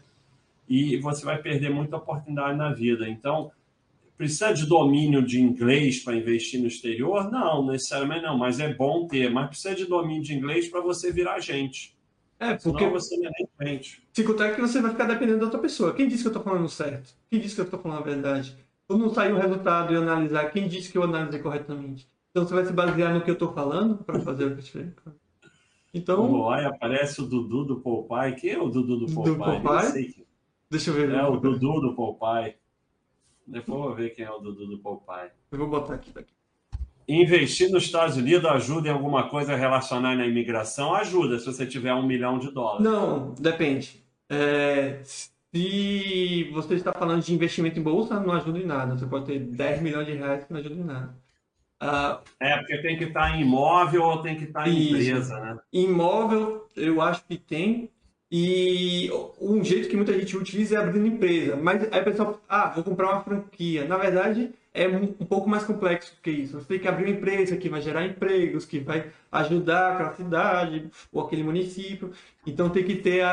[0.70, 3.10] e você vai perder muita oportunidade na vida.
[3.10, 3.52] Então,
[4.18, 7.30] precisa de domínio de inglês para investir no exterior?
[7.32, 9.30] Não, necessariamente não, mas é bom ter.
[9.32, 11.96] Mas precisa de domínio de inglês para você virar gente.
[12.40, 14.02] É, Porque porque você não é nem gente.
[14.26, 15.94] contar que você vai ficar dependendo da outra pessoa.
[15.94, 17.14] Quem disse que eu tô falando certo?
[17.30, 18.56] Quem disse que eu tô falando a verdade?
[18.88, 22.08] Quando não sair o resultado e analisar, quem disse que eu analisei corretamente?
[22.32, 24.92] Então você vai se basear no que eu tô falando para fazer o que eu.
[25.94, 28.36] Então, Aí aparece o Dudu do Popeye.
[28.36, 29.38] Quem é o Dudu do Do Popeye?
[29.38, 29.82] Popeye?
[29.82, 30.26] Nem sei quem.
[30.70, 31.10] deixa eu ver.
[31.12, 32.56] É o Dudu do Popeye.
[33.48, 35.32] Depois eu vou ver quem é o Dudu do Popeye.
[35.52, 36.12] Eu vou botar aqui.
[36.12, 36.34] Daqui.
[37.08, 40.94] Investir nos Estados Unidos ajuda em alguma coisa relacionada à imigração?
[40.94, 42.84] Ajuda, se você tiver um milhão de dólares.
[42.84, 44.04] Não, depende.
[44.30, 48.98] É, se você está falando de investimento em bolsa, não ajuda em nada.
[48.98, 51.18] Você pode ter 10 milhões de reais que não ajuda em nada.
[51.80, 54.96] Ah, É, porque tem que estar em imóvel ou tem que estar em Isso.
[54.96, 55.58] empresa, né?
[55.72, 57.90] Imóvel, eu acho que tem.
[58.30, 59.10] E
[59.40, 61.56] um jeito que muita gente utiliza é abrindo empresa.
[61.56, 63.86] Mas aí o pessoal, ah, vou comprar uma franquia.
[63.88, 66.60] Na verdade, é um um pouco mais complexo que isso.
[66.60, 70.92] Você tem que abrir uma empresa que vai gerar empregos, que vai ajudar aquela cidade
[71.12, 72.12] ou aquele município.
[72.46, 73.32] Então tem que ter a,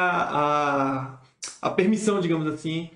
[1.12, 1.20] a,
[1.62, 2.90] a permissão, digamos assim,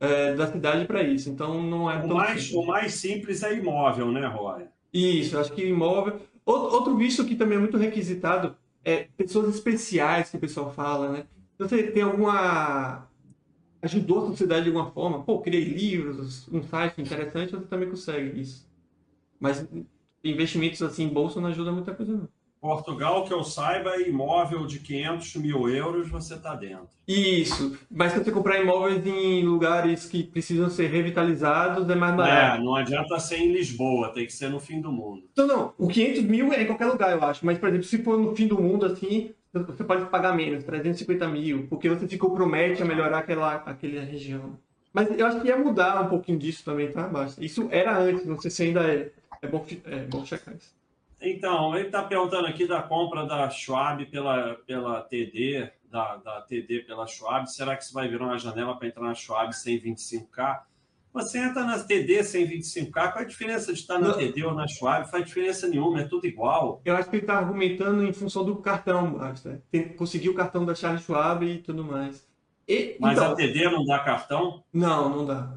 [0.00, 1.28] é, da cidade para isso.
[1.30, 2.52] Então não é O mais, simples.
[2.52, 4.64] o mais simples é imóvel, né, Roy?
[4.92, 6.20] Isso, acho que imóvel.
[6.44, 8.56] Outro visto que também é muito requisitado
[8.88, 11.26] é pessoas especiais que o pessoal fala, né?
[11.58, 13.08] Você tem alguma.
[13.82, 18.40] ajudou a sociedade de alguma forma, pô, criei livros, um site interessante, você também consegue
[18.40, 18.68] isso.
[19.40, 19.66] Mas
[20.24, 22.28] investimentos assim em bolsa não ajuda muita coisa, não.
[22.60, 26.88] Portugal, que eu saiba, é imóvel de 500 mil euros, você está dentro.
[27.06, 32.60] Isso, mas se você comprar imóveis em lugares que precisam ser revitalizados, é mais barato.
[32.60, 35.22] É, não adianta ser em Lisboa, tem que ser no fim do mundo.
[35.32, 37.46] Então, não, o 500 mil é em qualquer lugar, eu acho.
[37.46, 41.28] Mas, por exemplo, se for no fim do mundo, assim, você pode pagar menos, 350
[41.28, 44.58] mil, porque você se compromete a melhorar aquela, aquela região.
[44.92, 47.06] Mas eu acho que ia mudar um pouquinho disso também, tá?
[47.06, 47.42] Basta.
[47.44, 49.10] Isso era antes, não sei se ainda é.
[49.40, 50.77] É bom, é bom checar isso.
[51.20, 56.80] Então, ele está perguntando aqui da compra da Schwab pela, pela TD, da, da TD
[56.80, 57.50] pela Schwab.
[57.50, 60.60] Será que isso vai virar uma janela para entrar na Schwab sem 25K?
[61.12, 64.18] Você entra na TD sem 25K, qual é a diferença de estar na Não.
[64.18, 65.10] TD ou na Schwab?
[65.10, 66.80] Faz diferença nenhuma, é tudo igual.
[66.84, 69.60] Eu acho que ele tá argumentando em função do cartão, Basta.
[69.72, 72.24] Tem- Conseguir o cartão da Charles Schwab e tudo mais.
[72.68, 74.62] E, Mas então, a TD não dá cartão?
[74.72, 75.50] Não, não dá.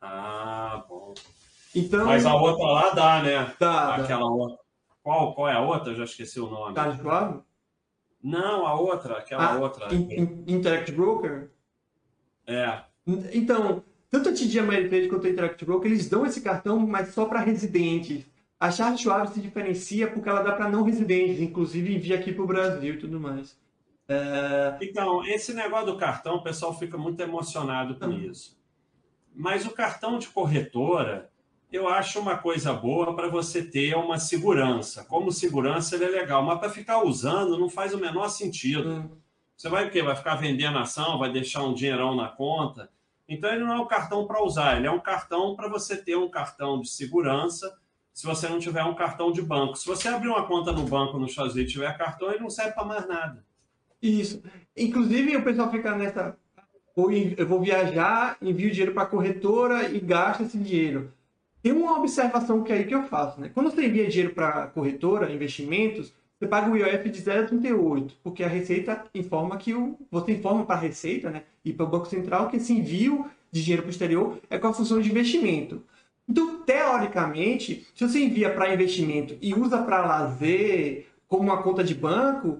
[0.00, 1.14] Ah, bom.
[1.74, 3.54] Então, Mas a outra lá dá, né?
[3.60, 4.02] dá, dá.
[4.02, 4.63] Aquela outra.
[5.04, 5.92] Qual, qual é a outra?
[5.92, 6.74] Eu já esqueci o nome.
[6.74, 7.42] Charles Schwab?
[8.22, 9.94] Não, a outra, aquela Ah, outra.
[9.94, 11.50] In- In- Interact Broker?
[12.46, 12.80] É.
[13.34, 17.26] Então, tanto a TD Ameritrade quanto a Interact Broker, eles dão esse cartão, mas só
[17.26, 18.24] para residentes.
[18.58, 22.42] A Charles Schwab se diferencia porque ela dá para não residentes, inclusive envia aqui para
[22.44, 23.58] o Brasil e tudo mais.
[24.08, 28.18] É, Então, esse negócio do cartão, o pessoal fica muito emocionado com Hum.
[28.30, 28.58] isso.
[29.34, 31.30] Mas o cartão de corretora,
[31.74, 35.04] eu acho uma coisa boa para você ter uma segurança.
[35.04, 38.88] Como segurança, ele é legal, mas para ficar usando não faz o menor sentido.
[38.88, 39.10] hum,
[39.56, 40.02] Você vai o quê?
[40.02, 42.90] Vai ficar vendendo ação, vai deixar um dinheirão na conta.
[43.28, 46.16] Então, ele não é um cartão para usar, ele é um cartão para você ter
[46.16, 47.74] um cartão de segurança
[48.12, 49.76] se você não tiver um cartão de banco.
[49.76, 52.72] Se você abrir uma conta no banco Estados Unidos e tiver cartão, ele não serve
[52.72, 53.44] para mais nada.
[54.02, 54.42] isso.
[54.76, 56.36] Inclusive, o pessoal fica nessa.
[56.94, 61.12] "Vou en- Eu vou viajar, envio dinheiro para a corretora e gasto esse dinheiro.
[61.64, 63.50] Tem uma observação que é aí que eu faço, né?
[63.54, 68.48] Quando você envia dinheiro para corretora, investimentos, você paga o IOF de 0,38, porque a
[68.48, 69.98] Receita informa que o.
[70.10, 71.44] Você informa para a Receita, né?
[71.64, 74.66] E para o Banco Central que esse envio de dinheiro para o exterior é com
[74.66, 75.82] a função de investimento.
[76.28, 81.94] Então, teoricamente, se você envia para investimento e usa para lazer, como uma conta de
[81.94, 82.58] banco,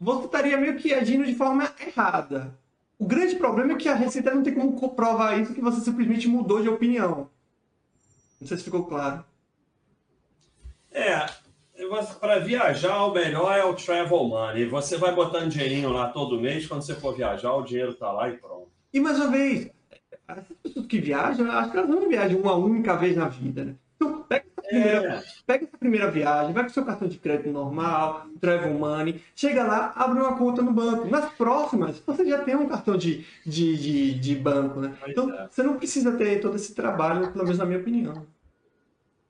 [0.00, 2.58] você estaria meio que agindo de forma errada.
[2.98, 6.26] O grande problema é que a Receita não tem como comprovar isso, que você simplesmente
[6.26, 7.28] mudou de opinião.
[8.40, 9.24] Não sei se ficou claro.
[10.92, 11.26] É,
[12.18, 14.66] para viajar, o melhor é o travel money.
[14.66, 18.28] Você vai botando dinheirinho lá todo mês, quando você for viajar, o dinheiro tá lá
[18.28, 18.68] e pronto.
[18.92, 19.70] E mais uma vez,
[20.26, 23.74] as pessoas que viajam, acho que elas não viajam uma única vez na vida, né?
[23.96, 25.22] Então, pega primeira, É.
[25.46, 29.92] pega essa primeira viagem, vai com seu cartão de crédito normal, Travel Money, chega lá,
[29.96, 31.08] abre uma conta no banco.
[31.08, 34.96] Nas próximas, você já tem um cartão de, de, de, de banco, né?
[35.08, 35.48] Então, é.
[35.50, 38.26] você não precisa ter todo esse trabalho, pelo menos na minha opinião.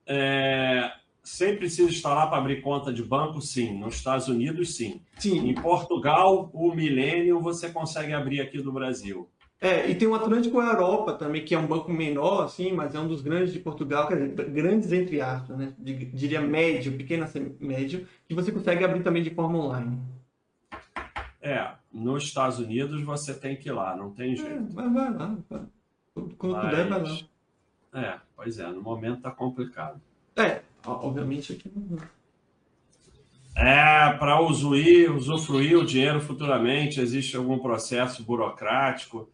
[0.05, 0.91] É,
[1.23, 3.77] Sem precisa estar lá para abrir conta de banco, sim.
[3.77, 5.01] Nos Estados Unidos, sim.
[5.17, 9.27] Sim, Em Portugal, o Millennium você consegue abrir aqui do Brasil.
[9.59, 12.99] É, e tem o Atlântico Europa também, que é um banco menor, assim, mas é
[12.99, 15.73] um dos grandes de Portugal, quer dizer, grandes entre aspas, né?
[15.79, 19.99] Diria médio, pequeno a ser médio, que você consegue abrir também de forma online.
[21.41, 24.67] É, nos Estados Unidos você tem que ir lá, não tem É, jeito.
[24.73, 25.61] mas vai lá, vai.
[26.13, 27.09] Quando puder, vai lá.
[27.09, 27.25] Mas-
[27.93, 29.99] É, pois é, no momento tá complicado.
[30.35, 31.97] É, obviamente aqui não.
[33.55, 39.27] É, para usufruir, usufruir o dinheiro futuramente, existe algum processo burocrático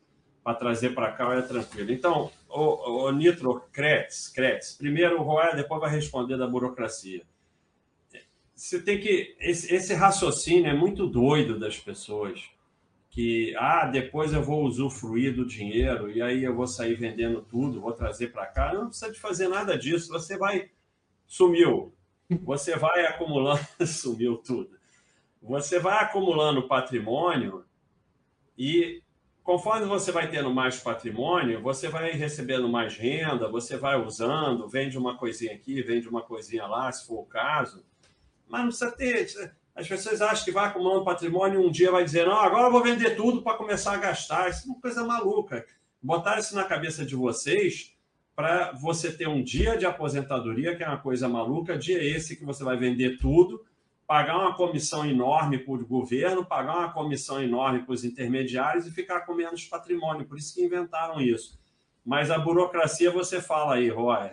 [0.43, 1.91] para trazer para cá, é tranquilo.
[1.91, 7.23] Então, o, o Nitro Kretz, Kretz, primeiro o Roé, depois vai responder da burocracia.
[8.53, 9.35] Você tem que.
[9.39, 12.41] Esse, esse raciocínio é muito doido das pessoas.
[13.09, 17.81] Que, ah, depois eu vou usufruir do dinheiro e aí eu vou sair vendendo tudo,
[17.81, 18.73] vou trazer para cá.
[18.73, 20.11] Não precisa de fazer nada disso.
[20.11, 20.71] Você vai.
[21.27, 21.93] Sumiu.
[22.43, 23.59] Você vai acumulando.
[23.85, 24.77] Sumiu tudo.
[25.41, 27.65] Você vai acumulando patrimônio
[28.57, 29.03] e
[29.43, 34.97] conforme você vai tendo mais patrimônio, você vai recebendo mais renda, você vai usando, vende
[34.97, 37.85] uma coisinha aqui, vende uma coisinha lá, se for o caso.
[38.47, 39.53] Mas não precisa ter.
[39.75, 42.71] As pessoas acham que vai acumulando patrimônio e um dia vai dizer, não, agora eu
[42.71, 44.49] vou vender tudo para começar a gastar.
[44.49, 45.65] Isso é uma coisa maluca.
[46.01, 47.93] Botaram isso na cabeça de vocês
[48.35, 52.45] para você ter um dia de aposentadoria, que é uma coisa maluca, dia esse que
[52.45, 53.63] você vai vender tudo,
[54.07, 58.91] pagar uma comissão enorme para o governo, pagar uma comissão enorme para os intermediários e
[58.91, 60.25] ficar com menos patrimônio.
[60.25, 61.59] Por isso que inventaram isso.
[62.05, 64.31] Mas a burocracia você fala aí, Roy.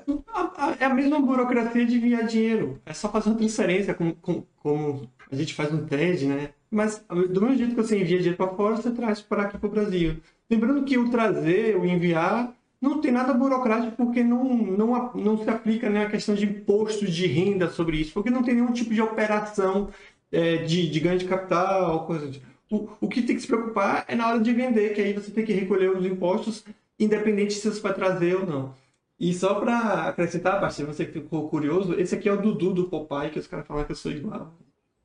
[0.81, 2.81] É a mesma burocracia de enviar dinheiro.
[2.85, 6.51] É só fazer uma transferência, como, como, como a gente faz no TED, né?
[6.69, 9.67] Mas do mesmo jeito que você envia dinheiro para fora, você traz para aqui para
[9.69, 10.21] o Brasil.
[10.49, 15.49] Lembrando que o trazer, o enviar, não tem nada burocrático porque não, não, não se
[15.49, 18.95] aplica né, a questão de imposto de renda sobre isso, porque não tem nenhum tipo
[18.95, 19.91] de operação
[20.33, 22.47] é, de, de ganho de capital, coisa do tipo.
[22.71, 25.31] O, o que tem que se preocupar é na hora de vender, que aí você
[25.31, 26.65] tem que recolher os impostos,
[26.99, 28.75] independente se você vai trazer ou não.
[29.19, 32.89] E só pra acrescentar, Basti, você que ficou curioso, esse aqui é o Dudu do
[32.89, 34.55] Popeye, que os caras falam que eu sou igual.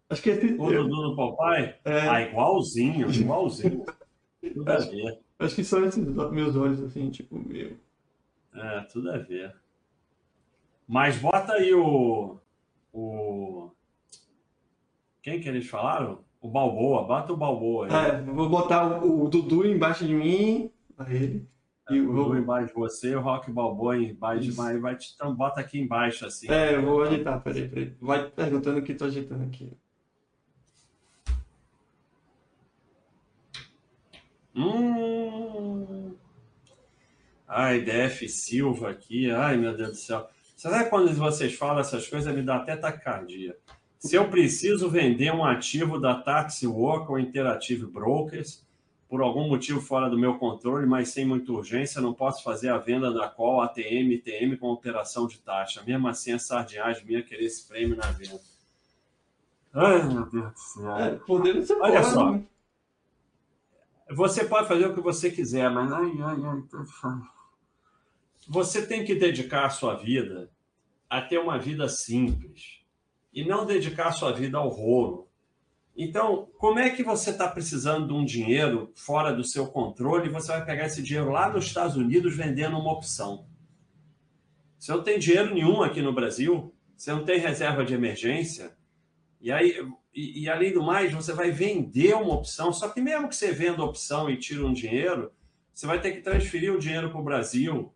[0.09, 0.53] Acho que esse.
[0.57, 1.73] O Dudu do Popeye?
[1.84, 2.07] É.
[2.07, 3.84] Ah, igualzinho, igualzinho.
[4.53, 5.24] Tudo a ver.
[5.38, 7.78] Acho que são esses meus olhos, assim, tipo, meu.
[8.54, 9.54] É, tudo a ver.
[10.88, 12.40] Mas bota aí o.
[12.94, 13.70] o...
[15.22, 16.24] Quem que eles falaram?
[16.40, 17.04] O Balboa.
[17.04, 18.12] Bota o Balboa aí.
[18.12, 20.72] É, vou botar o, o Dudu embaixo de mim,
[21.08, 21.48] ele.
[21.90, 24.80] E o Dudu embaixo de você, o Rock Balboa embaixo de mais.
[24.80, 25.14] Vai te...
[25.16, 26.50] Então bota aqui embaixo assim.
[26.50, 27.94] é, eu vou ajeitar, peraí, peraí.
[28.00, 29.76] Vai perguntando o que tô ajeitando aqui.
[34.56, 36.16] Hum.
[37.47, 39.30] Ai, DF Silva aqui.
[39.32, 40.30] Ai, meu Deus do céu.
[40.56, 43.58] Será que quando vocês falam essas coisas me dá até taquicardia?
[43.99, 48.64] Se eu preciso vender um ativo da Taxi Work ou Interactive Brokers,
[49.08, 52.78] por algum motivo fora do meu controle, mas sem muita urgência, não posso fazer a
[52.78, 55.84] venda da qual ATM e TM com operação de taxa.
[55.86, 58.39] Mesmo assim, é sardinhagem minha querer esse prêmio na venda.
[59.74, 60.97] Ai, meu Deus do céu.
[60.97, 62.32] É, Olha pode, só.
[62.32, 62.43] né?
[64.12, 67.28] Você pode fazer o que você quiser, mas ai, ai, ai, falando.
[68.47, 70.51] você tem que dedicar a sua vida
[71.10, 72.82] a ter uma vida simples
[73.34, 75.28] e não dedicar a sua vida ao rolo.
[75.97, 80.32] Então, como é que você está precisando de um dinheiro fora do seu controle e
[80.32, 83.47] você vai pegar esse dinheiro lá nos Estados Unidos vendendo uma opção?
[84.78, 88.76] Você não tem dinheiro nenhum aqui no Brasil, você não tem reserva de emergência,
[89.46, 89.78] e aí
[90.16, 93.52] e, e, além do mais, você vai vender uma opção, só que mesmo que você
[93.52, 95.30] venda a opção e tire um dinheiro,
[95.74, 97.93] você vai ter que transferir o dinheiro para o Brasil.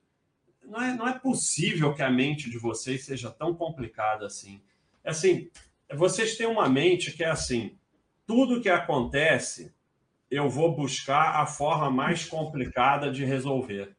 [0.65, 4.61] Não é, não é possível que a mente de vocês seja tão complicada assim.
[5.01, 5.49] É assim,
[5.95, 7.77] vocês têm uma mente que é assim,
[8.27, 9.73] tudo que acontece,
[10.29, 13.95] eu vou buscar a forma mais complicada de resolver.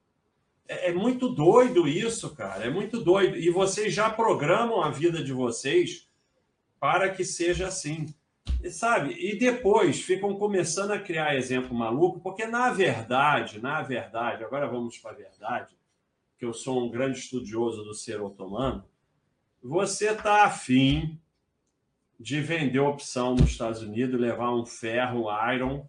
[0.69, 3.39] É, é muito doido isso, cara, é muito doido.
[3.39, 6.10] E vocês já programam a vida de vocês
[6.81, 8.07] para que seja assim.
[8.63, 9.13] E, sabe?
[9.13, 14.99] E depois ficam começando a criar exemplo maluco, porque na verdade, na verdade, agora vamos
[14.99, 15.77] para a verdade,
[16.39, 18.85] que eu sou um grande estudioso do ser otomano,
[19.63, 21.21] você está afim
[22.19, 25.87] de vender opção nos Estados Unidos, levar um ferro, um iron,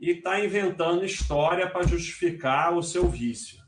[0.00, 3.62] e está inventando história para justificar o seu vício.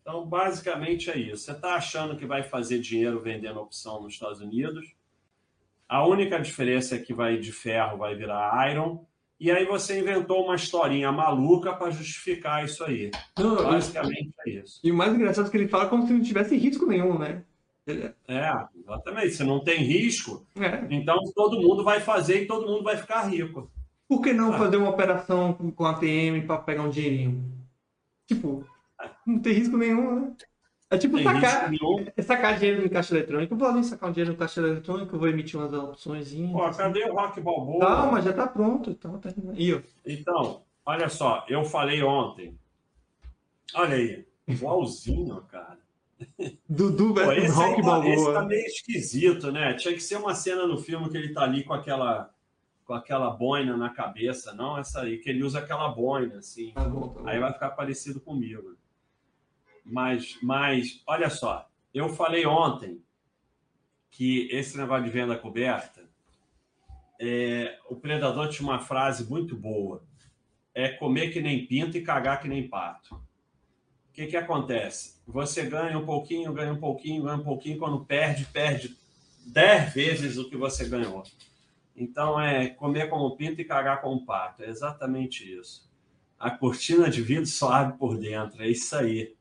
[0.00, 1.44] Então, basicamente é isso.
[1.44, 4.92] Você está achando que vai fazer dinheiro vendendo opção nos Estados Unidos.
[5.90, 9.04] A única diferença é que vai de ferro vai virar iron.
[9.40, 13.10] E aí você inventou uma historinha maluca para justificar isso aí.
[13.38, 14.78] Não, Basicamente é isso.
[14.84, 17.42] E o mais engraçado é que ele fala como se não tivesse risco nenhum, né?
[17.86, 19.30] Ele- É, exatamente.
[19.32, 20.86] Se não tem risco, É.
[20.90, 23.68] então todo mundo vai fazer e todo mundo vai ficar rico.
[24.06, 24.58] Por que não Ah.
[24.58, 27.42] fazer uma operação com a ATM para pegar um dinheirinho?
[28.28, 28.64] Tipo,
[29.26, 30.32] não tem risco nenhum, né?
[30.90, 31.70] É tipo Tem sacar,
[32.16, 33.54] é sacar dinheiro no caixa eletrônico.
[33.54, 36.34] Eu vou ali sacar um dinheiro no caixa eletrônico, vou emitir umas opções.
[36.34, 37.86] Pô, cadê o Rock Balboa?
[37.86, 38.90] Calma, já tá pronto.
[38.90, 39.30] Então, tá...
[40.04, 42.58] Então, olha só, eu falei ontem.
[43.72, 45.78] Olha aí, igualzinho, cara.
[46.68, 48.44] Dudu versus esse, Rock aí tá, esse tá Balboa.
[48.46, 49.74] meio esquisito, né?
[49.74, 52.30] Tinha que ser uma cena no filme que ele tá ali com aquela
[52.84, 56.72] com aquela boina na cabeça, não essa aí, que ele usa aquela boina, assim.
[56.72, 57.28] Tá bom, tá bom.
[57.28, 58.76] Aí vai ficar parecido comigo.
[59.84, 63.02] Mas, mas, olha só, eu falei ontem
[64.10, 66.08] que esse negócio de venda coberta,
[67.18, 70.02] é, o Predador tinha uma frase muito boa:
[70.74, 73.14] é comer que nem pinto e cagar que nem pato.
[73.14, 75.20] O que, que acontece?
[75.26, 78.96] Você ganha um pouquinho, ganha um pouquinho, ganha um pouquinho, quando perde, perde
[79.46, 81.22] 10 vezes o que você ganhou.
[81.94, 84.62] Então é comer como pinto e cagar como pato.
[84.62, 85.88] É exatamente isso.
[86.38, 88.62] A cortina de vidro só abre por dentro.
[88.62, 89.34] É isso aí.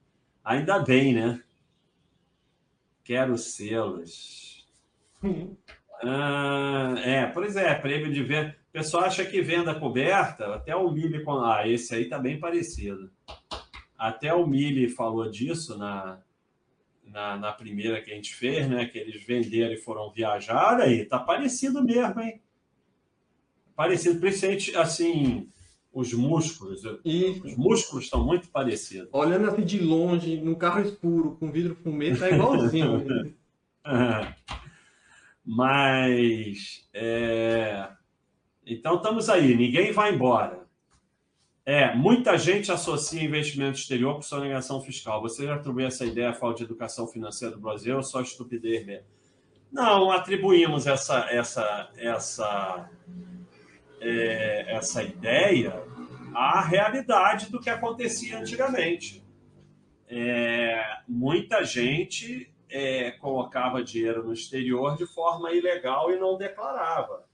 [0.49, 1.43] Ainda bem, né?
[3.03, 4.67] Quero selos.
[6.01, 8.57] Ah, é, pois é, prêmio de venda.
[8.67, 11.23] O pessoal acha que venda coberta, até o Mili.
[11.27, 13.11] Ah, esse aí tá bem parecido.
[13.95, 16.19] Até o Mili falou disso na,
[17.03, 18.87] na, na primeira que a gente fez, né?
[18.87, 20.73] Que eles venderam e foram viajar.
[20.73, 22.41] Olha aí, tá parecido mesmo, hein?
[23.75, 25.47] Parecido, principalmente assim,
[25.91, 26.81] os músculos.
[27.03, 29.09] E Os músculos estão muito parecidos.
[29.11, 33.05] olhando assim de longe, num carro escuro, com vidro fumê, tá igualzinho.
[35.45, 37.89] Mas é,
[38.65, 40.59] então estamos aí, ninguém vai embora.
[41.65, 45.21] É, muita gente associa investimento exterior com sonegação fiscal.
[45.21, 48.85] Você já atribui essa ideia à falta de educação financeira do Brasil ou só estupidez
[48.85, 49.05] mesmo?
[49.71, 52.89] Não, atribuímos essa essa essa
[54.01, 55.83] é, essa ideia
[56.33, 59.23] à realidade do que acontecia antigamente.
[60.07, 67.25] É, muita gente é, colocava dinheiro no exterior de forma ilegal e não declarava.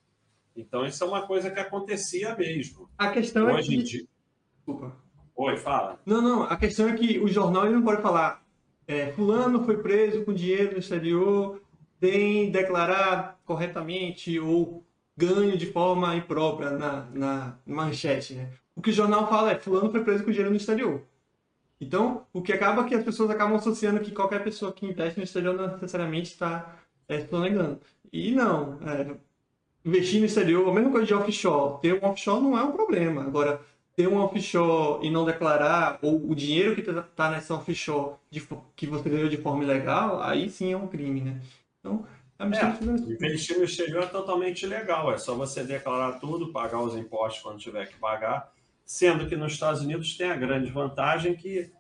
[0.56, 2.90] Então, isso é uma coisa que acontecia mesmo.
[2.98, 3.84] A questão é Hoje em que.
[3.84, 4.08] dia.
[4.56, 4.96] Desculpa.
[5.36, 6.00] Oi, fala.
[6.06, 8.46] Não, não, a questão é que o jornal ele não pode falar
[8.88, 11.62] é, fulano foi preso com dinheiro no exterior,
[12.00, 14.85] tem declarar corretamente ou
[15.18, 18.50] ganho de forma imprópria na, na manchete, né?
[18.76, 21.02] O que o jornal fala é fulano foi preso com dinheiro no exterior.
[21.80, 25.20] Então, o que acaba é que as pessoas acabam associando que qualquer pessoa que investe
[25.20, 27.80] no exterior não necessariamente está é, sonegando.
[28.12, 29.16] E não, é,
[29.84, 31.82] investir no exterior, a mesma coisa de offshore.
[31.82, 33.22] Ter um offshore não é um problema.
[33.24, 33.62] Agora,
[33.96, 38.46] ter um offshore e não declarar, ou o dinheiro que está nessa offshore de
[38.76, 41.42] que você ganhou de forma ilegal, aí sim é um crime, né?
[41.80, 42.06] Então,
[42.38, 43.14] a mistura de tudo isso.
[43.14, 45.14] Investir no exterior é totalmente legal.
[45.14, 48.54] É só você declarar tudo, pagar os impostos quando tiver que pagar.
[48.86, 51.72] Sendo que nos Estados Unidos tem a grande vantagem que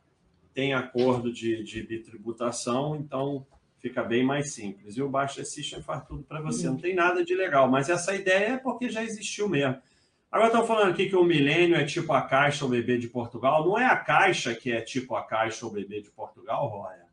[0.53, 3.45] tem acordo de, de bitributação, então
[3.77, 4.95] fica bem mais simples.
[4.95, 6.67] E o Baixa System faz tudo para você.
[6.67, 9.77] Não tem nada de legal, mas essa ideia é porque já existiu mesmo.
[10.31, 13.65] Agora estão falando aqui que o milênio é tipo a Caixa ou Bebê de Portugal.
[13.65, 17.04] Não é a Caixa que é tipo a Caixa ou Bebê de Portugal, Roya?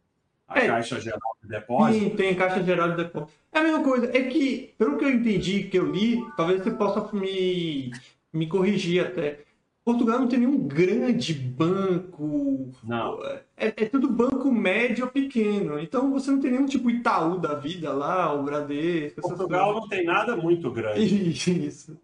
[0.49, 0.67] A É.
[0.67, 1.99] Caixa Geral de Depósito?
[2.05, 3.33] Sim, tem caixa geral de depósito.
[3.53, 4.07] É a mesma coisa.
[4.17, 7.91] É que, pelo que eu entendi, que eu li, talvez você possa me,
[8.33, 9.41] me corrigir até.
[9.85, 12.71] Portugal não tem nenhum grande banco.
[12.85, 13.19] Não.
[13.57, 15.79] É, é tudo banco médio ou pequeno.
[15.79, 19.21] Então você não tem nenhum tipo Itaú da vida lá, o Bradesco.
[19.21, 21.03] Portugal não tem nada muito grande.
[21.67, 21.99] Isso.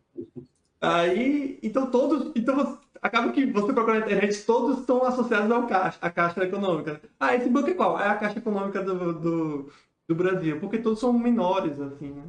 [0.80, 5.99] Aí, então todos, então acaba que você procura na internet, todos estão associados ao caixa,
[6.01, 7.01] à Caixa Econômica.
[7.18, 8.01] Ah, esse banco é qual?
[8.01, 9.72] É a Caixa Econômica do, do,
[10.09, 12.24] do Brasil, porque todos são menores, assim, né?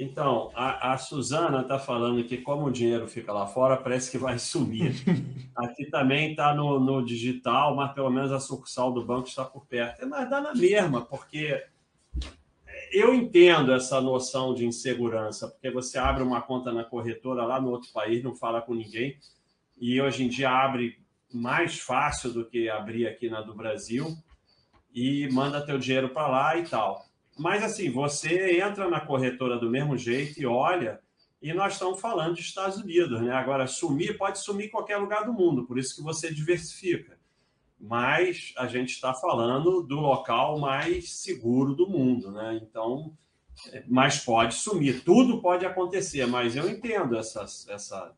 [0.00, 4.16] Então, a, a Suzana está falando que como o dinheiro fica lá fora, parece que
[4.16, 4.94] vai sumir.
[5.54, 9.66] Aqui também está no, no digital, mas pelo menos a sucursal do banco está por
[9.66, 10.02] perto.
[10.02, 11.62] É, Mas dá na mesma, porque
[12.90, 17.68] eu entendo essa noção de insegurança, porque você abre uma conta na corretora lá no
[17.68, 19.18] outro país, não fala com ninguém,
[19.80, 21.00] e hoje em dia abre
[21.32, 24.14] mais fácil do que abrir aqui na do Brasil
[24.94, 27.06] e manda teu dinheiro para lá e tal.
[27.38, 31.00] Mas assim, você entra na corretora do mesmo jeito e olha,
[31.40, 33.32] e nós estamos falando de Estados Unidos, né?
[33.32, 37.18] Agora, sumir pode sumir em qualquer lugar do mundo, por isso que você diversifica.
[37.80, 42.60] mas a gente está falando do local mais seguro do mundo, né?
[42.62, 43.16] Então,
[43.88, 48.14] mas pode sumir, tudo pode acontecer, mas eu entendo essa, essa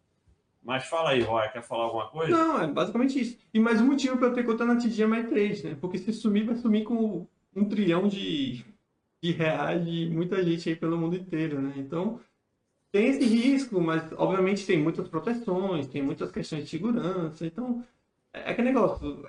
[0.62, 2.30] mas fala aí, Roy, quer falar alguma coisa?
[2.30, 3.38] Não, é basicamente isso.
[3.52, 5.76] E mais um motivo para eu ter conta na TD mais 3, né?
[5.80, 8.64] Porque se sumir, vai sumir com um trilhão de,
[9.20, 11.74] de reais de muita gente aí pelo mundo inteiro, né?
[11.76, 12.20] Então,
[12.92, 17.44] tem esse risco, mas obviamente tem muitas proteções, tem muitas questões de segurança.
[17.44, 17.84] Então,
[18.32, 19.26] é aquele negócio.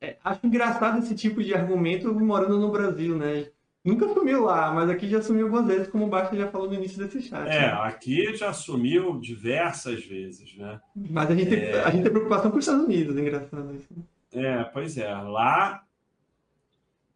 [0.00, 3.48] É, acho engraçado esse tipo de argumento morando no Brasil, né?
[3.84, 6.74] Nunca sumiu lá, mas aqui já sumiu algumas vezes, como o Basta já falou no
[6.74, 7.48] início desse chat.
[7.48, 7.72] É, né?
[7.82, 10.80] aqui já sumiu diversas vezes, né?
[10.94, 11.72] Mas a gente, é...
[11.72, 13.88] tem, a gente tem preocupação com os Estados Unidos, engraçado isso.
[14.32, 15.12] É, pois é.
[15.12, 15.82] Lá,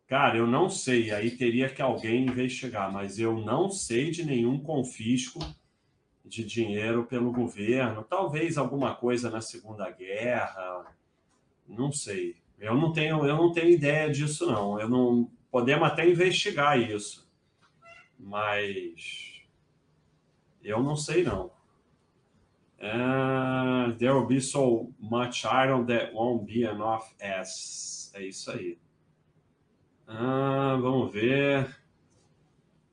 [0.08, 4.58] cara, eu não sei, aí teria que alguém investigar, mas eu não sei de nenhum
[4.58, 5.38] confisco
[6.24, 8.02] de dinheiro pelo governo.
[8.02, 10.84] Talvez alguma coisa na Segunda Guerra,
[11.68, 12.34] não sei.
[12.58, 14.80] Eu não tenho, eu não tenho ideia disso, não.
[14.80, 17.26] Eu não podemos até investigar isso,
[18.18, 19.42] mas
[20.62, 21.50] eu não sei não.
[22.78, 28.12] Uh, there will be so much iron that won't be enough as.
[28.14, 28.76] É isso aí.
[30.06, 31.74] Uh, vamos ver.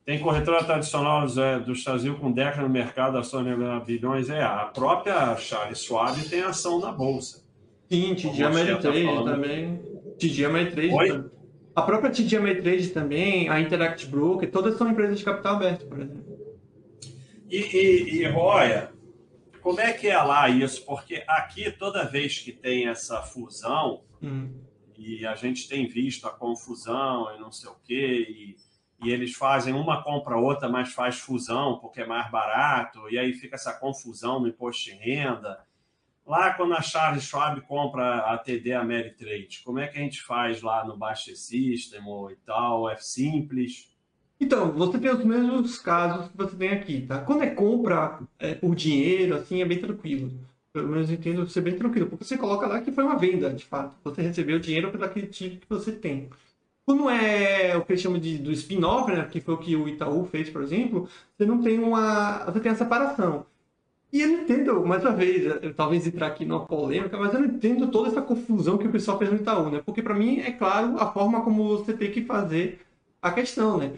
[0.05, 1.27] Tem corretora tradicional
[1.65, 3.45] do Estados Unidos com década no mercado, ações
[3.85, 4.29] bilhões.
[4.29, 7.43] É, a própria Charles Schwab tem ação na bolsa.
[7.89, 9.81] Sim, TD Ameritrade tá também.
[10.17, 10.93] TD Ameritrade.
[10.93, 11.32] Oi?
[11.75, 15.99] A própria TD Ameritrade também, a Interact Broker, todas são empresas de capital aberto, por
[15.99, 16.33] exemplo.
[17.49, 18.91] E, e, e Roya,
[19.61, 20.85] como é que é lá isso?
[20.85, 24.53] Porque aqui, toda vez que tem essa fusão, hum.
[24.97, 28.55] e a gente tem visto a confusão e não sei o quê, e,
[29.03, 33.33] e eles fazem uma compra outra, mas faz fusão porque é mais barato, e aí
[33.33, 35.59] fica essa confusão no imposto de renda.
[36.25, 40.61] Lá, quando a Charles Schwab compra a TD Ameritrade, como é que a gente faz
[40.61, 42.89] lá no Baixa System ou e tal?
[42.89, 43.93] É simples?
[44.39, 47.21] Então, você tem os mesmos casos que você tem aqui, tá?
[47.21, 50.31] Quando é compra é, por dinheiro, assim, é bem tranquilo.
[50.71, 53.53] Pelo menos eu entendo ser bem tranquilo, porque você coloca lá que foi uma venda,
[53.53, 53.95] de fato.
[54.03, 56.29] Você recebeu dinheiro pelo ativo que você tem.
[56.85, 59.87] Quando é o que eles chamam de, do spin-off, né, que foi o que o
[59.87, 61.07] Itaú fez, por exemplo,
[61.37, 62.43] você não tem uma.
[62.45, 63.45] Você tem a separação.
[64.13, 67.39] E eu não entendo, mais uma vez, eu, talvez entrar aqui numa polêmica, mas eu
[67.39, 69.81] não entendo toda essa confusão que o pessoal fez no Itaú, né?
[69.83, 72.81] Porque para mim é claro a forma como você tem que fazer
[73.19, 73.93] a questão, né?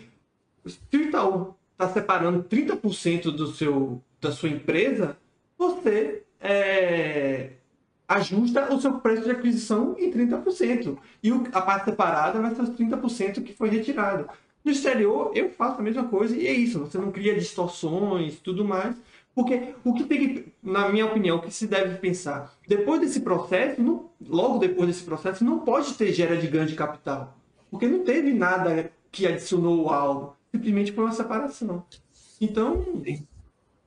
[0.66, 5.18] Se o Itaú está separando 30% do seu, da sua empresa,
[5.58, 7.50] você é,
[8.08, 10.98] ajusta o seu preço de aquisição em 30%.
[11.22, 14.30] E a parte separada vai ser os 30% que foi retirado.
[14.64, 16.80] No exterior, eu faço a mesma coisa e é isso.
[16.80, 18.96] Você não cria distorções tudo mais.
[19.36, 22.56] Porque o que tem que, na minha opinião, o que se deve pensar?
[22.66, 26.74] Depois desse processo, não, logo depois desse processo, não pode ter gera de ganho de
[26.74, 27.38] capital.
[27.70, 30.38] Porque não teve nada que adicionou algo.
[30.54, 31.84] Simplesmente foi uma separação.
[32.40, 32.86] Então,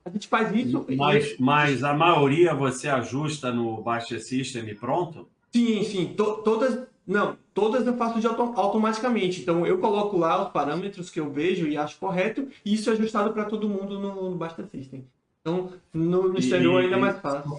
[0.05, 0.85] a gente faz isso.
[0.95, 5.27] Mas, mas a maioria você ajusta no Baixa System e pronto?
[5.51, 6.13] Sim, sim.
[6.15, 6.87] To, todas.
[7.07, 9.41] Não, todas eu faço de auto, automaticamente.
[9.41, 12.93] Então eu coloco lá os parâmetros que eu vejo e acho correto, e isso é
[12.93, 15.03] ajustado para todo mundo no, no Basta System.
[15.49, 17.57] Então, no, no exterior ainda é mais fácil.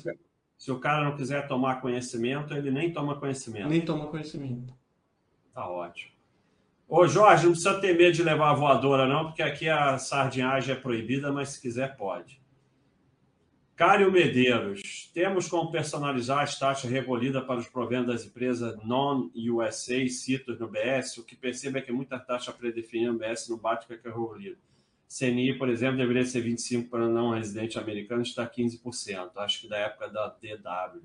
[0.57, 3.68] Se o cara não quiser tomar conhecimento, ele nem toma conhecimento.
[3.68, 4.74] Nem toma conhecimento.
[5.55, 6.12] Tá ótimo.
[6.86, 10.74] Ô, Jorge, não precisa ter medo de levar a voadora, não, porque aqui a sardinhagem
[10.74, 12.41] é proibida, mas se quiser, pode.
[13.76, 20.59] Cário Medeiros, temos como personalizar as taxas recolhidas para os proventos das empresas non-USA, citos
[20.59, 21.16] no BS.
[21.16, 24.07] O que percebe é que muita taxa predefinida no BS não bate com a que
[24.07, 24.59] é recolhida.
[25.11, 29.30] CNI, por exemplo, deveria ser 25% para não residente americano, está 15%.
[29.36, 31.00] Acho que da época da DW.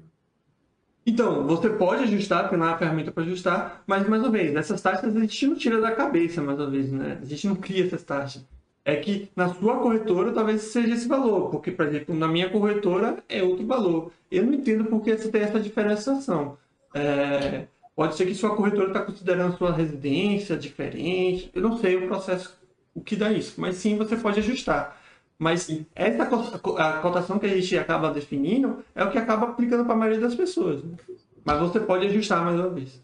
[1.08, 4.82] Então, você pode ajustar, tem lá a ferramenta para ajustar, mas, mais uma vez, essas
[4.82, 7.20] taxas a gente não tira da cabeça, mais uma vez, né?
[7.22, 8.46] A gente não cria essas taxas.
[8.84, 13.24] É que na sua corretora talvez seja esse valor, porque, por exemplo, na minha corretora
[13.28, 14.12] é outro valor.
[14.30, 16.58] Eu não entendo por que você tem essa diferenciação.
[16.94, 22.08] É, pode ser que sua corretora está considerando sua residência diferente, eu não sei o
[22.08, 22.56] processo
[22.96, 23.60] o que dá isso.
[23.60, 25.00] Mas sim, você pode ajustar.
[25.38, 29.94] Mas essa a cotação que a gente acaba definindo é o que acaba aplicando para
[29.94, 30.82] a maioria das pessoas.
[30.82, 30.96] Né?
[31.44, 33.04] Mas você pode ajustar mais uma vez.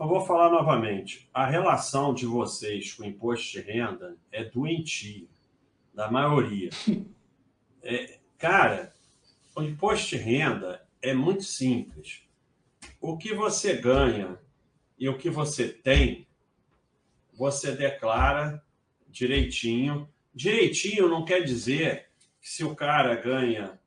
[0.00, 1.28] Eu vou falar novamente.
[1.34, 5.26] A relação de vocês com o imposto de renda é doentia,
[5.94, 6.70] da maioria.
[7.80, 8.92] É, cara,
[9.54, 12.22] o imposto de renda é muito simples.
[13.00, 14.36] O que você ganha
[14.98, 16.27] e o que você tem
[17.38, 18.60] você declara
[19.06, 20.08] direitinho.
[20.34, 22.08] Direitinho não quer dizer
[22.40, 23.78] que se o cara ganha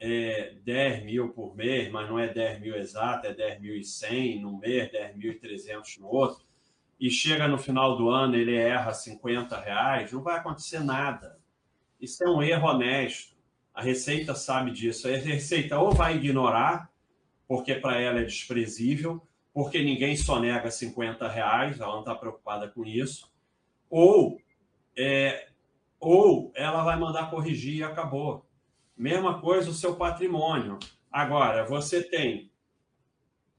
[0.00, 4.90] é 10 mil por mês, mas não é 10 mil exato, é 10.100 no mês,
[4.90, 6.42] 10.300 no outro,
[6.98, 11.38] e chega no final do ano ele erra 50 reais, não vai acontecer nada.
[12.00, 13.36] Isso é um erro honesto.
[13.74, 15.06] A Receita sabe disso.
[15.06, 16.90] A Receita ou vai ignorar,
[17.46, 19.22] porque para ela é desprezível,
[19.52, 23.30] porque ninguém só nega 50 reais, ela não está preocupada com isso,
[23.88, 24.40] ou,
[24.96, 25.48] é,
[25.98, 28.46] ou ela vai mandar corrigir e acabou.
[28.96, 30.78] Mesma coisa o seu patrimônio.
[31.10, 32.50] Agora, você tem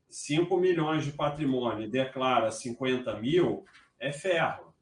[0.09, 3.65] 5 milhões de patrimônio e declara 50 mil,
[3.99, 4.73] é ferro.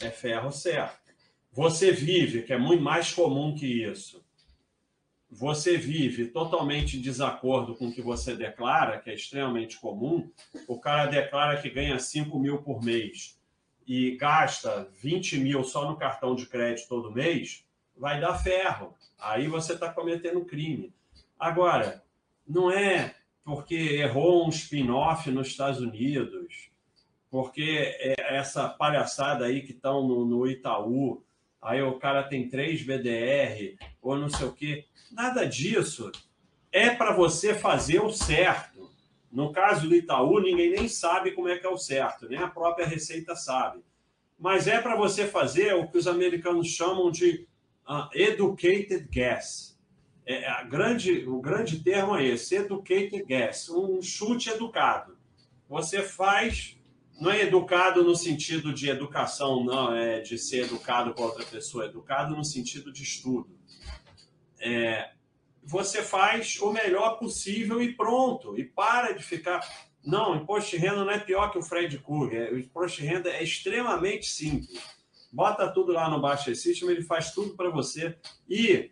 [0.00, 1.04] É ferro certo.
[1.52, 4.23] Você vive, que é muito mais comum que isso,
[5.36, 10.30] você vive totalmente em desacordo com o que você declara, que é extremamente comum,
[10.68, 13.36] o cara declara que ganha 5 mil por mês
[13.84, 17.64] e gasta 20 mil só no cartão de crédito todo mês,
[17.96, 18.94] vai dar ferro.
[19.18, 20.94] Aí você está cometendo crime.
[21.36, 22.04] Agora,
[22.46, 26.70] não é porque errou um spin-off nos Estados Unidos,
[27.28, 31.24] porque é essa palhaçada aí que estão no, no Itaú,
[31.60, 34.84] aí o cara tem três BDR, ou não sei o quê.
[35.10, 36.12] Nada disso.
[36.70, 38.90] É para você fazer o certo.
[39.32, 42.48] No caso do Itaú, ninguém nem sabe como é que é o certo, nem a
[42.48, 43.82] própria Receita sabe.
[44.38, 47.46] Mas é para você fazer o que os americanos chamam de
[47.88, 49.76] uh, educated guess.
[50.26, 55.16] É, a grande, o grande termo é esse, educated guess, um chute educado.
[55.68, 56.76] Você faz,
[57.20, 61.84] não é educado no sentido de educação, não, é de ser educado com outra pessoa,
[61.84, 63.50] é educado no sentido de estudo.
[64.64, 65.10] É,
[65.62, 69.60] você faz o melhor possível e pronto, e para de ficar.
[70.04, 72.52] Não, imposto de renda não é pior que o Fred Krueger.
[72.52, 74.80] O imposto de renda é extremamente simples
[75.34, 78.16] bota tudo lá no Baixa System, ele faz tudo para você.
[78.48, 78.90] E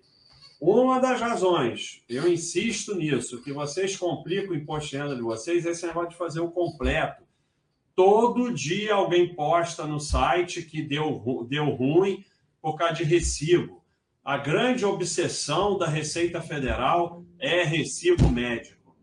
[0.60, 5.64] uma das razões, eu insisto nisso, que vocês complicam o imposto de renda de vocês,
[5.64, 7.22] é esse negócio de fazer o completo.
[7.94, 12.24] Todo dia alguém posta no site que deu, deu ruim
[12.60, 13.81] por causa de recibo.
[14.24, 18.96] A grande obsessão da Receita Federal é recibo médico.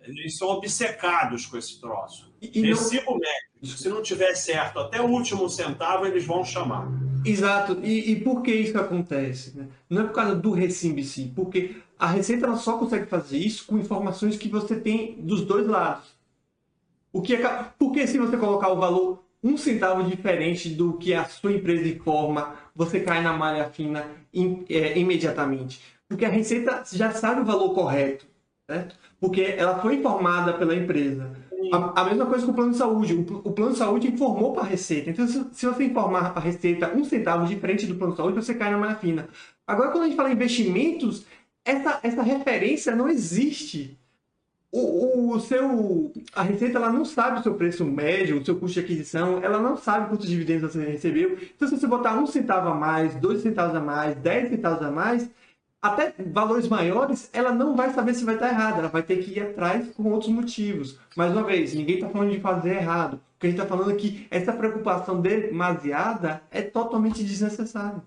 [0.00, 2.32] Eles são obcecados com esse troço.
[2.40, 3.18] E, e recibo não...
[3.18, 6.88] médico se não tiver certo até o último centavo, eles vão chamar.
[7.24, 7.80] Exato.
[7.82, 9.56] E, e por que isso acontece?
[9.56, 9.68] Né?
[9.88, 13.38] Não é por causa do recibo em si, porque a Receita ela só consegue fazer
[13.38, 16.14] isso com informações que você tem dos dois lados.
[17.12, 21.26] O que é, porque se você colocar o valor um centavo diferente do que a
[21.26, 25.82] sua empresa informa, você cai na malha fina in, é, imediatamente.
[26.08, 28.26] Porque a Receita já sabe o valor correto,
[28.68, 28.96] certo?
[29.20, 31.30] Porque ela foi informada pela empresa.
[31.70, 33.14] A, a, mesma coisa com o plano de saúde.
[33.14, 35.10] O, o plano de saúde informou para a Receita.
[35.10, 38.54] Então, se, se, você informar a Receita um centavo diferente do plano de saúde, você
[38.54, 39.28] cai na malha fina.
[39.66, 41.26] Agora, quando a gente fala em investimentos,
[41.64, 43.98] essa, essa referência não existe.
[44.76, 48.74] O, o, seu, a Receita ela não sabe o seu preço médio, o seu custo
[48.74, 51.38] de aquisição, ela não sabe quantos dividendos você recebeu.
[51.54, 54.90] Então, se você botar um centavo a mais, dois centavos a mais, dez centavos a
[54.90, 55.30] mais,
[55.80, 59.38] até valores maiores, ela não vai saber se vai estar errada, ela vai ter que
[59.38, 60.98] ir atrás com outros motivos.
[61.16, 63.14] Mais uma vez, ninguém está falando de fazer errado.
[63.14, 68.02] O que a gente está falando é que essa preocupação demasiada é totalmente desnecessária.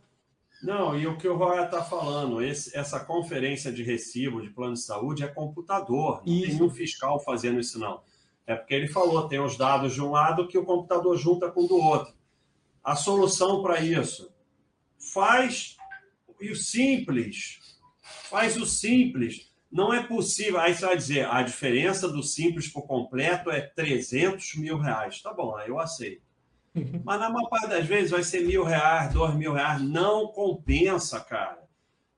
[0.61, 4.73] Não, e o que o Roya está falando, esse, essa conferência de recibo de plano
[4.73, 6.57] de saúde é computador, não isso.
[6.57, 8.01] tem um fiscal fazendo isso não.
[8.45, 11.65] É porque ele falou, tem os dados de um lado que o computador junta com
[11.65, 12.13] o do outro.
[12.83, 14.33] A solução para isso,
[14.97, 15.75] faz
[16.41, 17.59] o simples,
[18.29, 19.49] Faz o simples.
[19.71, 20.59] Não é possível.
[20.59, 25.21] Aí você vai dizer, a diferença do simples por completo é 300 mil reais.
[25.21, 26.26] Tá bom, aí eu aceito.
[27.03, 29.81] Mas na maior parte das vezes vai ser mil reais, dois mil reais.
[29.81, 31.59] Não compensa, cara.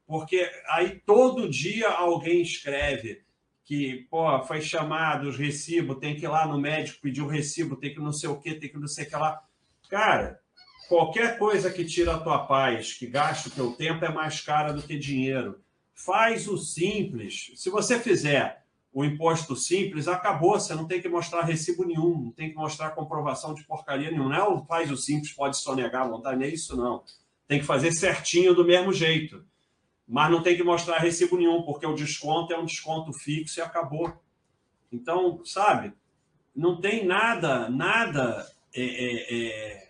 [0.07, 3.21] Porque aí todo dia alguém escreve
[3.63, 7.75] que, pô, foi chamado os recibos, tem que ir lá no médico pedir o recibo,
[7.75, 9.43] tem que não sei o quê, tem que não sei o que lá.
[9.87, 10.39] Cara,
[10.87, 14.73] qualquer coisa que tira a tua paz, que gasta o teu tempo, é mais cara
[14.73, 15.61] do que dinheiro
[15.93, 17.51] faz o simples.
[17.55, 20.59] Se você fizer o imposto simples, acabou.
[20.59, 24.29] Você não tem que mostrar recibo nenhum, não tem que mostrar comprovação de porcaria nenhuma.
[24.29, 27.03] Não é faz o simples, pode sonegar a vontade, nem é isso não.
[27.47, 29.45] Tem que fazer certinho do mesmo jeito.
[30.07, 33.61] Mas não tem que mostrar recibo nenhum, porque o desconto é um desconto fixo e
[33.61, 34.11] acabou.
[34.91, 35.93] Então, sabe,
[36.55, 39.89] não tem nada, nada é, é, é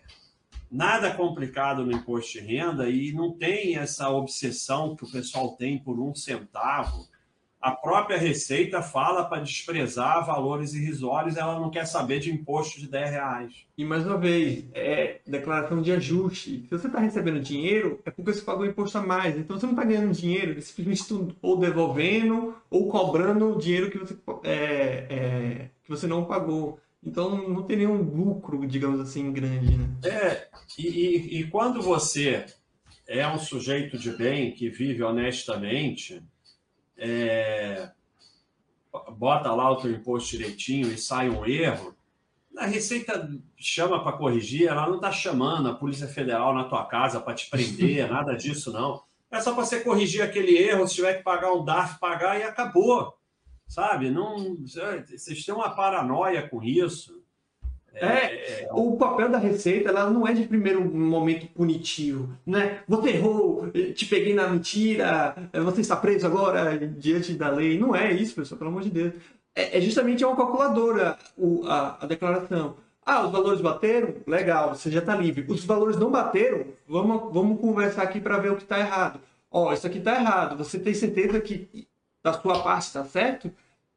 [0.70, 5.78] nada complicado no imposto de renda e não tem essa obsessão que o pessoal tem
[5.78, 7.08] por um centavo.
[7.60, 12.88] A própria Receita fala para desprezar valores irrisórios, ela não quer saber de imposto de
[12.88, 13.66] 10 reais.
[13.76, 16.62] E mais uma vez, é declaração de ajuste.
[16.62, 19.36] Se você está recebendo dinheiro, é porque você pagou imposto a mais.
[19.36, 23.98] Então você não está ganhando dinheiro, você simplesmente está ou devolvendo ou cobrando dinheiro que
[23.98, 26.80] você, é, é, que você não pagou.
[27.04, 29.76] Então não tem nenhum lucro, digamos assim, grande.
[29.76, 29.86] Né?
[30.04, 32.46] É, e, e, e quando você
[33.06, 36.22] é um sujeito de bem que vive honestamente
[37.00, 37.90] é,
[39.16, 41.96] bota lá o teu imposto direitinho e sai um erro,
[42.56, 47.20] a Receita chama para corrigir, ela não está chamando a Polícia Federal na tua casa
[47.20, 49.02] para te prender, nada disso, não.
[49.30, 52.42] É só para você corrigir aquele erro, se tiver que pagar um DARF, pagar e
[52.42, 53.14] acabou.
[53.66, 54.10] Sabe?
[54.10, 57.19] Não, vocês têm uma paranoia com isso.
[57.94, 62.80] É, é, é, o papel da receita ela não é de primeiro momento punitivo, né?
[62.86, 65.34] Você errou, te peguei na mentira,
[65.64, 67.78] você está preso agora diante da lei.
[67.78, 69.14] Não é isso, pessoal, pelo amor de Deus.
[69.54, 72.76] É, é justamente uma calculadora o, a, a declaração.
[73.04, 74.14] Ah, os valores bateram?
[74.26, 75.44] Legal, você já está livre.
[75.48, 76.66] Os valores não bateram?
[76.86, 79.20] Vamos, vamos conversar aqui para ver o que está errado.
[79.50, 80.56] Ó, isso aqui está errado.
[80.56, 81.88] Você tem certeza que
[82.22, 83.50] da sua parte está certo?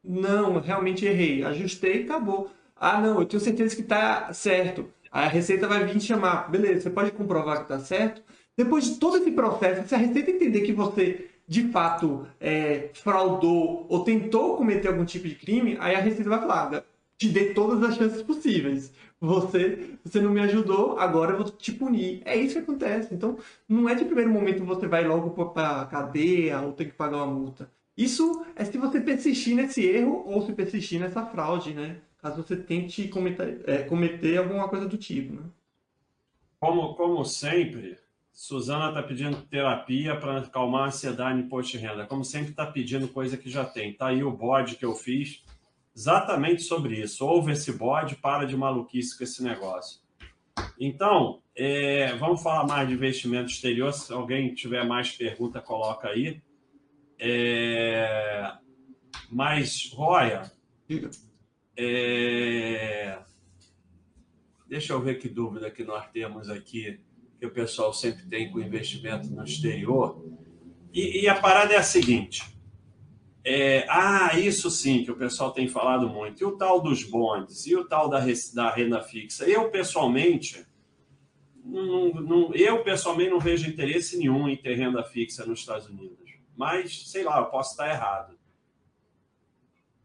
[0.03, 1.43] Não, realmente errei.
[1.43, 2.49] Ajustei e acabou.
[2.85, 4.85] Ah, não, eu tenho certeza que está certo.
[5.09, 6.51] A Receita vai vir te chamar.
[6.51, 8.21] Beleza, você pode comprovar que está certo.
[8.57, 13.85] Depois de todo esse processo, se a Receita entender que você de fato é, fraudou
[13.87, 16.83] ou tentou cometer algum tipo de crime, aí a Receita vai falar:
[17.17, 18.91] te dei todas as chances possíveis.
[19.21, 22.21] Você, você não me ajudou, agora eu vou te punir.
[22.25, 23.13] É isso que acontece.
[23.13, 23.37] Então,
[23.67, 27.17] não é de primeiro momento você vai logo para a cadeia ou tem que pagar
[27.17, 27.71] uma multa.
[27.95, 32.01] Isso é se você persistir nesse erro ou se persistir nessa fraude, né?
[32.23, 35.33] Caso você tente cometer, é, cometer alguma coisa do tipo.
[35.33, 35.43] Né?
[36.57, 37.97] Como, como sempre,
[38.31, 42.05] Suzana está pedindo terapia para acalmar a ansiedade em imposto de renda.
[42.05, 43.91] Como sempre, está pedindo coisa que já tem.
[43.91, 45.43] Está aí o bode que eu fiz
[45.93, 47.25] exatamente sobre isso.
[47.25, 50.01] Ouve esse bode, para de maluquice com esse negócio.
[50.79, 53.91] Então, é, vamos falar mais de investimento exterior.
[53.91, 56.41] Se alguém tiver mais pergunta, coloca aí.
[57.19, 58.53] É,
[59.29, 60.49] mas, Roya,
[61.77, 63.19] é...
[64.67, 66.99] Deixa eu ver que dúvida que nós temos aqui,
[67.39, 70.23] que o pessoal sempre tem com investimento no exterior.
[70.91, 72.43] E, e a parada é a seguinte:
[73.43, 73.85] é...
[73.89, 76.41] ah, isso sim, que o pessoal tem falado muito.
[76.41, 78.19] E o tal dos bondes, e o tal da,
[78.53, 79.45] da renda fixa.
[79.45, 80.65] Eu, pessoalmente,
[81.63, 86.31] não, não, eu pessoalmente não vejo interesse nenhum em ter renda fixa nos Estados Unidos.
[86.55, 88.37] Mas, sei lá, eu posso estar errado.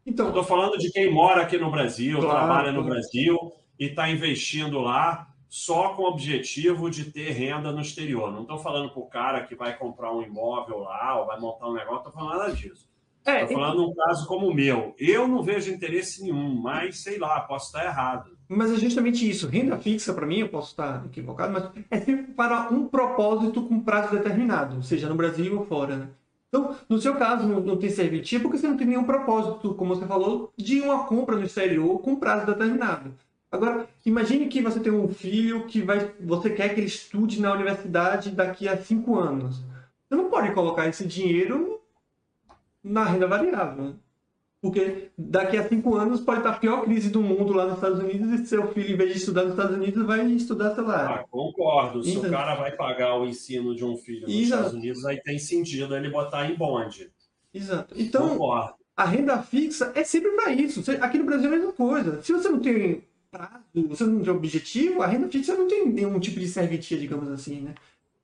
[0.09, 3.37] Então, estou falando de quem mora aqui no Brasil, claro, trabalha no Brasil
[3.79, 8.31] e está investindo lá só com o objetivo de ter renda no exterior.
[8.31, 11.67] Não estou falando para o cara que vai comprar um imóvel lá ou vai montar
[11.67, 12.89] um negócio, estou falando nada disso.
[13.19, 13.89] Estou é, falando então...
[13.89, 14.95] um caso como o meu.
[14.97, 18.31] Eu não vejo interesse nenhum, mas sei lá, posso estar errado.
[18.47, 19.47] Mas é justamente isso.
[19.47, 23.79] Renda fixa, para mim, eu posso estar equivocado, mas é sempre para um propósito com
[23.79, 25.97] prazo determinado, seja no Brasil ou fora.
[25.97, 26.09] Né?
[26.49, 29.95] Então, no seu caso, não, não tem serventia porque você não tem nenhum propósito, como
[29.95, 33.13] você falou, de uma compra no exterior com prazo determinado.
[33.51, 37.53] Agora, imagine que você tem um filho que vai, você quer que ele estude na
[37.53, 39.61] universidade daqui a cinco anos.
[40.07, 41.79] Você não pode colocar esse dinheiro
[42.83, 43.95] na renda variável.
[44.61, 47.99] Porque daqui a cinco anos pode estar a pior crise do mundo lá nos Estados
[47.99, 51.15] Unidos e seu filho, em vez de estudar nos Estados Unidos, vai estudar, sei lá.
[51.15, 52.03] Ah, concordo.
[52.03, 54.43] Se o cara vai pagar o ensino de um filho nos Exato.
[54.43, 57.09] Estados Unidos, aí tem sentido ele botar em bonde.
[57.53, 57.95] Exato.
[57.97, 58.75] Então, concordo.
[58.97, 60.83] a renda fixa é sempre para isso.
[60.99, 62.21] Aqui no Brasil é a mesma coisa.
[62.21, 66.19] Se você não tem prazo, você não tem objetivo, a renda fixa não tem nenhum
[66.19, 67.75] tipo de serventia, digamos assim, né?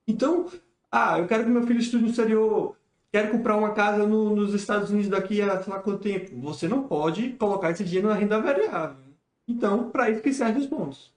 [0.05, 0.47] Então,
[0.91, 2.75] ah, eu quero que meu filho estude no exterior
[3.11, 6.40] quero comprar uma casa no, nos Estados Unidos daqui a sei lá quanto tempo.
[6.41, 9.06] Você não pode colocar esse dinheiro na renda variável.
[9.48, 11.14] Então, para isso que servem os bônus.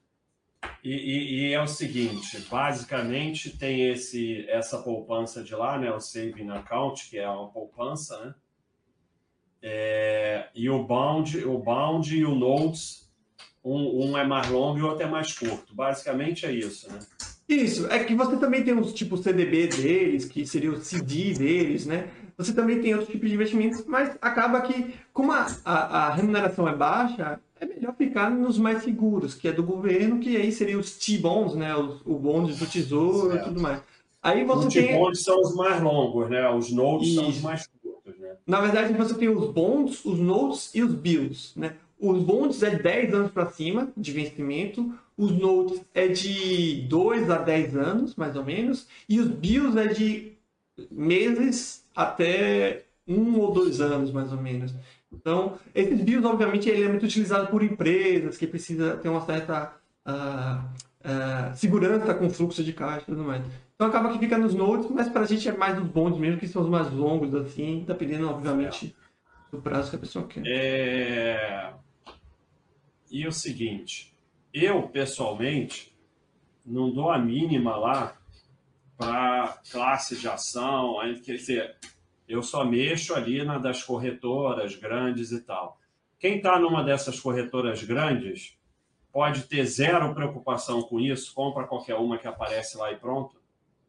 [0.82, 6.00] E, e, e, é o seguinte, basicamente tem esse essa poupança de lá, né, o
[6.00, 8.34] saving account, que é uma poupança, né?
[9.60, 13.10] É, e o bound, o bound e o notes,
[13.64, 15.74] um, um é mais longo e o outro é mais curto.
[15.74, 17.00] Basicamente é isso, né?
[17.48, 21.86] Isso, é que você também tem os tipo CDB deles, que seria o CD deles,
[21.86, 22.10] né?
[22.36, 26.68] Você também tem outros tipos de investimentos, mas acaba que, como a, a, a remuneração
[26.68, 30.78] é baixa, é melhor ficar nos mais seguros, que é do governo, que aí seria
[30.78, 31.74] os T-bonds, né?
[31.74, 33.42] Os, o bonds do tesouro certo.
[33.42, 33.80] e tudo mais.
[34.22, 34.98] Aí você os tem...
[34.98, 36.48] bonds são os mais longos, né?
[36.50, 38.34] Os notes são os mais curtos, né?
[38.46, 41.76] Na verdade, você tem os bonds, os notes e os bills, né?
[42.00, 47.38] Os bonds é 10 anos para cima de vencimento, os notes é de 2 a
[47.38, 50.32] 10 anos, mais ou menos, e os bills é de
[50.90, 54.72] meses até um ou dois anos, mais ou menos.
[55.12, 59.72] Então, esses BIOS, obviamente, ele é muito utilizado por empresas que precisa ter uma certa
[60.06, 60.64] uh,
[61.00, 63.42] uh, segurança com fluxo de caixa e tudo mais.
[63.74, 66.38] Então, acaba que fica nos nodes, mas para a gente é mais os bondes mesmo,
[66.38, 68.94] que são os mais longos, assim, dependendo, obviamente,
[69.50, 70.42] do prazo que a pessoa quer.
[70.46, 71.72] É...
[73.10, 74.14] E o seguinte,
[74.52, 75.94] eu, pessoalmente,
[76.64, 78.16] não dou a mínima lá
[78.96, 81.76] para classe de ação, quer dizer,
[82.28, 85.78] eu só mexo ali na das corretoras grandes e tal.
[86.18, 88.58] Quem está numa dessas corretoras grandes
[89.12, 93.36] pode ter zero preocupação com isso, compra qualquer uma que aparece lá e pronto.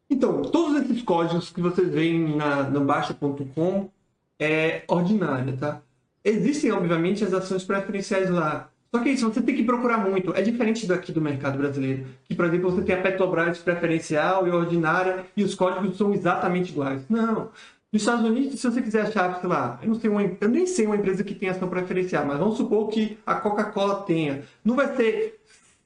[0.08, 3.90] Então, todos esses códigos que vocês veem na, no Baixa.com
[4.38, 5.82] é ordinária, tá?
[6.24, 8.70] Existem, obviamente, as ações preferenciais lá.
[8.92, 10.34] Só que isso, você tem que procurar muito.
[10.34, 12.06] É diferente daqui do mercado brasileiro.
[12.24, 16.72] Que, por exemplo, você tem a Petrobras preferencial e ordinária e os códigos são exatamente
[16.72, 17.02] iguais.
[17.08, 17.50] Não.
[17.92, 20.66] Nos Estados Unidos, se você quiser achar, sei lá, eu, não sei uma, eu nem
[20.66, 24.42] sei uma empresa que tem ação preferencial, mas vamos supor que a Coca-Cola tenha.
[24.64, 25.40] Não vai ser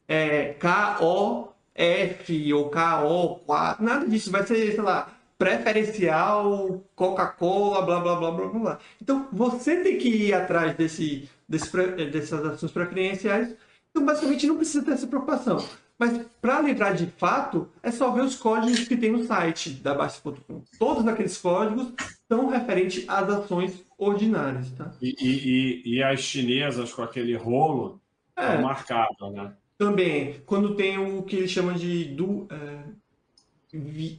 [0.07, 4.31] é, K-O-F ou K-O-4, nada disso.
[4.31, 5.09] Vai ser, sei lá,
[5.39, 8.79] preferencial, Coca-Cola, blá, blá, blá, blá, blá.
[9.01, 11.71] Então, você tem que ir atrás desse, desse,
[12.11, 13.55] dessas ações preferenciais.
[13.91, 15.65] Então, basicamente, não precisa ter essa preocupação.
[15.99, 19.95] Mas para lembrar de fato, é só ver os códigos que tem no site da
[19.95, 20.63] Baixa.com.
[20.79, 21.93] Todos aqueles códigos
[22.29, 24.71] são referentes às ações ordinárias.
[24.73, 24.93] Tá?
[25.01, 28.01] E, e, e as chinesas com aquele rolo
[28.37, 29.53] é, marcado, né?
[29.79, 30.41] Também.
[30.45, 32.79] Quando tem o que eles chamam de do, é,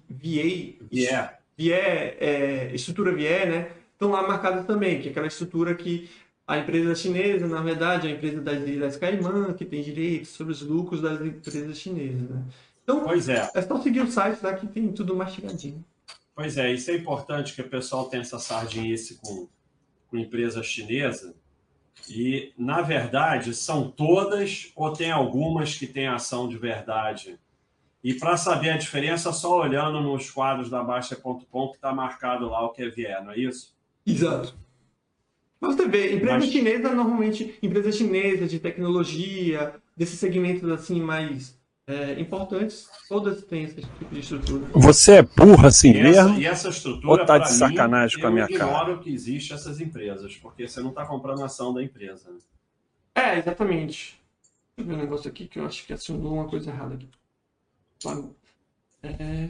[0.10, 1.34] VA, yeah.
[1.57, 3.72] é, estrutura VIE, né?
[3.93, 6.10] Estão lá marcadas também, que é aquela estrutura que
[6.48, 10.54] a empresa chinesa, na verdade, é a empresa das Ilhas Caimã, que tem direitos sobre
[10.54, 12.30] os lucros das empresas chinesas.
[12.30, 12.44] Né?
[12.84, 13.50] Então, pois é.
[13.54, 15.84] é só seguir o site lá que tem tudo mastigadinho.
[16.36, 19.48] Pois é, isso é importante que o pessoal tenha essa sardinice com,
[20.10, 21.34] com empresa chinesa.
[22.08, 27.40] E, na verdade, são todas ou tem algumas que têm ação de verdade?
[28.04, 32.64] E para saber a diferença, só olhando nos quadros da Baixa.com que está marcado lá
[32.64, 33.74] o que é vier, não é isso?
[34.06, 34.56] Exato.
[35.60, 36.52] Mas você vê, empresa Mas...
[36.52, 41.57] chinesa, normalmente, empresa chinesa de tecnologia, desses segmentos assim mais
[41.88, 44.65] é, importantes, todas têm esse tipo de estrutura.
[44.73, 46.30] Você é burra assim e mesmo?
[46.32, 48.64] Essa, e essa estrutura, ou tá de sacanagem mim, com a minha cara?
[48.64, 52.32] Eu ignoro que existe essas empresas, porque você não está comprando ação da empresa.
[52.32, 52.40] Né?
[53.14, 54.19] É, exatamente.
[54.76, 57.10] Deixa eu ver um negócio aqui que eu acho que acionou uma coisa errada aqui.
[59.03, 59.49] É...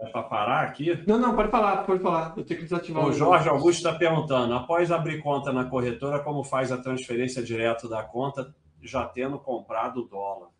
[0.00, 1.02] É para parar aqui?
[1.06, 2.32] Não, não, pode falar, pode falar.
[2.36, 3.08] Eu tenho que desativar o.
[3.08, 7.88] O Jorge Augusto está perguntando: após abrir conta na corretora, como faz a transferência direto
[7.88, 10.50] da conta, já tendo comprado dólar?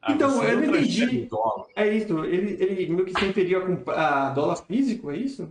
[0.00, 1.28] Ah, então, eu não entendi.
[1.74, 5.50] É isso, ele, ele meio que se referiu a, a dólar físico, é isso?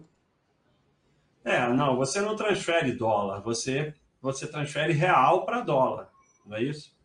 [1.43, 6.09] É, não, você não transfere dólar, você, você transfere real para dólar,
[6.45, 6.95] não é isso?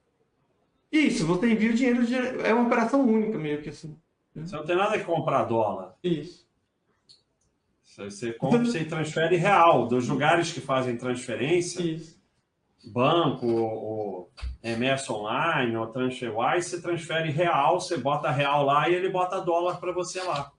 [0.90, 3.96] Isso, você envia o dinheiro, é uma operação única meio que assim.
[4.34, 5.94] Você não tem nada que comprar dólar.
[6.02, 6.46] Isso.
[7.84, 9.86] Você compra, você transfere real.
[9.86, 12.18] Dos lugares que fazem transferência, Isso.
[12.90, 14.30] banco, ou
[14.62, 19.78] MS Online, ou TransferWise, você transfere real, você bota real lá e ele bota dólar
[19.78, 20.50] para você lá.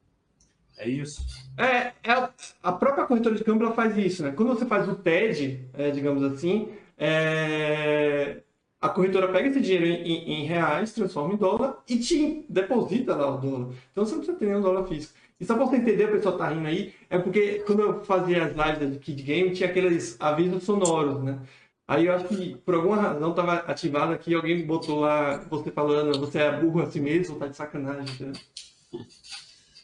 [0.77, 1.23] É isso.
[1.57, 2.29] É, é,
[2.61, 4.31] a própria corretora de câmbio faz isso, né?
[4.31, 8.41] Quando você faz o TED, é, digamos assim, é,
[8.83, 13.33] a corretora pega esse dinheiro em, em, reais, transforma em dólar e te deposita lá
[13.33, 13.69] o dólar.
[13.93, 15.13] Então você não precisa ter nenhum dólar físico.
[15.39, 18.43] E só para você entender, o pessoal tá rindo aí, é porque quando eu fazia
[18.43, 21.39] as lives do Kid Game, tinha aqueles avisos sonoros, né?
[21.87, 26.19] Aí eu acho que por alguma razão estava ativado aqui, alguém botou lá você falando,
[26.19, 28.27] você é burro assim mesmo, tá de sacanagem.
[28.27, 28.33] Né?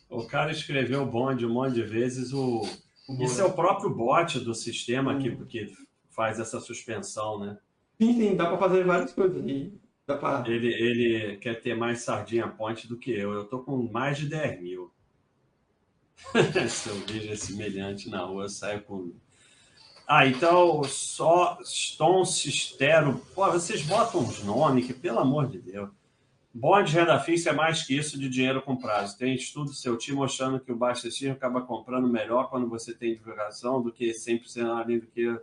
[0.09, 2.33] O cara escreveu bonde um monte de vezes.
[2.33, 2.67] O...
[3.21, 5.71] Isso é o próprio bot do sistema que, que
[6.09, 7.57] faz essa suspensão, né?
[8.01, 9.43] Sim, sim, dá para fazer várias coisas.
[9.45, 9.73] E
[10.07, 10.43] dá pra...
[10.47, 13.33] ele, ele quer ter mais sardinha ponte do que eu.
[13.33, 14.91] Eu tô com mais de 10 mil.
[16.69, 19.11] Se eu vejo esse semelhante na rua, eu saio com.
[20.07, 23.21] Ah, então, só Stone Sistero.
[23.35, 25.89] Pô, vocês botam uns nomes que, pelo amor de Deus.
[26.51, 29.17] Bonde renda fixa é mais que isso de dinheiro com prazo.
[29.17, 33.81] Tem estudo seu time mostrando que o baixo acaba comprando melhor quando você tem divulgação
[33.81, 35.39] do que 100% além do que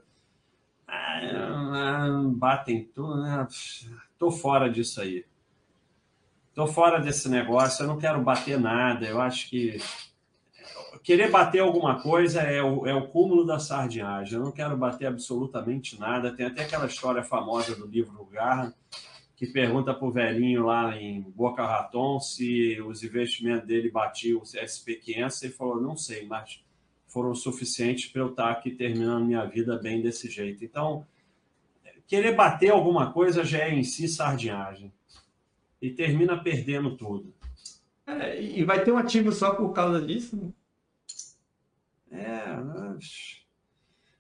[0.89, 3.47] ah, batem tudo, né?
[4.19, 5.25] Tô fora disso aí.
[6.55, 9.07] Tô fora desse negócio, eu não quero bater nada.
[9.07, 9.79] Eu acho que
[11.03, 14.35] querer bater alguma coisa é o, é o cúmulo da sardinhagem.
[14.39, 16.35] Eu não quero bater absolutamente nada.
[16.35, 18.75] Tem até aquela história famosa do livro Garra,
[19.37, 24.43] que pergunta para o velhinho lá em Boca Raton se os investimentos dele batiam o
[24.43, 25.43] SP500.
[25.45, 26.61] Ele falou, não sei, mas
[27.17, 30.63] foram suficientes para eu estar aqui terminando minha vida bem desse jeito.
[30.63, 31.07] Então,
[32.07, 34.93] querer bater alguma coisa já é em si sardinhagem.
[35.81, 37.35] E termina perdendo tudo.
[38.07, 40.55] É, e vai ter um ativo só por causa disso?
[42.11, 42.45] É,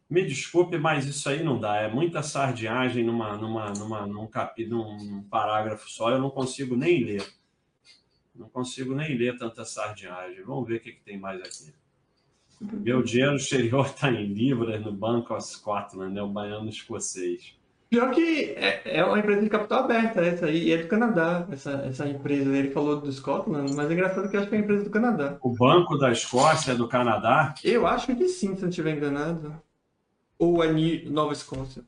[0.09, 1.77] me desculpe, mas isso aí não dá.
[1.77, 6.10] É muita sardinhagem numa, numa, numa, num, capi, num parágrafo só.
[6.10, 7.31] Eu não consigo nem ler.
[8.35, 10.43] Não consigo nem ler tanta sardinhagem.
[10.44, 11.74] Vamos ver o que, que tem mais aqui.
[12.60, 17.54] Meu dinheiro exterior está em libras no Banco of Scotland, é o baiano escocês.
[17.88, 21.46] Pior que é, é uma empresa de capital aberta essa aí, e é do Canadá,
[21.52, 22.56] essa, essa empresa.
[22.56, 24.90] Ele falou do Scotland, mas é engraçado que eu acho que é a empresa do
[24.90, 25.36] Canadá.
[25.40, 27.54] O Banco da Escócia é do Canadá?
[27.62, 29.54] Eu acho que sim, se não estiver enganado.
[30.38, 30.72] Ou é
[31.08, 31.84] Nova Escócia.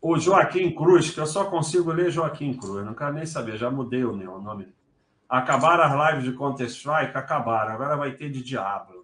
[0.00, 3.70] O Joaquim Cruz, que eu só consigo ler Joaquim Cruz, não quero nem saber, já
[3.70, 4.68] mudei o nome.
[5.28, 7.16] Acabaram as lives de Counter-Strike?
[7.16, 9.03] Acabaram, agora vai ter de Diablo.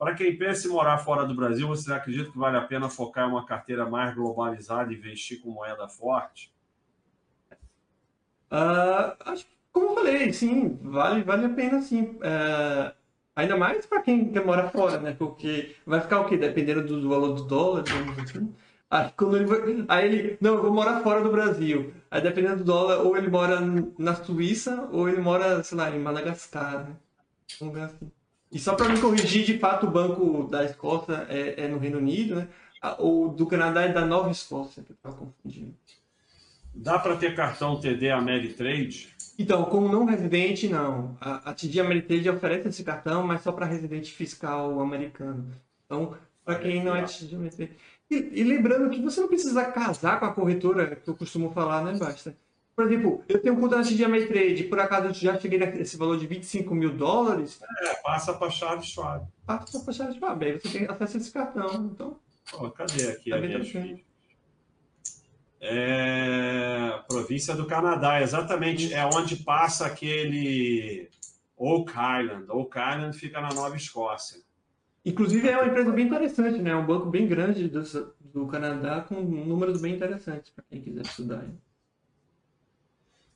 [0.00, 3.28] Para quem pensa em morar fora do Brasil, você acredita que vale a pena focar
[3.28, 6.50] em uma carteira mais globalizada e investir com moeda forte?
[8.50, 12.12] Uh, como eu falei, sim, vale, vale a pena sim.
[12.16, 12.90] Uh,
[13.36, 15.12] ainda mais para quem quer morar fora, né?
[15.12, 16.38] Porque vai ficar o quê?
[16.38, 17.84] Dependendo do, valor do dólar,
[18.22, 18.54] assim.
[18.90, 21.92] Aí, quando ele vai, aí ele, não, eu vou morar fora do Brasil.
[22.10, 23.60] Aí dependendo do dólar, ou ele mora
[23.98, 26.96] na Suíça, ou ele mora, sei lá, em Madagascar, né?
[27.60, 28.10] Um lugar assim.
[28.52, 31.98] E só para me corrigir, de fato, o banco da Escócia é, é, no Reino
[31.98, 32.48] Unido, né?
[32.98, 35.74] O do Canadá é da Nova Escócia, que eu estava confundindo.
[36.74, 39.14] Dá para ter cartão TD Ameritrade?
[39.38, 41.16] Então, como não residente, não.
[41.20, 45.52] A, a TD Ameritrade oferece esse cartão, mas só para residente fiscal americano.
[45.84, 47.72] Então, para quem não é TD Ameritrade.
[48.10, 51.84] E, e, lembrando que você não precisa casar com a corretora, que eu costumo falar,
[51.84, 51.96] né?
[51.96, 52.34] Basta
[52.80, 56.16] por exemplo, eu tenho um contrato de Ameritrade, por acaso eu já cheguei nesse valor
[56.16, 57.60] de 25 mil dólares.
[57.82, 59.26] É, passa para a chave Schwab.
[59.44, 61.90] Passa para a chave Schwab, aí você tem acesso a esse cartão.
[61.92, 62.16] Então,
[62.54, 64.00] oh, cadê aqui tá a minha
[65.60, 68.94] é, província do Canadá, exatamente.
[68.94, 71.10] É onde passa aquele
[71.58, 72.46] Oak Island.
[72.48, 74.40] Oak Island fica na Nova Escócia.
[75.04, 76.70] Inclusive é uma empresa bem interessante, né?
[76.70, 77.82] É um banco bem grande do,
[78.24, 81.44] do Canadá com números bem interessantes para quem quiser estudar.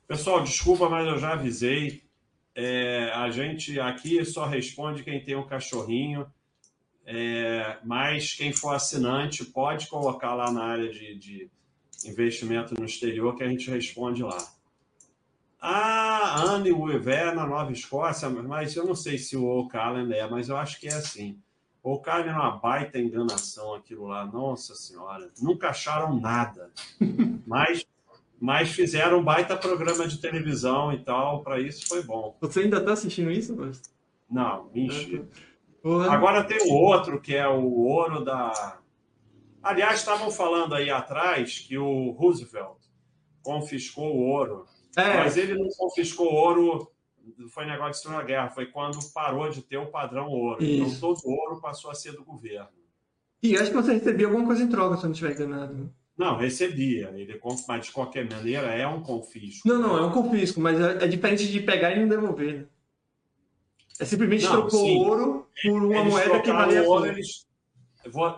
[0.07, 2.03] Pessoal, desculpa, mas eu já avisei.
[2.53, 6.27] É, a gente aqui só responde quem tem um cachorrinho.
[7.05, 11.51] É, mas quem for assinante pode colocar lá na área de, de,
[12.03, 14.37] investimento no exterior que a gente responde lá.
[15.59, 20.49] Ah, Anne Weaver na Nova Escócia, mas eu não sei se o Island é, mas
[20.49, 21.39] eu acho que é assim.
[21.83, 25.31] O Island é uma baita enganação aquilo lá, nossa senhora.
[25.39, 26.71] Nunca acharam nada.
[27.45, 27.85] Mas
[28.39, 32.35] mas fizeram um baita programa de televisão e tal, para isso foi bom.
[32.41, 33.81] Você ainda está assistindo isso, mas...
[34.29, 35.27] Não, mentira.
[36.09, 38.79] Agora tem o outro, que é o ouro da.
[39.61, 42.77] Aliás, estavam falando aí atrás que o Roosevelt
[43.43, 44.65] confiscou o ouro.
[44.97, 45.17] É.
[45.17, 46.91] Mas ele não confiscou ouro,
[47.49, 50.63] foi negócio de destruir a guerra, foi quando parou de ter o padrão ouro.
[50.63, 50.97] Então, isso.
[50.97, 52.69] Então todo o ouro passou a ser do governo.
[53.43, 55.93] E acho que você recebia alguma coisa em troca, se eu não estiver enganado.
[56.17, 57.11] Não, recebia.
[57.15, 59.67] Ele, mas de qualquer maneira é um confisco.
[59.67, 62.59] Não, não, é um confisco, mas é, é diferente de pegar e não devolver.
[62.59, 62.65] Né?
[63.99, 64.97] É simplesmente não, trocou sim.
[64.97, 67.45] ouro por uma eles moeda que valia ouro, eles...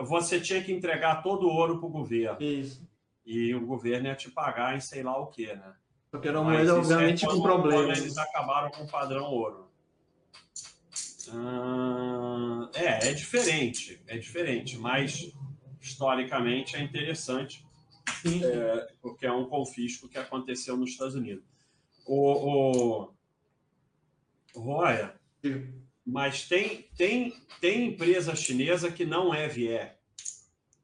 [0.02, 2.41] Você tinha que entregar todo o ouro para o governo.
[2.41, 2.88] Isso.
[3.26, 5.74] E o governo ia te pagar em sei lá o quê, né?
[6.10, 7.91] Porque era uma moeda, é obviamente, é com problema.
[7.91, 9.68] Eles acabaram com o padrão ouro.
[11.30, 14.02] Ah, é, é diferente.
[14.08, 15.34] É diferente, mas
[15.82, 17.66] historicamente é interessante
[18.43, 21.43] é, porque é um confisco que aconteceu nos Estados Unidos.
[22.05, 23.09] O,
[24.55, 25.13] o Roya,
[26.05, 29.97] mas tem, tem, tem empresa chinesa que não é VIE.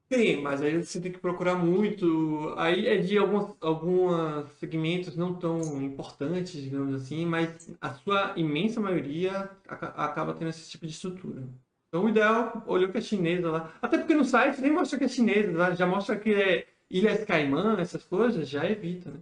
[0.10, 2.54] Tem, mas aí você tem que procurar muito.
[2.58, 8.80] Aí é de alguns, alguns segmentos não tão importantes, digamos assim, mas a sua imensa
[8.80, 11.48] maioria acaba tendo esse tipo de estrutura.
[11.88, 13.74] Então o ideal, olhou que é chinesa lá.
[13.82, 17.76] Até porque no site nem mostra que é chinesa, já mostra que é Ilhas Caimã,
[17.80, 19.20] essas coisas, já evita, né?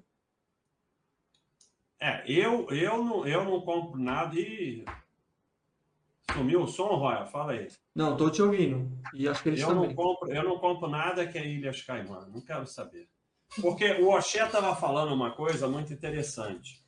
[1.98, 4.84] É, eu, eu, não, eu não compro nada e.
[6.34, 7.26] Sumiu o som, Roya?
[7.27, 7.68] Fala aí.
[7.95, 8.91] Não, tô te ouvindo.
[9.14, 9.88] E acho que eles eu também.
[9.88, 13.07] Não compro, eu não compro nada que é Ilhas Caimã, não quero saber.
[13.61, 16.84] Porque o Oxé estava falando uma coisa muito interessante.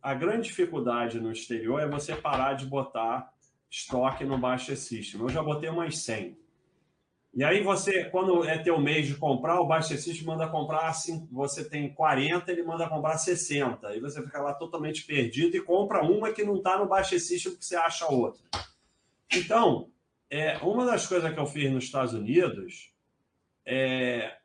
[0.00, 3.32] A grande dificuldade no exterior é você parar de botar
[3.68, 5.20] estoque no Baixa System.
[5.20, 6.39] Eu já botei umas 100.
[7.32, 11.28] E aí você, quando é teu mês de comprar, o Baixa System manda comprar, assim,
[11.30, 13.86] você tem 40, ele manda comprar 60.
[13.86, 17.52] Aí você fica lá totalmente perdido e compra uma que não está no Baixa System
[17.52, 18.42] porque você acha outra.
[19.32, 19.90] Então,
[20.28, 22.92] é, uma das coisas que eu fiz nos Estados Unidos
[23.64, 24.36] é,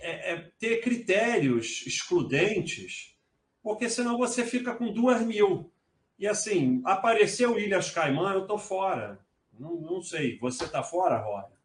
[0.00, 3.14] é, é ter critérios excludentes,
[3.62, 5.70] porque senão você fica com duas mil.
[6.18, 9.20] E assim, apareceu Ilhas Caimã, eu estou fora.
[9.52, 10.38] Não, não sei.
[10.38, 11.57] Você está fora, Roda?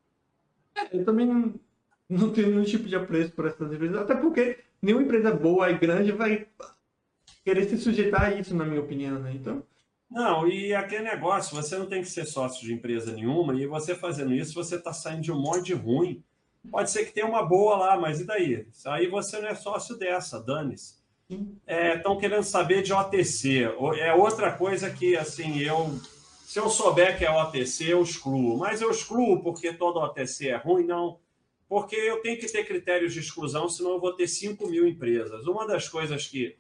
[0.76, 1.54] É, eu também não,
[2.10, 5.78] não tenho nenhum tipo de apreço por essas empresas, até porque nenhuma empresa boa e
[5.78, 6.48] grande vai
[7.44, 9.34] querer se sujeitar a isso, na minha opinião, né?
[9.34, 9.64] Então.
[10.10, 13.96] Não, e aquele negócio, você não tem que ser sócio de empresa nenhuma, e você
[13.96, 16.24] fazendo isso, você está saindo de um monte de ruim.
[16.70, 18.68] Pode ser que tenha uma boa lá, mas e daí?
[18.86, 21.04] Aí você não é sócio dessa, dane-se.
[21.68, 23.64] Estão é, querendo saber de OTC.
[23.98, 26.00] É outra coisa que, assim, eu.
[26.54, 28.60] Se eu souber que é OTC, eu excluo.
[28.60, 31.18] Mas eu excluo porque todo OTC é ruim, não.
[31.68, 35.48] Porque eu tenho que ter critérios de exclusão, senão eu vou ter 5 mil empresas.
[35.48, 36.56] Uma das coisas que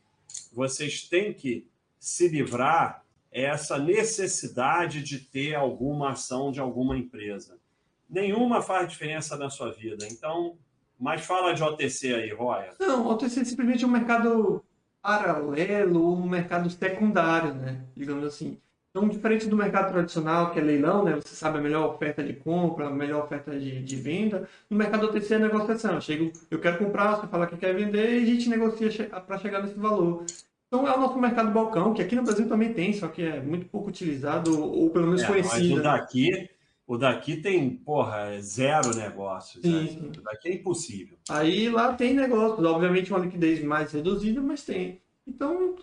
[0.52, 1.68] vocês têm que
[1.99, 7.60] se livrar é essa necessidade de ter alguma ação de alguma empresa.
[8.10, 10.07] Nenhuma faz diferença na sua vida.
[10.10, 10.57] Então,
[10.99, 12.74] mas fala de OTC aí, Roya.
[12.80, 14.65] Não, OTC é simplesmente um mercado
[15.03, 17.86] paralelo, um mercado secundário, né?
[17.95, 18.57] Digamos assim.
[18.95, 21.15] Então, diferente do mercado tradicional, que é leilão, né?
[21.15, 24.48] Você sabe a melhor oferta de compra, a melhor oferta de, de venda.
[24.70, 25.95] No mercado OTC é negociação.
[25.95, 28.91] Eu chego, eu quero comprar, você fala que quer vender e a gente negocia
[29.26, 30.24] para chegar nesse valor.
[30.68, 33.40] Então é o nosso mercado balcão, que aqui no Brasil também tem, só que é
[33.40, 35.70] muito pouco utilizado, ou pelo menos é, conhecido.
[35.70, 36.49] Mas o daqui,
[36.86, 39.60] o daqui tem, porra, é zero negócios.
[39.64, 39.88] Sim, né?
[39.88, 40.11] sim.
[40.20, 41.18] O daqui é impossível.
[41.30, 45.02] Aí lá tem negócios, obviamente uma liquidez mais reduzida, mas tem.
[45.28, 45.76] Então,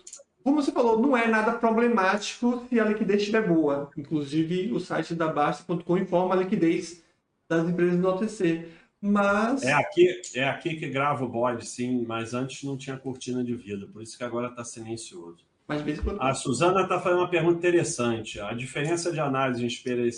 [0.43, 3.89] como você falou, não é nada problemático se a liquidez estiver boa.
[3.97, 7.03] Inclusive, o site da Basta.com informa a liquidez
[7.49, 8.67] das empresas do OTC.
[9.01, 9.63] Mas.
[9.63, 13.55] É aqui, é aqui que grava o bode, sim, mas antes não tinha cortina de
[13.55, 15.39] vidro, por isso que agora está silencioso.
[15.67, 15.81] Mas
[16.19, 18.41] A Suzana está fazendo uma pergunta interessante.
[18.41, 19.65] A diferença de análise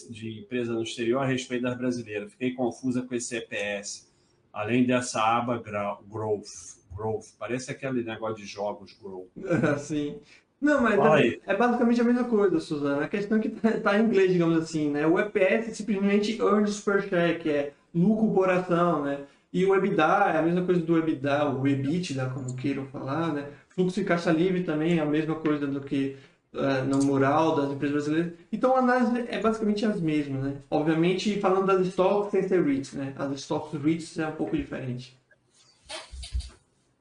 [0.09, 2.31] de empresa no exterior a respeito das brasileiras.
[2.31, 4.11] Fiquei confusa com esse EPS.
[4.51, 5.61] Além dessa aba
[6.09, 6.81] Growth.
[6.95, 7.35] Growth.
[7.37, 9.29] Parece aquele negócio de jogos Growth.
[9.79, 10.17] Sim.
[10.61, 13.03] Não, mas é, é, basicamente a mesma coisa, Suzana.
[13.03, 15.05] A questão é que está tá em inglês, digamos assim, né?
[15.05, 19.25] O EPS é simplesmente earnings per share, que é lucro por ação, né?
[19.51, 23.49] E o EBITDA é a mesma coisa do EBITDA, o EBITDA, como queiram falar, né?
[23.69, 26.15] Fluxo de caixa livre também é a mesma coisa do que
[26.53, 28.33] uh, no mural das empresas brasileiras.
[28.51, 30.55] Então a análise é basicamente as mesmas, né?
[30.71, 33.13] Obviamente falando das stocks sem ser REITs, né?
[33.17, 35.17] As stocks REITs é um pouco diferente.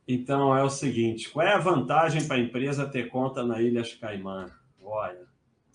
[0.06, 3.94] Então é o seguinte, qual é a vantagem para a empresa ter conta na Ilhas
[3.94, 4.46] Caimã?
[4.82, 5.22] Olha.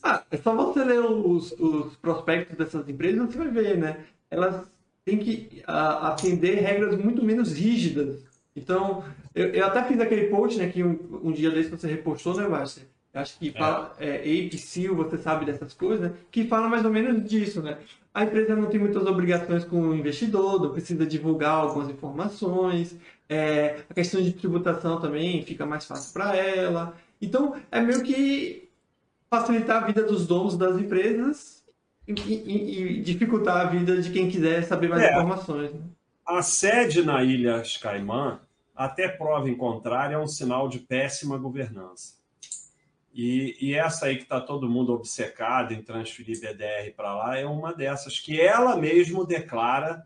[0.04, 4.06] Ah, é só você ler os, os prospectos dessas empresas, você vai ver, né?
[4.30, 4.70] Elas
[5.04, 8.28] têm que uh, atender regras muito menos rígidas
[8.58, 9.04] então,
[9.36, 12.48] eu, eu, até fiz aquele post, né, que um, um dia desse você repostou, né,
[12.48, 12.82] Márcio?
[13.14, 14.08] Acho que fala, é.
[14.08, 16.18] é, Ape, Seal, você sabe dessas coisas, né?
[16.32, 17.78] que fala mais ou menos disso, né?
[18.14, 22.96] A empresa não tem muitas obrigações com o investidor, não precisa divulgar algumas informações,
[23.30, 26.96] é, a questão de tributação também fica mais fácil para ela.
[27.22, 28.70] Então, é meio que
[29.30, 31.64] facilitar a vida dos donos das empresas
[32.08, 35.12] e, e, e dificultar a vida de quem quiser saber mais é.
[35.12, 35.74] informações.
[35.74, 35.82] Né?
[36.26, 38.40] A sede na Ilha Caimã
[38.76, 42.16] até prova em contrário, é um sinal de péssima governança.
[43.12, 47.46] E, e essa aí que está todo mundo obcecado em transferir BDR para lá é
[47.48, 50.06] uma dessas que ela mesmo declara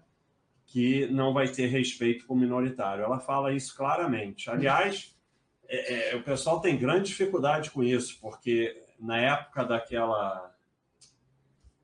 [0.71, 3.03] que não vai ter respeito com o minoritário.
[3.03, 4.49] Ela fala isso claramente.
[4.49, 5.13] Aliás,
[5.67, 10.55] é, é, o pessoal tem grande dificuldade com isso, porque na época daquela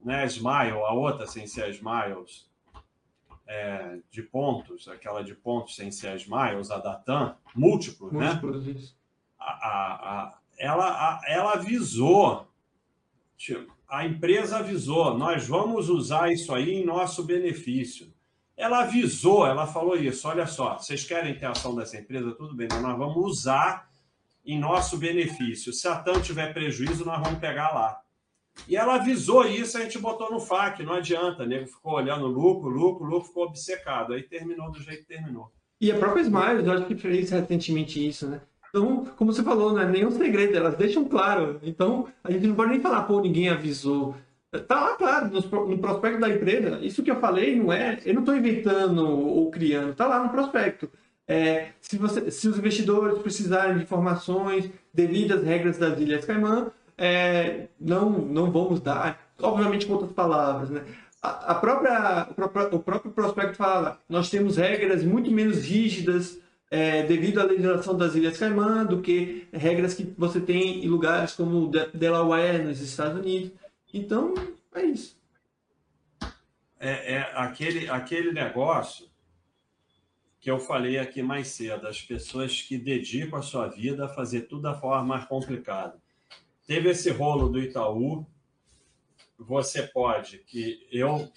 [0.02, 2.50] né, Smile, a outra sem ser Smiles,
[3.46, 8.28] é, de pontos, aquela de pontos sem ser as miles, a Datan, múltiplos, né?
[8.28, 8.72] múltiplos né?
[8.72, 8.98] Isso.
[9.38, 12.48] A, a, a, ela, a, ela avisou,
[13.36, 18.16] tipo, a empresa avisou, nós vamos usar isso aí em nosso benefício.
[18.58, 22.68] Ela avisou, ela falou isso, olha só, vocês querem ter ação dessa empresa, tudo bem,
[22.70, 23.88] mas nós vamos usar
[24.44, 25.72] em nosso benefício.
[25.72, 28.02] Se a TAM tiver prejuízo, nós vamos pegar lá.
[28.68, 31.46] E ela avisou isso, a gente botou no FAQ, não adianta.
[31.46, 34.14] Nego ficou olhando lucro, lucro, lucro, ficou obcecado.
[34.14, 35.52] Aí terminou do jeito que terminou.
[35.80, 38.42] E a própria Smiles, eu acho que fez recentemente isso, né?
[38.70, 41.60] Então, como você falou, não é nenhum segredo, elas deixam claro.
[41.62, 44.16] Então, a gente não pode nem falar, pô, ninguém avisou.
[44.62, 46.80] Tá lá, claro, no, prospecto da empresa.
[46.82, 48.00] Isso que eu falei não é.
[48.06, 50.90] Eu não estou inventando ou criando, tá lá no prospecto.
[51.28, 56.72] É, se, você, se os investidores precisarem de informações devido às regras das Ilhas Caimã,
[56.98, 60.84] é, não, não vamos dar, obviamente com outras palavras, né?
[61.22, 62.28] A, própria,
[62.72, 66.40] o próprio prospecto fala, nós temos regras muito menos rígidas
[66.70, 71.34] é, devido à legislação das Ilhas Caimã do que regras que você tem em lugares
[71.34, 73.52] como Delaware, nos Estados Unidos.
[73.94, 74.34] Então,
[74.74, 75.18] é isso.
[76.80, 79.10] é, é aquele, aquele negócio
[80.40, 84.42] que eu falei aqui mais cedo, as pessoas que dedicam a sua vida a fazer
[84.42, 86.00] tudo da forma mais complicada.
[86.66, 88.26] Teve esse rolo do Itaú,
[89.38, 91.32] você pode, que eu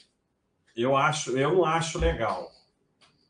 [0.76, 2.50] eu acho, eu não acho legal.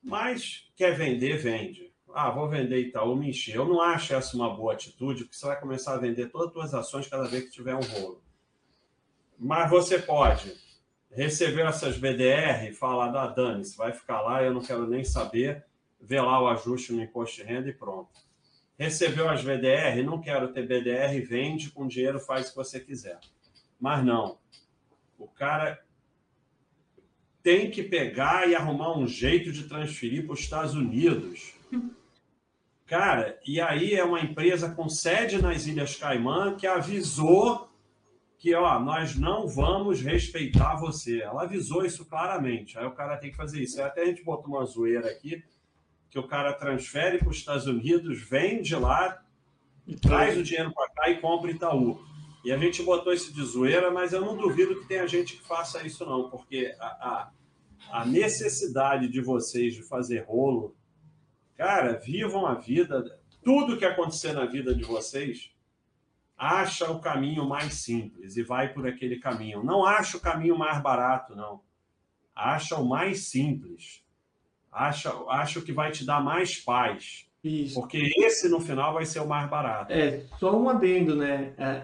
[0.03, 1.93] Mas quer vender, vende.
[2.13, 3.57] Ah, vou vender Itaú, me encher.
[3.57, 6.53] Eu não acho essa uma boa atitude, porque você vai começar a vender todas as
[6.53, 8.23] suas ações cada vez que tiver um rolo.
[9.43, 10.55] Mas você pode
[11.11, 14.87] receber essas BDR e falar, da ah, Dani, você vai ficar lá, eu não quero
[14.87, 15.65] nem saber,
[15.99, 18.11] ver lá o ajuste no imposto de renda e pronto.
[18.79, 23.19] Recebeu as BDR, não quero ter BDR, vende com dinheiro, faz o que você quiser.
[23.81, 24.39] Mas não.
[25.19, 25.83] O cara
[27.43, 31.55] tem que pegar e arrumar um jeito de transferir para os Estados Unidos.
[32.87, 37.70] Cara, e aí é uma empresa com sede nas Ilhas Caimã que avisou
[38.41, 41.21] que ó, nós não vamos respeitar você.
[41.21, 42.79] Ela avisou isso claramente.
[42.79, 43.79] Aí o cara tem que fazer isso.
[43.79, 45.45] Aí até a gente botou uma zoeira aqui,
[46.09, 49.23] que o cara transfere para os Estados Unidos, vende lá,
[49.87, 52.03] e traz o dinheiro para cá e compra Itaú.
[52.43, 55.47] E a gente botou isso de zoeira, mas eu não duvido que tenha gente que
[55.47, 60.75] faça isso, não, porque a, a, a necessidade de vocês de fazer rolo,
[61.59, 63.21] cara, vivam a vida.
[63.45, 65.51] Tudo que acontecer na vida de vocês,
[66.41, 69.63] acha o caminho mais simples e vai por aquele caminho.
[69.63, 71.61] Não acha o caminho mais barato, não.
[72.35, 74.03] Acha o mais simples.
[74.73, 77.27] Acha, acha o que vai te dar mais paz.
[77.45, 77.79] Isso.
[77.79, 79.93] Porque esse, no final, vai ser o mais barato.
[79.93, 81.53] É, só um adendo, né?
[81.59, 81.83] É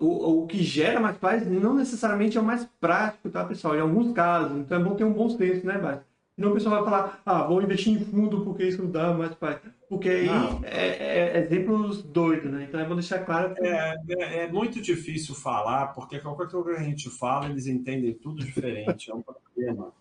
[0.00, 3.76] o, o que gera mais paz não necessariamente é o mais prático, tá, pessoal?
[3.76, 4.58] Em alguns casos.
[4.58, 6.02] Então é bom ter um bom senso, né, Bart?
[6.36, 9.58] Senão o pessoal vai falar, ah, vou investir em fundo porque isso dá mais paz.
[9.88, 10.28] Porque aí
[10.64, 12.66] é, é, é, exemplos doidos, né?
[12.68, 13.54] Então é bom deixar claro.
[13.54, 13.66] Que...
[13.66, 18.12] É, é, é, muito difícil falar, porque qualquer coisa que a gente fala, eles entendem
[18.12, 19.10] tudo diferente.
[19.10, 19.92] É um problema.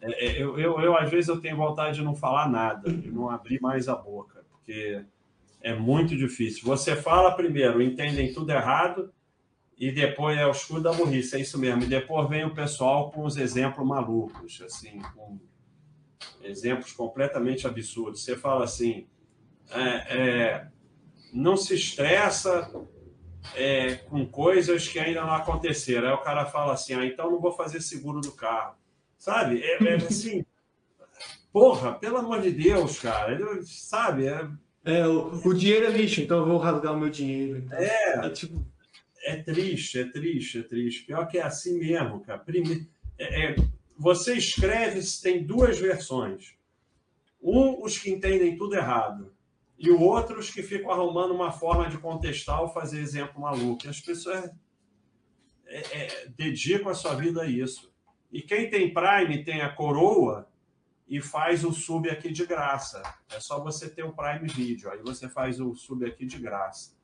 [0.00, 3.10] É, é, eu, eu, eu, às vezes, eu tenho vontade de não falar nada, de
[3.10, 5.04] não abrir mais a boca, porque
[5.60, 6.62] é muito difícil.
[6.64, 9.12] Você fala primeiro, entendem tudo errado,
[9.76, 11.82] e depois é o escudo da burrice, é isso mesmo.
[11.82, 15.40] E depois vem o pessoal com os exemplos malucos, assim, com
[16.42, 18.22] exemplos completamente absurdos.
[18.22, 19.06] Você fala assim,
[19.70, 20.68] é, é,
[21.32, 22.70] não se estressa
[23.54, 26.08] é, com coisas que ainda não aconteceram.
[26.08, 28.76] Aí o cara fala assim, ah, então não vou fazer seguro do carro.
[29.18, 29.62] Sabe?
[29.62, 30.44] É, é assim,
[31.52, 33.38] porra, pelo amor de Deus, cara.
[33.64, 34.26] Sabe?
[34.26, 34.48] É,
[34.84, 37.58] é, o, o, dinheiro é lixo, então eu vou rasgar o meu dinheiro.
[37.58, 37.78] Então.
[37.78, 38.64] É, é, tipo...
[39.24, 41.04] é triste, é triste, é triste.
[41.04, 42.38] Pior que é assim mesmo, cara.
[42.38, 42.86] Primeiro,
[43.18, 43.56] é,
[43.98, 46.54] você escreve, tem duas versões.
[47.42, 49.34] Um, os que entendem tudo errado.
[49.78, 53.88] E o outro, os que ficam arrumando uma forma de contestar ou fazer exemplo maluco.
[53.88, 54.50] As pessoas
[55.66, 57.92] é, é, dedicam a sua vida a isso.
[58.32, 60.48] E quem tem Prime tem a coroa,
[61.08, 63.02] e faz o sub aqui de graça.
[63.30, 66.95] É só você ter o Prime Video, aí você faz o sub aqui de graça.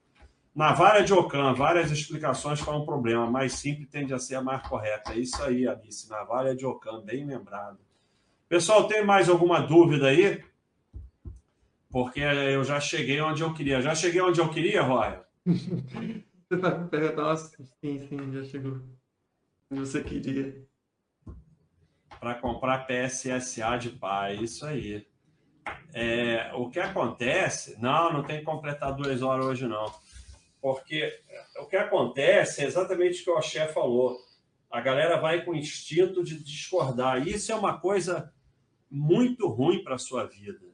[0.55, 4.43] Na vara de Ocam, várias explicações para um problema, mais simples tende a ser a
[4.43, 5.13] mais correta.
[5.13, 7.79] É isso aí, Alice, na vara de Ocam, bem lembrado.
[8.49, 10.45] Pessoal, tem mais alguma dúvida aí?
[11.89, 13.81] Porque eu já cheguei onde eu queria.
[13.81, 15.19] Já cheguei onde eu queria, Roy?
[15.47, 17.37] Você está perguntando?
[17.81, 18.83] Sim, sim, já chegou.
[19.71, 20.67] Você queria
[22.21, 25.07] para comprar PSSA de pai, isso aí.
[25.93, 29.93] É, o que acontece, não, não tem que completar duas horas hoje, não.
[30.63, 31.13] Porque
[31.59, 34.19] o que acontece é exatamente o que o Axé falou.
[34.71, 37.29] A galera vai com instinto de discordar.
[37.29, 38.33] Isso é uma coisa
[38.91, 40.67] muito ruim para a sua vida.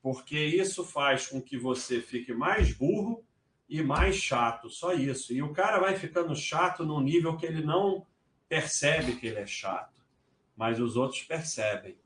[0.00, 3.22] Porque isso faz com que você fique mais burro
[3.68, 5.34] e mais chato, só isso.
[5.34, 8.06] E o cara vai ficando chato num nível que ele não
[8.48, 9.92] percebe que ele é chato
[10.56, 11.96] mas os outros percebem.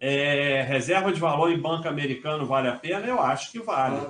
[0.00, 3.06] É, reserva de valor em banco americano vale a pena?
[3.06, 4.00] Eu acho que vale.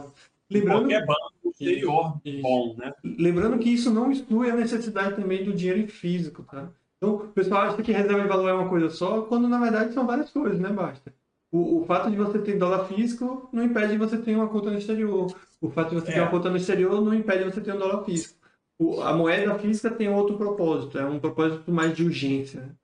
[0.51, 2.95] Lembrando, Qualquer banco exterior bom, né?
[3.05, 6.71] Lembrando que isso não exclui a necessidade também do dinheiro em físico, tá?
[6.97, 9.93] Então, o pessoal acha que reserva de valor é uma coisa só, quando na verdade
[9.93, 11.13] são várias coisas, né, Basta?
[11.51, 14.71] O, o fato de você ter dólar físico não impede de você ter uma conta
[14.71, 15.35] no exterior.
[15.61, 16.15] O fato de você é.
[16.15, 18.39] ter uma conta no exterior não impede de você ter um dólar físico.
[18.79, 22.61] O, a moeda física tem outro propósito, é um propósito mais de urgência.
[22.61, 22.75] Né?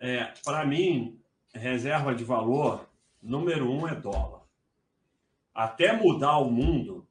[0.00, 1.18] É, Para mim,
[1.54, 2.86] reserva de valor,
[3.22, 4.42] número um é dólar.
[5.58, 7.04] Até mudar o mundo.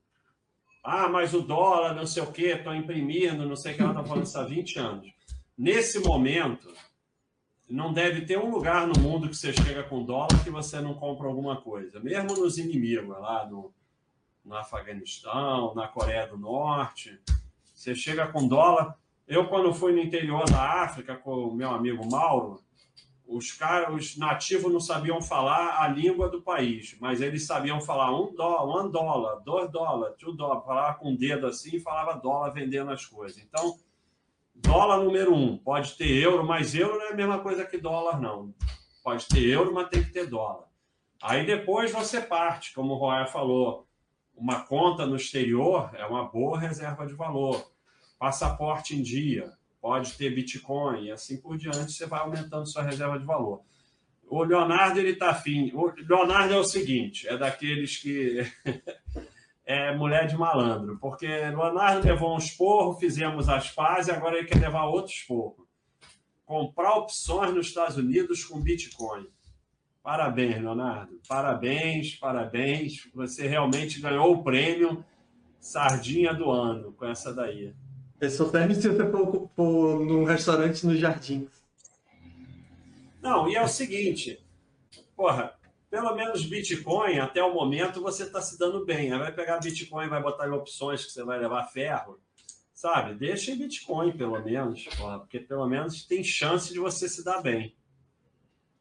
[0.81, 3.91] Ah, mas o dólar, não sei o quê, estão imprimindo, não sei o que ela
[3.91, 5.13] está falando isso há 20 anos.
[5.57, 6.73] Nesse momento,
[7.69, 10.93] não deve ter um lugar no mundo que você chega com dólar que você não
[10.93, 11.99] compra alguma coisa.
[11.99, 13.73] Mesmo nos inimigos, lá no,
[14.45, 17.19] no Afeganistão, na Coreia do Norte,
[17.73, 18.97] você chega com dólar,
[19.27, 22.63] Eu, quando fui no interior da África com o meu amigo Mauro,
[23.27, 28.17] os caras, os nativos não sabiam falar a língua do país, mas eles sabiam falar
[28.17, 32.19] um dólar, um dólar, dois dólares, two dólar, falava com o dedo assim e falava
[32.19, 33.37] dólar vendendo as coisas.
[33.43, 33.77] Então,
[34.55, 38.19] dólar número um, pode ter euro, mas euro não é a mesma coisa que dólar,
[38.19, 38.53] não.
[39.03, 40.65] Pode ter euro, mas tem que ter dólar.
[41.21, 43.85] Aí depois você parte, como o Roya falou,
[44.33, 47.71] uma conta no exterior é uma boa reserva de valor.
[48.17, 49.51] Passaporte em dia,
[49.81, 53.61] pode ter Bitcoin e assim por diante, você vai aumentando sua reserva de valor.
[54.29, 55.71] O Leonardo, ele está afim.
[55.73, 58.41] O Leonardo é o seguinte: é daqueles que.
[59.65, 64.59] é mulher de malandro, porque Leonardo levou um esporro, fizemos as pazes, agora ele quer
[64.59, 65.67] levar outro esporro.
[66.45, 69.27] Comprar opções nos Estados Unidos com Bitcoin.
[70.01, 71.19] Parabéns, Leonardo.
[71.27, 73.09] Parabéns, parabéns.
[73.13, 75.03] Você realmente ganhou o prêmio
[75.59, 77.73] Sardinha do Ano com essa daí.
[78.19, 81.47] É só serve se você for, for num restaurante no jardim.
[83.21, 84.43] Não, e é o seguinte,
[85.15, 85.53] porra,
[85.89, 89.13] pelo menos Bitcoin, até o momento, você está se dando bem.
[89.13, 92.19] Aí vai pegar Bitcoin, vai botar em opções que você vai levar ferro,
[92.73, 93.13] sabe?
[93.13, 97.41] Deixa em Bitcoin, pelo menos, porra, porque pelo menos tem chance de você se dar
[97.41, 97.76] bem.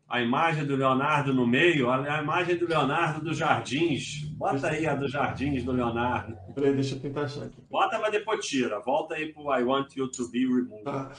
[0.08, 4.22] A imagem do Leonardo no meio, a imagem do Leonardo dos Jardins.
[4.36, 6.36] Bota aí a dos Jardins do Leonardo.
[6.54, 7.60] Peraí, deixa eu tentar achar aqui.
[7.68, 8.78] Bota, mas depois tira.
[8.80, 10.84] Volta aí pro I Want You to Be Removed.
[10.84, 11.12] Tá.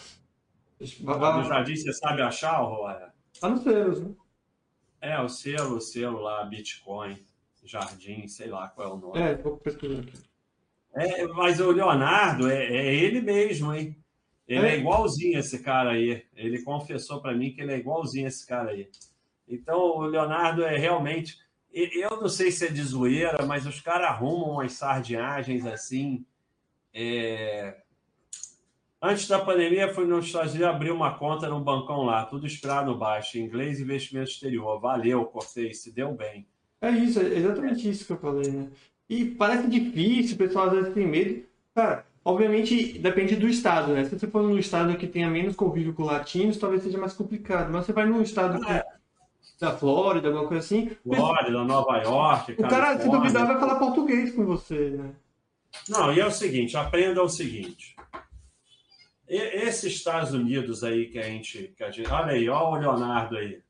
[1.07, 3.11] A do Jardim, você sabe achar, Roya?
[3.41, 4.13] Tá no selos, né?
[5.01, 7.17] É, o selo, o selo lá, Bitcoin,
[7.63, 9.19] Jardim, sei lá qual é o nome.
[9.19, 10.13] É, vou pesquisar aqui.
[10.95, 13.95] É, mas o Leonardo é, é ele mesmo, hein?
[14.47, 14.75] Ele é.
[14.75, 16.23] é igualzinho esse cara aí.
[16.35, 18.89] Ele confessou para mim que ele é igualzinho esse cara aí.
[19.47, 21.37] Então, o Leonardo é realmente.
[21.73, 26.25] Eu não sei se é de zoeira, mas os caras arrumam umas sardinhagens assim.
[26.93, 27.75] É...
[28.99, 32.91] Antes da pandemia, fui nos Estados Unidos abrir uma conta no bancão lá, tudo esperado
[32.91, 34.79] no baixo, inglês e investimento exterior.
[34.79, 36.47] Valeu, cortei, se deu bem.
[36.81, 38.71] É isso, é exatamente isso que eu falei, né?
[39.07, 41.45] E parece difícil, o pessoal às vezes tem medo.
[41.75, 44.03] Cara, Obviamente, depende do estado, né?
[44.03, 47.71] Se você for num estado que tenha menos convívio com latinos, talvez seja mais complicado.
[47.71, 48.83] Mas você vai num estado que...
[49.57, 50.91] da Flórida, alguma coisa assim.
[51.05, 52.51] Flórida, Nova York.
[52.57, 55.11] O cara, se duvidar, vai falar português com você, né?
[55.87, 57.95] Não, e é o seguinte: aprenda o seguinte.
[59.25, 61.73] Esses Estados Unidos aí que a gente.
[61.77, 63.61] Que a gente olha aí, olha o Leonardo aí.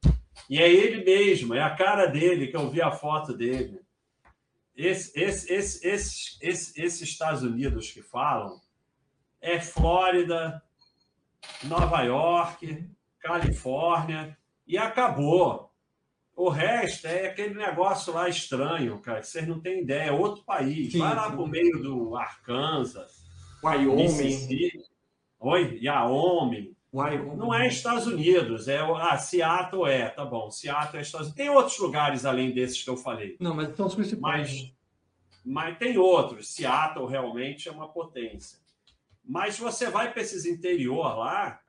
[0.50, 3.80] E é ele mesmo, é a cara dele, que eu vi a foto dele.
[4.78, 8.62] Esse, esse, esse, esse, esse, esses Estados Unidos que falam
[9.42, 10.62] é Flórida,
[11.64, 12.88] Nova York,
[13.20, 14.38] Califórnia
[14.68, 15.74] e acabou.
[16.36, 20.44] O resto é aquele negócio lá estranho, cara, que vocês não têm ideia, é outro
[20.44, 20.92] país.
[20.92, 23.26] Sim, Vai lá para o meio do Arkansas,
[23.64, 24.04] Wyoming.
[24.04, 24.84] Mississippi.
[25.40, 26.77] Oi, Wyoming.
[26.98, 27.36] Wyoming.
[27.36, 30.50] Não é Estados Unidos, é ah, Seattle é, tá bom.
[30.50, 31.38] Seattle é Estados Unidos.
[31.38, 33.38] Tem outros lugares além desses que eu falei.
[33.40, 34.50] Não, mas são os principais.
[34.52, 34.74] Mas,
[35.46, 36.50] mas tem outros.
[36.54, 38.60] Seattle realmente é uma potência.
[39.24, 41.60] Mas se você vai para esses interior lá,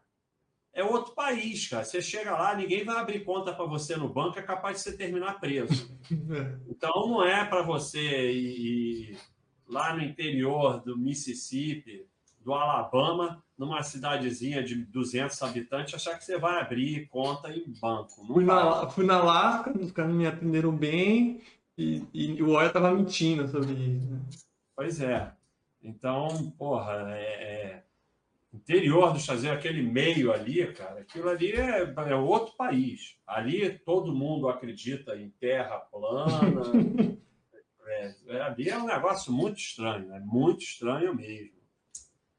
[0.73, 1.85] é outro país, cara.
[1.85, 4.97] Você chega lá, ninguém vai abrir conta para você no banco, é capaz de você
[4.97, 5.97] terminar preso.
[6.69, 9.19] Então não é para você ir
[9.67, 12.07] lá no interior do Mississippi,
[12.49, 18.27] do Alabama, numa cidadezinha de 200 habitantes, achar que você vai abrir conta em banco.
[18.27, 21.43] Fui na, fui na Alasca, os caras me atenderam bem
[21.77, 24.07] e, e o Oya tava mentindo sobre isso.
[24.07, 24.21] Né?
[24.75, 25.31] Pois é.
[25.83, 27.83] Então, porra, é, é...
[28.55, 33.19] interior do Estados Unidos, aquele meio ali, cara, aquilo ali é, é outro país.
[33.27, 36.41] Ali todo mundo acredita em terra plana.
[37.87, 41.58] é, é, ali é um negócio muito estranho, é muito estranho mesmo.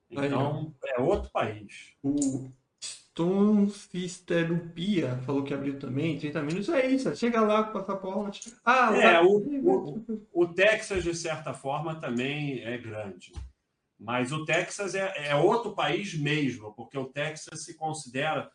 [0.10, 1.94] Então, é outro país.
[2.02, 2.50] O
[2.82, 6.70] Stonfisterupia falou que abriu também, 30 minutos.
[6.70, 8.54] É isso, chega lá com o passaporte.
[8.64, 13.34] Ah, é, o, o, o, Texas, de certa forma, também é grande.
[14.00, 18.50] Mas o Texas é, é outro país mesmo, porque o Texas se considera.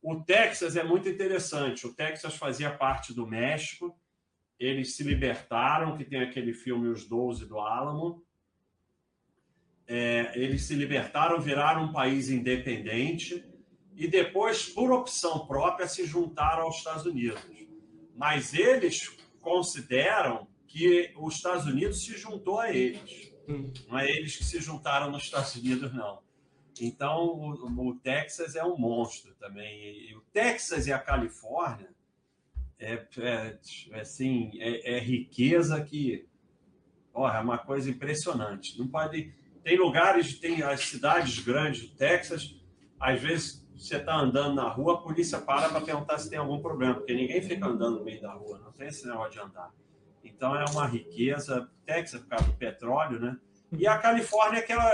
[0.00, 1.84] O Texas é muito interessante.
[1.86, 3.98] O Texas fazia parte do México,
[4.58, 8.24] eles se libertaram, que tem aquele filme Os Doze do Álamo
[9.88, 13.44] é, eles se libertaram, viraram um país independente
[13.94, 17.40] e depois, por opção própria, se juntaram aos Estados Unidos.
[18.14, 23.32] Mas eles consideram que os Estados Unidos se juntou a eles.
[23.48, 23.72] Hum.
[23.88, 26.20] Não é eles que se juntaram nos Estados Unidos, não.
[26.80, 30.10] Então, o, o Texas é um monstro também.
[30.10, 31.88] E o Texas e a Califórnia
[32.78, 33.58] é, é,
[33.92, 36.28] é assim, é, é riqueza que,
[37.12, 38.78] porra, é uma coisa impressionante.
[38.78, 39.32] Não pode
[39.66, 42.54] tem lugares, tem as cidades grandes do Texas,
[43.00, 46.60] às vezes você está andando na rua, a polícia para para perguntar se tem algum
[46.60, 49.74] problema, porque ninguém fica andando no meio da rua, não tem esse negócio de andar.
[50.22, 53.36] Então é uma riqueza, Texas por causa do petróleo, né?
[53.72, 54.88] E a Califórnia, que ela,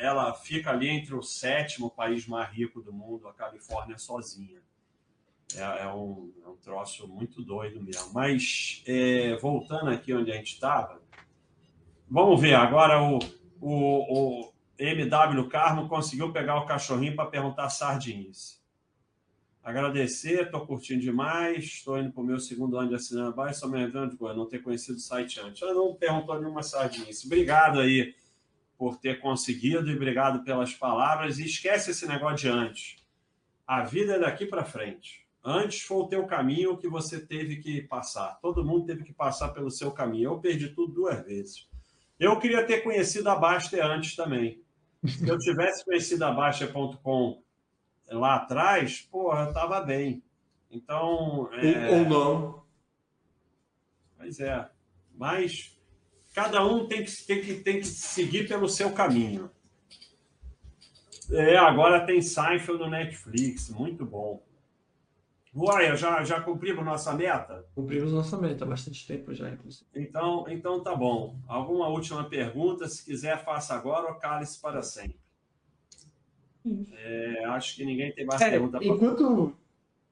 [0.00, 4.62] ela fica ali entre o sétimo país mais rico do mundo, a Califórnia sozinha.
[5.54, 8.10] É, é, um, é um troço muito doido mesmo.
[8.14, 10.98] Mas, é, voltando aqui onde a gente estava,
[12.10, 13.18] vamos ver agora o,
[13.60, 18.58] o, o MW Carmo conseguiu pegar o cachorrinho para perguntar sardinhas.
[19.62, 23.68] Agradecer, estou curtindo demais, estou indo para o meu segundo ano de assinando base, só
[23.68, 25.60] me lembrando de não ter conhecido o site antes.
[25.60, 27.06] Eu não perguntou nenhuma sardinha.
[27.26, 28.14] Obrigado aí
[28.78, 31.38] por ter conseguido e obrigado pelas palavras.
[31.38, 32.96] E esquece esse negócio de antes.
[33.66, 35.26] A vida é daqui para frente.
[35.44, 38.38] Antes foi o teu caminho que você teve que passar.
[38.40, 40.30] Todo mundo teve que passar pelo seu caminho.
[40.30, 41.68] Eu perdi tudo duas vezes.
[42.18, 44.60] Eu queria ter conhecido a Baster antes também.
[45.06, 47.42] Se eu tivesse conhecido a Baster.com
[48.10, 50.22] lá atrás, porra, eu estava bem.
[50.70, 51.48] Então.
[51.52, 51.98] É...
[51.98, 52.62] Ou não.
[54.16, 54.68] Pois é.
[55.14, 55.78] Mas
[56.34, 59.50] cada um tem que, tem, que, tem que seguir pelo seu caminho.
[61.30, 64.42] É, agora tem Seinfeld no Netflix, muito bom.
[65.58, 67.64] Uai, já, já cumprimos nossa meta?
[67.74, 69.84] Cumprimos nossa meta há bastante tempo já, inclusive.
[69.96, 71.34] Então, então tá bom.
[71.48, 72.86] Alguma última pergunta?
[72.88, 75.18] Se quiser, faça agora ou cale-se para sempre.
[76.92, 78.78] É, acho que ninguém tem mais é, pergunta.
[78.82, 79.52] Enquanto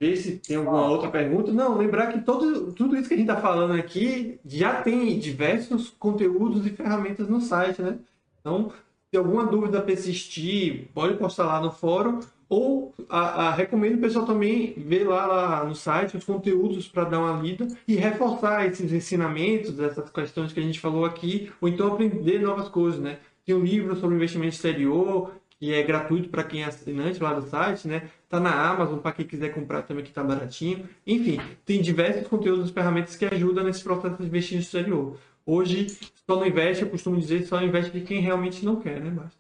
[0.01, 3.29] ver se tem alguma outra pergunta, não, lembrar que todo, tudo isso que a gente
[3.29, 7.99] está falando aqui já tem diversos conteúdos e ferramentas no site, né?
[8.41, 8.73] Então,
[9.11, 14.25] se alguma dúvida persistir, pode postar lá no fórum ou a, a, recomendo o pessoal
[14.25, 18.93] também ver lá, lá no site os conteúdos para dar uma lida e reforçar esses
[18.93, 23.19] ensinamentos, essas questões que a gente falou aqui, ou então aprender novas coisas, né?
[23.45, 27.49] Tem um livro sobre investimento exterior, que é gratuito para quem é assinante lá do
[27.49, 28.11] site, né?
[28.29, 30.89] Tá na Amazon para quem quiser comprar também que tá baratinho.
[31.07, 35.17] Enfim, tem diversos conteúdos e ferramentas que ajudam nesse processo de investir no exterior.
[35.45, 35.87] Hoje,
[36.27, 39.39] só não investe, eu costumo dizer, só investe de quem realmente não quer, né, Basta?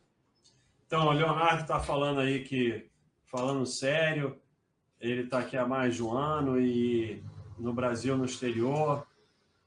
[0.86, 2.86] Então, o Leonardo está falando aí que
[3.24, 4.38] falando sério,
[5.00, 7.22] ele está aqui há mais de um ano e
[7.58, 9.04] no Brasil, no exterior,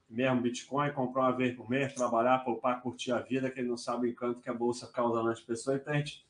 [0.08, 3.76] mesmo Bitcoin, comprar uma vez por mês, trabalhar, poupar, curtir a vida, que ele não
[3.76, 5.80] sabe o encanto que a Bolsa causa nas pessoas.
[5.80, 6.24] Então, a gente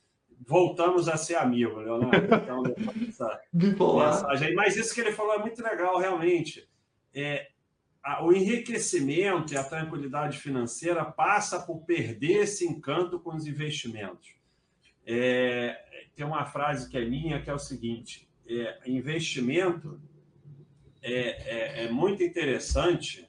[0.46, 2.34] voltamos a ser amigos, Leonardo.
[2.34, 2.62] Então,
[3.08, 4.54] essa mensagem.
[4.54, 6.68] Mas isso que ele falou é muito legal, realmente.
[7.14, 7.48] É,
[8.22, 14.34] o enriquecimento e a tranquilidade financeira passa por perder esse encanto com os investimentos.
[15.06, 20.00] É, tem uma frase que é minha, que é o seguinte: é, investimento
[21.02, 23.28] é, é, é muito interessante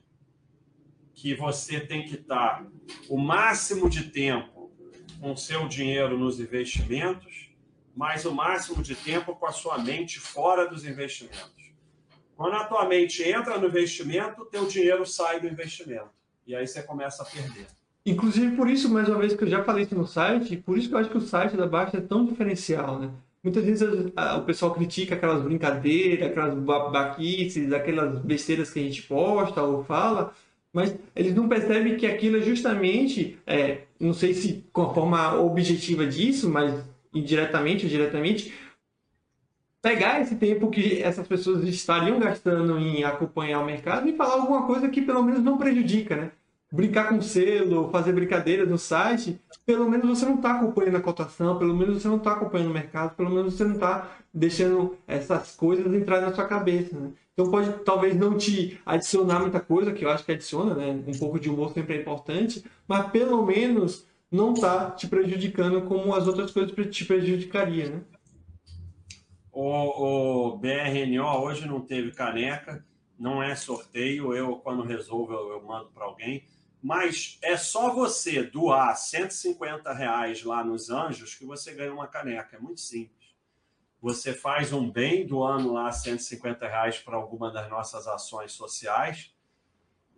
[1.13, 2.65] que você tem que estar
[3.07, 4.71] o máximo de tempo
[5.19, 7.51] com seu dinheiro nos investimentos,
[7.95, 11.60] mas o máximo de tempo com a sua mente fora dos investimentos.
[12.41, 16.09] Quando a tua mente entra no investimento, teu dinheiro sai do investimento.
[16.47, 17.67] E aí você começa a perder.
[18.03, 20.89] Inclusive, por isso, mais uma vez, que eu já falei isso no site, por isso
[20.89, 23.11] que eu acho que o site da Baixa é tão diferencial, né?
[23.43, 26.55] Muitas vezes o pessoal critica aquelas brincadeiras, aquelas
[26.91, 30.33] baquices, aquelas besteiras que a gente posta ou fala,
[30.73, 35.39] mas eles não percebem que aquilo é justamente, é, não sei se com a forma
[35.39, 36.73] objetiva disso, mas
[37.13, 38.51] indiretamente ou diretamente,
[39.81, 44.67] pegar esse tempo que essas pessoas estariam gastando em acompanhar o mercado e falar alguma
[44.67, 46.31] coisa que pelo menos não prejudica, né?
[46.71, 51.57] brincar com selo, fazer brincadeira no site, pelo menos você não está acompanhando a cotação,
[51.59, 55.53] pelo menos você não está acompanhando o mercado, pelo menos você não está deixando essas
[55.55, 56.97] coisas entrar na sua cabeça.
[56.97, 57.11] Né?
[57.33, 61.03] Então pode talvez não te adicionar muita coisa, que eu acho que adiciona, né?
[61.05, 66.13] Um pouco de humor sempre é importante, mas pelo menos não está te prejudicando como
[66.13, 68.01] as outras coisas te prejudicaria, né?
[69.63, 72.85] O, o BRNO hoje não teve caneca,
[73.19, 74.33] não é sorteio.
[74.33, 76.43] Eu, quando resolvo, eu, eu mando para alguém
[76.81, 82.57] mas é só você doar 150 reais lá nos Anjos que você ganha uma caneca.
[82.57, 83.35] É muito simples.
[84.01, 89.31] Você faz um bem doando lá 150 reais para alguma das nossas ações sociais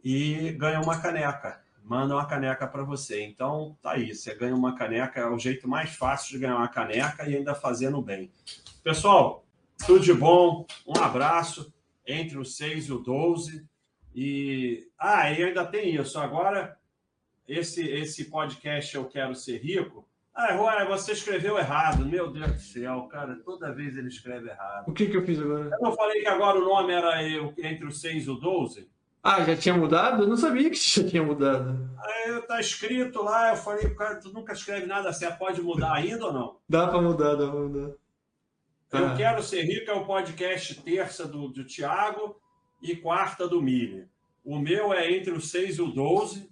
[0.01, 1.61] e ganha uma caneca.
[1.83, 3.21] Manda uma caneca para você.
[3.25, 4.15] Então, tá aí.
[4.15, 5.19] Você ganha uma caneca.
[5.19, 8.31] É o jeito mais fácil de ganhar uma caneca e ainda fazendo bem.
[8.83, 9.45] Pessoal,
[9.85, 10.65] tudo de bom.
[10.85, 11.73] Um abraço
[12.05, 13.65] entre o 6 e o 12
[14.13, 16.19] e ah, e ainda tem isso.
[16.19, 16.77] Agora
[17.47, 20.05] esse esse podcast eu quero ser rico.
[20.35, 22.05] Ah, Juan, você escreveu errado.
[22.05, 24.89] Meu Deus do céu, cara, toda vez ele escreve errado.
[24.89, 25.69] O que que eu fiz agora?
[25.71, 28.89] Eu não falei que agora o nome era entre o 6 e o 12?
[29.23, 30.23] Ah, já tinha mudado?
[30.23, 31.89] Eu não sabia que já tinha mudado.
[31.97, 36.25] Aí tá escrito lá, eu falei, cara, tu nunca escreve nada certo, pode mudar ainda
[36.25, 36.57] ou não?
[36.67, 37.93] Dá pra mudar, dá pra mudar.
[38.93, 39.15] Eu Ah.
[39.15, 42.39] quero ser rico é o podcast terça do, do Tiago
[42.81, 44.07] e quarta do Mili.
[44.43, 46.49] O meu é entre o 6 e o 12,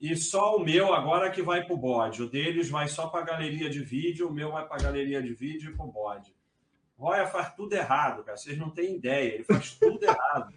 [0.00, 2.22] e só o meu agora que vai pro bode.
[2.22, 5.70] O deles vai só pra galeria de vídeo, o meu vai pra galeria de vídeo
[5.72, 6.34] e pro bode.
[6.98, 8.36] Roya faz tudo errado, cara.
[8.38, 9.34] Vocês não têm ideia.
[9.34, 10.54] Ele faz tudo errado.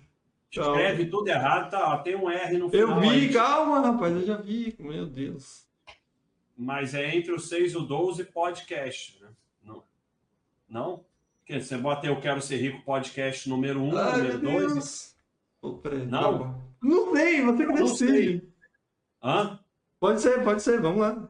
[0.52, 1.94] Escreve tudo errado, tá?
[1.94, 2.90] ó, Tem um R no final.
[2.96, 3.34] Eu vi, aí.
[3.34, 4.76] calma, rapaz, eu já vi.
[4.80, 5.68] Meu Deus.
[6.58, 9.30] Mas é entre o 6 e o 12 podcast, né?
[9.64, 9.84] Não?
[10.68, 11.06] Não?
[11.50, 14.74] Porque você bota Eu Quero Ser Rico podcast número 1, Ai, número meu 2.
[14.76, 15.16] Deus.
[15.60, 16.64] Pô, peraí, Não?
[16.80, 18.54] Não sei, você que decide.
[19.24, 19.60] Hã?
[20.00, 21.28] Pode ser, pode ser, vamos lá.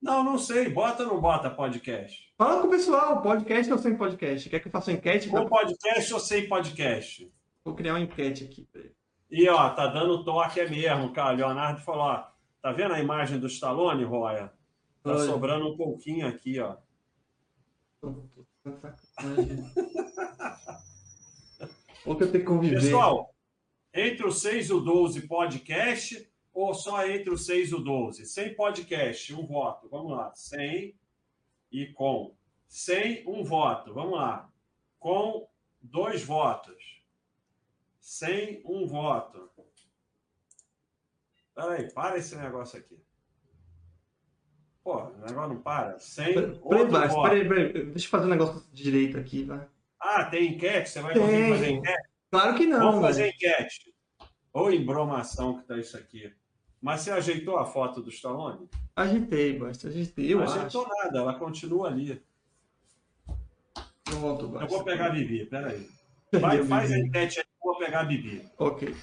[0.00, 0.68] Não, não sei.
[0.68, 2.32] Bota ou não bota podcast?
[2.38, 4.48] Fala com o pessoal, podcast ou sem podcast?
[4.48, 5.28] Quer que eu faça uma enquete?
[5.28, 7.28] Com podcast ou sem podcast?
[7.64, 8.64] Vou criar uma enquete aqui.
[8.72, 8.92] peraí.
[9.28, 11.32] E, ó, tá dando toque é mesmo, cara.
[11.32, 12.28] Leonardo falou, ó,
[12.62, 14.52] tá vendo a imagem do Stallone, Roya?
[15.02, 15.26] Tá Olha.
[15.26, 16.76] sobrando um pouquinho aqui, ó.
[22.06, 22.80] Ou que eu tenho que conviver.
[22.80, 23.34] Pessoal,
[23.92, 28.26] entre o 6 e o 12 podcast ou só entre o 6 e o 12?
[28.26, 29.88] Sem podcast, um voto.
[29.88, 30.32] Vamos lá.
[30.34, 30.96] Sem
[31.70, 32.36] e com.
[32.66, 33.92] Sem, um voto.
[33.92, 34.50] Vamos lá.
[34.98, 35.48] Com,
[35.80, 37.02] dois votos.
[38.00, 39.50] Sem, um voto.
[41.54, 43.02] Peraí, para esse negócio aqui.
[44.88, 45.98] Pô, o negócio não para.
[45.98, 49.66] Sem, Peraí, peraí, deixa eu fazer um negócio direito aqui, vai.
[50.00, 50.88] Ah, tem enquete?
[50.88, 51.20] Você vai Tem.
[51.22, 52.08] conseguir fazer enquete?
[52.30, 53.06] Claro que não, Vamos velho.
[53.06, 53.94] fazer enquete.
[54.50, 56.32] Ou embromação que tá isso aqui.
[56.80, 58.66] Mas você ajeitou a foto do Stallone?
[58.96, 60.54] Ajeitei, basta, ajeitei, eu não acho.
[60.58, 62.22] ajeitou nada, ela continua ali.
[64.04, 64.66] Pronto, Eu basta.
[64.68, 65.86] vou pegar a Bibi, peraí.
[66.32, 68.42] Vai, faz a enquete aí, eu vou pegar a Bibi.
[68.56, 68.96] Ok.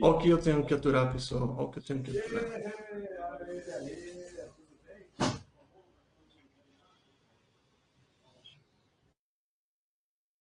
[0.00, 1.54] Olha o que eu tenho que aturar, pessoal.
[1.56, 2.44] Olha o que eu tenho que aturar.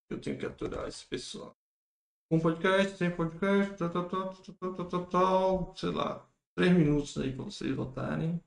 [0.09, 1.55] Eu tenho que aturar esse pessoal.
[2.31, 7.17] Um podcast, tem podcast, tal, tal, tal, tal, tal, tal, tal, sei lá, três minutos
[7.17, 8.41] aí para vocês votarem.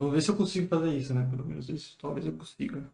[0.00, 1.28] Vamos ver se eu consigo fazer isso, né?
[1.30, 2.92] Pelo menos isso, talvez eu consiga.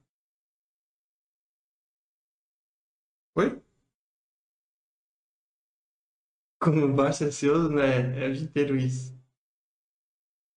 [3.36, 3.63] Oi?
[6.64, 8.24] Como basta ansioso, né?
[8.24, 9.14] É o dia inteiro isso.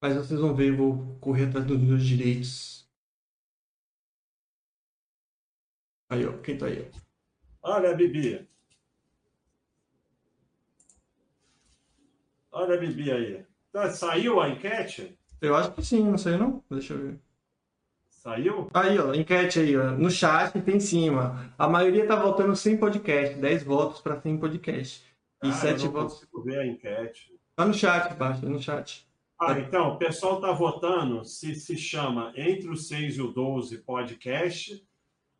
[0.01, 2.89] Mas vocês vão ver, eu vou correr atrás dos meus direitos.
[6.09, 6.89] Aí, ó, quem tá aí?
[7.61, 7.73] ó?
[7.73, 8.47] Olha a Bibi.
[12.51, 13.45] Olha a Bibi aí.
[13.73, 15.19] Tá, Saiu a enquete?
[15.41, 16.63] Eu acho que sim, não sei não.
[16.71, 17.19] Deixa eu ver.
[18.07, 18.69] Saiu?
[18.73, 19.91] Aí, ó, enquete aí, ó.
[19.91, 21.53] No chat tem em cima.
[21.57, 23.35] A maioria tá votando sem podcast.
[23.35, 25.06] 10 votos pra sem podcast.
[25.43, 26.13] E Ah, 7 eu não votos.
[26.15, 27.39] consigo ver a enquete.
[27.55, 29.07] Tá no chat, basta, no chat.
[29.39, 33.77] Ah, então, o pessoal está votando se se chama Entre o 6 e o 12
[33.79, 34.83] podcast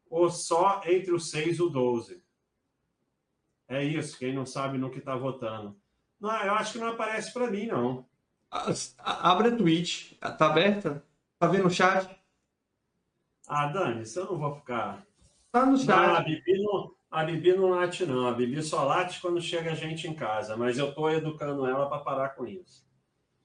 [0.10, 2.24] ou só Entre o 6 e o 12.
[3.68, 5.76] É isso, quem não sabe no que está votando.
[6.20, 8.06] Não, eu acho que não aparece para mim, não.
[9.00, 10.14] Abre a Twitch.
[10.20, 11.04] Tá aberta?
[11.38, 12.10] Tá vendo o chat?
[13.48, 15.06] Ah, Dani, isso eu não vou ficar.
[15.52, 16.26] Tá no Não, a chat.
[16.26, 18.28] Bibi não, a Bibi não late, não.
[18.28, 22.00] A Bibi só late quando chega gente em casa, mas eu estou educando ela para
[22.00, 22.86] parar com isso.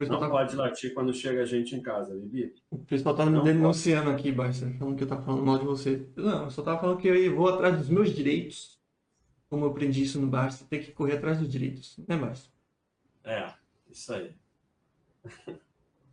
[0.01, 2.55] Não tá, pode latir quando chega gente em casa, Bibi.
[2.71, 4.69] o pessoal tá me Não denunciando aqui, basta.
[4.79, 6.09] Falando que eu tava falando mal de você.
[6.17, 8.81] Não, eu só tava falando que eu vou atrás dos meus direitos.
[9.49, 10.65] Como eu aprendi isso no Basta.
[10.69, 11.97] Tem que correr atrás dos direitos.
[12.09, 12.49] Né, Basta?
[13.23, 13.53] É,
[13.91, 14.35] isso aí.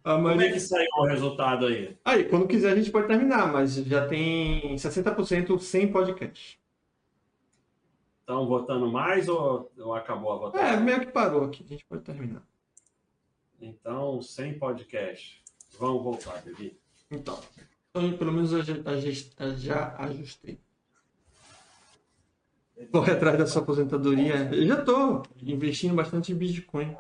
[0.02, 1.98] A Como é que saiu o resultado aí?
[2.06, 6.60] Aí, quando quiser a gente pode terminar, mas já tem 60% sem podcast.
[8.30, 10.84] Estão votando mais ou, ou acabou a É, votação?
[10.84, 12.44] meio que parou aqui, a gente pode terminar.
[13.60, 15.44] Então, sem podcast.
[15.80, 16.80] Vamos voltar, Bibi.
[17.10, 17.40] Então,
[17.90, 20.60] então pelo menos eu já, já- já ajustei.
[22.92, 24.36] Corre atrás da sua aposentadoria.
[24.54, 26.96] Eu já tô investindo bastante em Bitcoin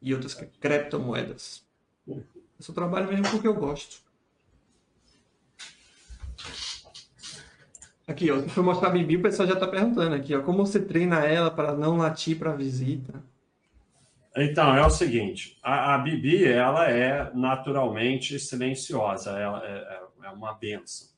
[0.00, 1.62] e outras criptomoedas.
[2.08, 2.24] Eu
[2.58, 4.00] só trabalho mesmo porque eu gosto.
[8.06, 10.80] Aqui, ó, for mostrar a Bibi, o pessoal já tá perguntando aqui, ó, como você
[10.84, 13.22] treina ela para não latir para visita?
[14.36, 20.30] Então, é o seguinte, a, a Bibi, ela é naturalmente silenciosa, ela é, é- é
[20.30, 21.08] uma benção.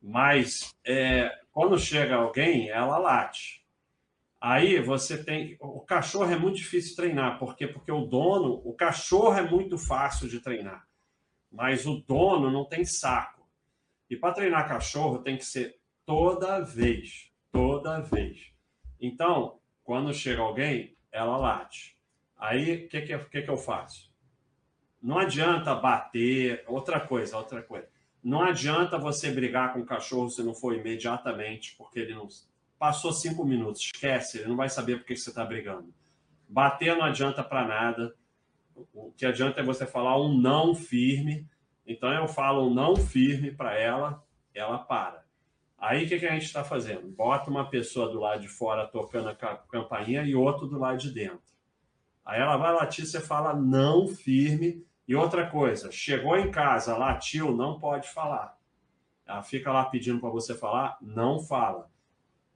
[0.00, 3.64] Mas, é, quando chega alguém, ela late.
[4.40, 5.56] Aí você tem...
[5.60, 7.66] O cachorro é muito difícil treinar, por quê?
[7.66, 10.86] Porque o dono, o cachorro é muito fácil de treinar.
[11.50, 13.46] mas o dono não tem saco.
[14.10, 15.78] E para treinar cachorro tem que ser
[16.08, 18.50] toda vez, toda vez.
[18.98, 21.98] Então, quando chega alguém, ela late.
[22.34, 24.10] Aí, o que, que, que, que eu faço?
[25.02, 27.86] Não adianta bater, outra coisa, outra coisa.
[28.24, 32.26] Não adianta você brigar com o cachorro se não for imediatamente, porque ele não.
[32.78, 35.92] Passou cinco minutos, esquece, ele não vai saber por que você está brigando.
[36.48, 38.14] Bater não adianta para nada.
[38.94, 41.46] O que adianta é você falar um não firme.
[41.86, 44.24] Então eu falo um não firme para ela,
[44.54, 45.27] ela para.
[45.78, 47.06] Aí o que, que a gente está fazendo?
[47.06, 51.12] Bota uma pessoa do lado de fora tocando a campainha e outro do lado de
[51.12, 51.40] dentro.
[52.24, 54.84] Aí ela vai latir, você fala não firme.
[55.06, 58.58] E outra coisa, chegou em casa, latiu, não pode falar.
[59.24, 61.90] Ela fica lá pedindo para você falar, não fala.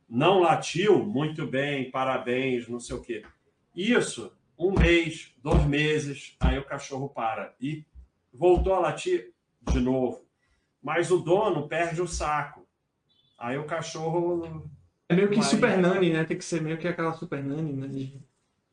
[0.07, 3.24] Não latiu, muito bem, parabéns, não sei o quê.
[3.74, 7.55] Isso, um mês, dois meses, aí o cachorro para.
[7.59, 7.86] E
[8.31, 9.32] voltou a latir
[9.62, 10.27] de novo.
[10.82, 12.61] Mas o dono perde o saco.
[13.43, 14.70] Aí o cachorro.
[15.09, 15.44] É meio que vai...
[15.44, 16.23] super nani, né?
[16.23, 17.89] Tem que ser meio que aquela super nani, né?
[17.89, 18.23] De...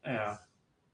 [0.04, 0.38] É.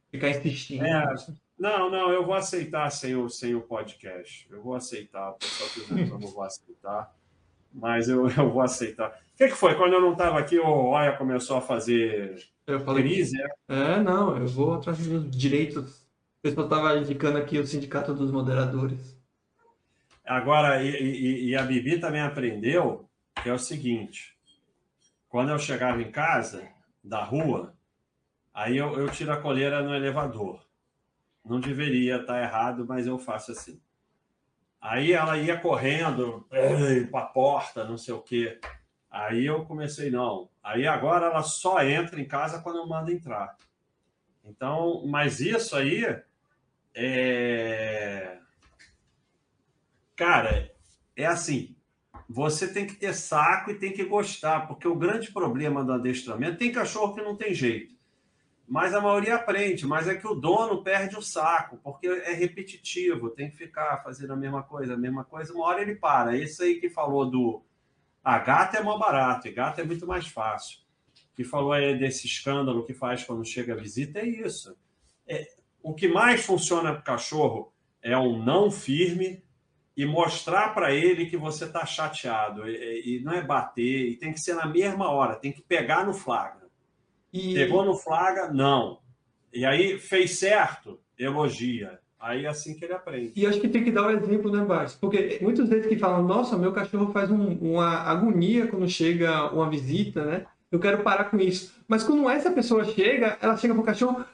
[0.10, 0.86] Ficar insistindo.
[0.86, 1.14] É.
[1.60, 4.48] Não, não, eu vou aceitar sem o, sem o podcast.
[4.50, 5.32] Eu vou aceitar.
[5.32, 7.14] O pessoal que eu vou aceitar.
[7.74, 9.10] Mas eu, eu vou aceitar.
[9.10, 9.76] O que, que foi?
[9.76, 13.38] Quando eu não estava aqui, o Oia começou a fazer eu falei crise?
[13.68, 13.76] É?
[13.76, 16.00] é, não, eu vou atrás dos direitos.
[16.40, 19.20] O pessoal estava indicando aqui o Sindicato dos Moderadores.
[20.26, 23.06] Agora, e, e, e a Bibi também aprendeu
[23.42, 24.38] que é o seguinte:
[25.30, 26.68] quando eu chegava em casa,
[27.06, 27.76] da rua,
[28.54, 30.66] aí eu, eu tiro a coleira no elevador.
[31.44, 33.80] Não deveria estar tá errado, mas eu faço assim.
[34.82, 36.48] Aí ela ia correndo
[37.12, 38.60] para a porta, não sei o quê.
[39.10, 40.50] Aí eu comecei, não.
[40.64, 43.56] Aí agora ela só entra em casa quando eu mando entrar.
[44.44, 46.04] Então, mas isso aí
[46.94, 48.40] é.
[50.16, 50.72] Cara,
[51.16, 51.75] é assim.
[52.28, 56.58] Você tem que ter saco e tem que gostar, porque o grande problema do adestramento
[56.58, 57.96] tem cachorro que não tem jeito
[58.68, 63.30] mas a maioria aprende, mas é que o dono perde o saco, porque é repetitivo,
[63.30, 66.36] tem que ficar fazendo a mesma coisa, a mesma coisa, uma hora ele para.
[66.36, 67.64] Esse aí que falou do.
[68.24, 70.80] A gata é mais barato, e gata é muito mais fácil.
[71.36, 74.76] Que falou aí desse escândalo que faz quando chega a visita, é isso.
[75.28, 75.48] É,
[75.84, 77.72] o que mais funciona para o cachorro
[78.02, 79.44] é um não firme
[79.96, 82.68] e mostrar para ele que você está chateado.
[82.68, 86.06] E, e não é bater, e tem que ser na mesma hora, tem que pegar
[86.06, 86.66] no flagra.
[87.32, 87.54] E...
[87.54, 88.52] Pegou no flaga?
[88.52, 89.00] Não.
[89.54, 91.00] E aí fez certo?
[91.18, 92.00] Elogia.
[92.20, 93.34] Aí é assim que ele aprende.
[93.36, 94.98] E acho que tem que dar o um exemplo, né, Bárcio?
[95.00, 99.70] Porque muitas vezes que falam, nossa, meu cachorro faz um, uma agonia quando chega uma
[99.70, 100.46] visita, né?
[100.72, 101.74] Eu quero parar com isso.
[101.88, 104.26] Mas quando essa pessoa chega, ela chega pro cachorro!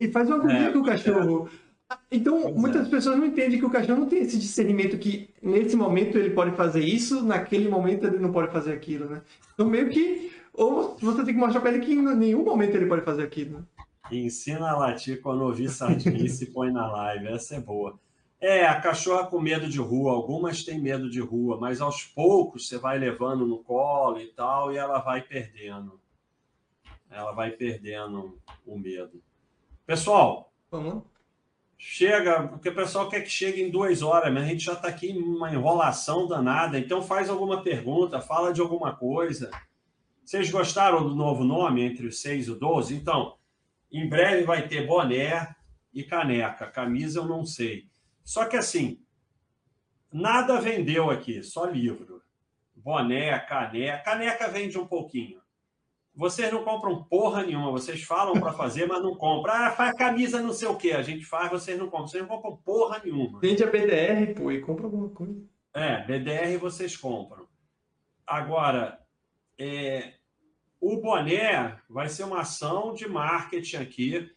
[0.00, 1.48] E faz uma agonia é, com o cachorro.
[1.52, 1.61] É.
[2.10, 2.90] Então, pois muitas é.
[2.90, 6.56] pessoas não entendem que o cachorro não tem esse discernimento que nesse momento ele pode
[6.56, 9.22] fazer isso, naquele momento ele não pode fazer aquilo, né?
[9.54, 12.86] Então, meio que ou você tem que mostrar para ele que em nenhum momento ele
[12.86, 13.58] pode fazer aquilo.
[13.58, 13.64] Né?
[14.10, 17.28] Ensina a latir quando ouvir sardinha e se põe na live.
[17.28, 17.98] Essa é boa.
[18.38, 20.12] É, a cachorra com medo de rua.
[20.12, 24.72] Algumas têm medo de rua, mas aos poucos você vai levando no colo e tal,
[24.72, 25.98] e ela vai perdendo.
[27.10, 28.36] Ela vai perdendo
[28.66, 29.22] o medo.
[29.86, 31.04] Pessoal, Vamos.
[31.84, 34.86] Chega, porque o pessoal quer que chegue em duas horas, mas a gente já está
[34.86, 36.78] aqui em uma enrolação danada.
[36.78, 39.50] Então faz alguma pergunta, fala de alguma coisa.
[40.24, 42.94] Vocês gostaram do novo nome entre os 6 e o 12?
[42.94, 43.36] Então,
[43.90, 45.56] em breve vai ter boné
[45.92, 46.68] e caneca.
[46.68, 47.88] Camisa eu não sei.
[48.22, 49.00] Só que assim,
[50.12, 52.22] nada vendeu aqui, só livro.
[52.76, 54.04] Boné, caneca.
[54.04, 55.41] Caneca vende um pouquinho.
[56.14, 57.70] Vocês não compram porra nenhuma.
[57.70, 59.54] Vocês falam para fazer, mas não compram.
[59.54, 60.92] Ah, faz camisa não sei o que.
[60.92, 62.08] A gente faz, vocês não compram.
[62.08, 63.40] Vocês não compram porra nenhuma.
[63.40, 65.42] Vende a BDR, pô, e compra alguma coisa.
[65.74, 67.46] É, BDR vocês compram.
[68.26, 69.00] Agora,
[69.58, 70.14] é,
[70.80, 74.30] o boné vai ser uma ação de marketing aqui,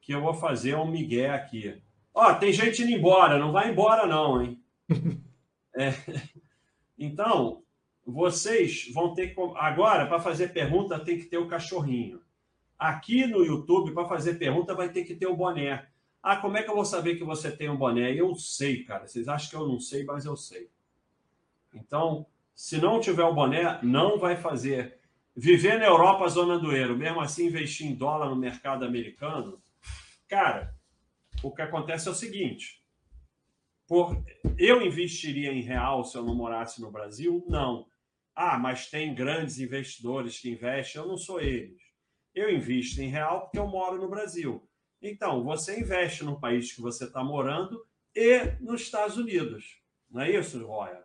[0.00, 1.82] que eu vou fazer um migué aqui.
[2.14, 4.62] Ó, tem gente indo embora, não vai embora não, hein?
[5.76, 5.92] é.
[6.98, 7.61] Então,
[8.12, 9.40] vocês vão ter que...
[9.56, 12.20] Agora, para fazer pergunta, tem que ter o cachorrinho.
[12.78, 15.86] Aqui no YouTube, para fazer pergunta, vai ter que ter o boné.
[16.22, 18.12] Ah, como é que eu vou saber que você tem um boné?
[18.12, 19.06] Eu sei, cara.
[19.06, 20.68] Vocês acham que eu não sei, mas eu sei.
[21.74, 24.98] Então, se não tiver o boné, não vai fazer.
[25.34, 29.60] Viver na Europa, zona do euro, mesmo assim investir em dólar no mercado americano,
[30.28, 30.74] cara,
[31.42, 32.82] o que acontece é o seguinte:
[33.86, 34.22] por,
[34.58, 37.44] eu investiria em real se eu não morasse no Brasil?
[37.48, 37.86] Não.
[38.34, 41.80] Ah, mas tem grandes investidores que investem, eu não sou eles.
[42.34, 44.66] Eu invisto em real porque eu moro no Brasil.
[45.02, 47.84] Então, você investe no país que você está morando
[48.14, 49.76] e nos Estados Unidos.
[50.10, 51.02] Não é isso, Roya?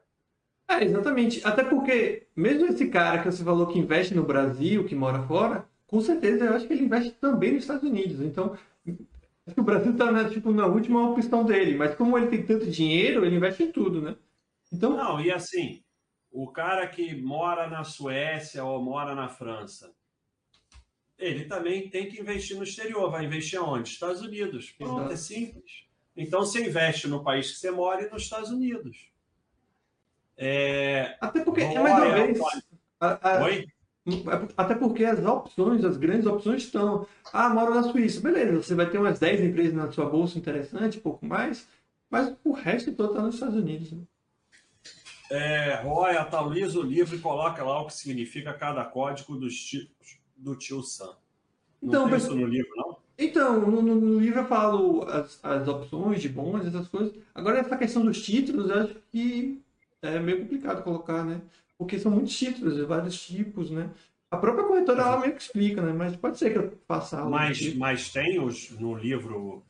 [0.70, 1.46] É, exatamente.
[1.46, 5.68] Até porque, mesmo esse cara que você falou que investe no Brasil, que mora fora,
[5.88, 8.22] com certeza eu acho que ele investe também nos Estados Unidos.
[8.22, 11.76] Então, acho que o Brasil está né, tipo, na última opção dele.
[11.76, 14.16] Mas como ele tem tanto dinheiro, ele investe em tudo, né?
[14.72, 14.96] Então...
[14.96, 15.82] Não, e assim,
[16.32, 19.94] o cara que mora na Suécia ou mora na França,
[21.18, 23.10] ele também tem que investir no exterior.
[23.10, 23.90] Vai investir aonde?
[23.90, 24.72] Estados Unidos.
[24.72, 25.14] Pronto, Exato.
[25.14, 25.88] é simples.
[26.16, 29.12] Então você investe no país que você mora e nos Estados Unidos.
[30.38, 31.18] É...
[31.20, 32.40] Até porque, é mais uma vez.
[33.00, 33.44] A, a...
[33.46, 33.68] Oi?
[34.56, 37.06] Até porque as opções, as grandes opções estão.
[37.34, 38.22] Ah, moro na Suíça.
[38.22, 41.68] Beleza, você vai ter umas 10 empresas na sua bolsa interessante, pouco mais.
[42.10, 43.92] Mas o resto todo está nos Estados Unidos.
[43.92, 44.02] Né?
[45.30, 50.20] É, Roy, atualiza o livro e coloca lá o que significa cada código dos tipos
[50.36, 51.16] do tio Sam.
[51.82, 52.98] Não então, tem isso no livro, não?
[53.18, 57.14] Então, no, no, livro eu falo as, as opções de bons, essas coisas.
[57.34, 59.60] Agora, essa questão dos títulos, eu acho que
[60.02, 61.42] é meio complicado colocar, né?
[61.78, 63.90] Porque são muitos títulos, vários tipos, né?
[64.30, 65.94] A própria corretora, ela meio que explica, né?
[65.94, 67.24] Mas pode ser que eu faça.
[67.26, 67.80] Mas, tipo.
[67.80, 69.64] mas tem os, no livro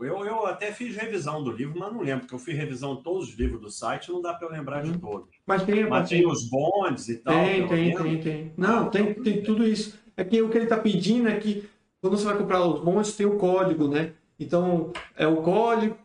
[0.00, 3.02] eu, eu até fiz revisão do livro, mas não lembro, porque eu fiz revisão de
[3.02, 4.98] todos os livros do site, não dá para eu lembrar de uhum.
[4.98, 5.28] todos.
[5.46, 7.34] Mas tem, mas tem os bondes e tal.
[7.34, 8.52] Tem, tem, tem, tem.
[8.56, 9.98] Não, tem, tem tudo isso.
[10.16, 11.68] É que o que ele está pedindo é que
[12.00, 14.12] quando você vai comprar os bondes, tem o código, né?
[14.38, 15.96] Então, é o código,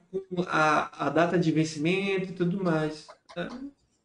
[0.48, 3.08] a, a data de vencimento e tudo mais.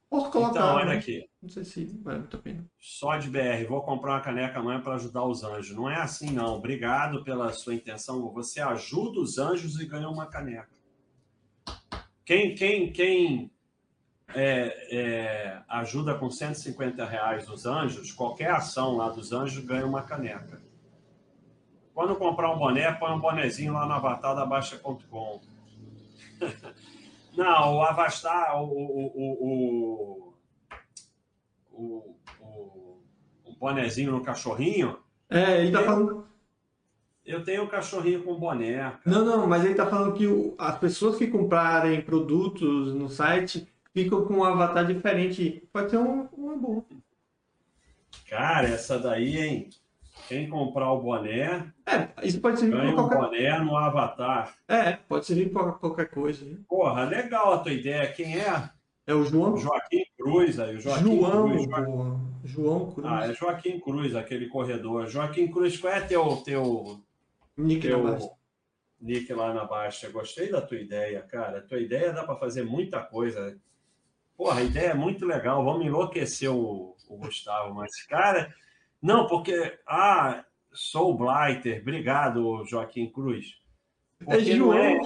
[0.08, 0.50] Posso colocar.
[0.50, 0.96] Então, olha né?
[0.96, 1.28] aqui.
[1.42, 2.64] Não sei se vale muito a pena.
[2.78, 5.76] Só de BR, vou comprar uma caneca amanhã para ajudar os anjos.
[5.76, 6.56] Não é assim, não.
[6.56, 8.32] Obrigado pela sua intenção.
[8.32, 10.76] Você ajuda os anjos e ganha uma caneca.
[12.24, 13.52] Quem, quem, quem
[14.34, 20.02] é, é, ajuda com 150 reais os anjos, qualquer ação lá dos anjos ganha uma
[20.02, 20.60] caneca.
[21.94, 25.40] Quando comprar um boné, põe um bonezinho lá no avatar da Baixa.com.
[27.36, 30.32] Não, o Avastar, o, o,
[31.72, 32.14] o,
[33.44, 34.98] o, bonezinho no cachorrinho.
[35.28, 36.26] É, ele tá falando.
[37.24, 38.94] Eu tenho um cachorrinho com boné.
[39.04, 40.26] Não, não, mas ele tá falando que
[40.56, 45.68] as pessoas que comprarem produtos no site ficam com um avatar diferente.
[45.72, 46.84] Pode ser um, uma boa.
[48.28, 49.70] Cara, essa daí, hein?
[50.28, 51.72] Quem comprar o boné.
[51.86, 53.18] É, isso pode servir para qualquer...
[53.18, 54.54] boné no avatar.
[54.68, 56.44] É, pode servir para qualquer coisa.
[56.44, 56.58] Né?
[56.68, 58.12] Porra, legal a tua ideia.
[58.12, 58.70] Quem é?
[59.06, 59.56] É o João?
[59.56, 60.76] Joaquim Cruz, aí.
[60.76, 61.64] O Joaquim João, Cruz.
[61.64, 62.18] Joaquim...
[62.44, 63.06] João Cruz.
[63.08, 65.06] Ah, é Joaquim Cruz, aquele corredor.
[65.06, 66.36] Joaquim Cruz, qual é teu.
[66.44, 67.00] teu
[67.56, 68.02] Nick teu...
[68.02, 68.18] na
[69.00, 70.10] Nick lá na baixa.
[70.10, 71.58] Gostei da tua ideia, cara.
[71.58, 73.56] A tua ideia dá para fazer muita coisa.
[74.36, 75.64] Porra, a ideia é muito legal.
[75.64, 78.52] Vamos enlouquecer o, o Gustavo, mas, cara,
[79.06, 79.78] não, porque.
[79.86, 81.80] Ah, sou Blighter.
[81.80, 83.54] Obrigado, Joaquim Cruz.
[84.18, 85.00] Porque é João, não é,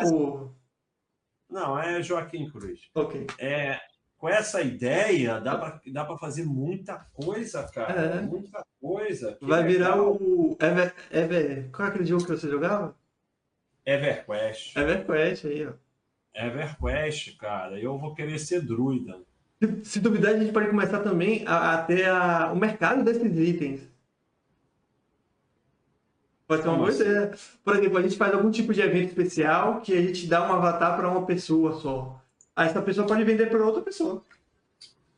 [1.50, 2.80] não, é Joaquim Cruz.
[2.94, 3.26] Ok.
[3.38, 3.78] É,
[4.16, 8.00] com essa ideia, dá para dá fazer muita coisa, cara.
[8.00, 8.20] É.
[8.22, 9.36] Muita coisa.
[9.42, 9.68] Vai legal.
[9.68, 10.56] virar o.
[10.60, 11.70] Ever, Ever...
[11.70, 12.96] Qual é aquele jogo que você jogava?
[13.84, 14.76] EverQuest.
[14.76, 15.72] EverQuest aí, ó.
[16.34, 17.78] EverQuest, cara.
[17.78, 19.20] Eu vou querer ser druida.
[19.62, 23.36] Se, se duvidar, a gente pode começar também a, a ter a, o mercado desses
[23.36, 23.89] itens.
[26.50, 27.32] Pode ser uma boa ideia.
[27.62, 30.52] Por exemplo, a gente faz algum tipo de evento especial que a gente dá um
[30.52, 32.20] avatar para uma pessoa só.
[32.56, 34.20] Aí essa pessoa pode vender para outra pessoa.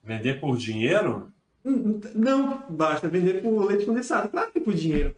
[0.05, 1.33] Vender por dinheiro?
[1.65, 4.29] Hum, não, basta vender por leite condensado.
[4.29, 5.17] Claro que por dinheiro.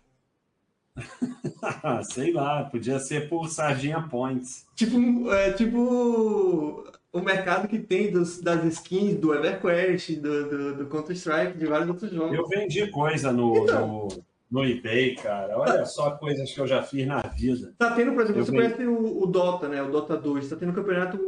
[2.13, 4.65] Sei lá, podia ser por sardinha points.
[4.77, 10.87] Tipo, é, tipo o mercado que tem dos, das skins do EverQuest, do, do, do
[10.87, 12.39] Counter-Strike, de vários outros jogos.
[12.39, 14.25] Eu vendi coisa no, então, no
[14.55, 15.59] no eBay, cara.
[15.59, 17.75] Olha só coisas que eu já fiz na vida.
[17.77, 18.57] Tá tendo, por exemplo, eu você vi...
[18.57, 19.83] conhece o, o, Dota, né?
[19.83, 20.49] O Dota 2.
[20.49, 21.19] Tá tendo um campeonato,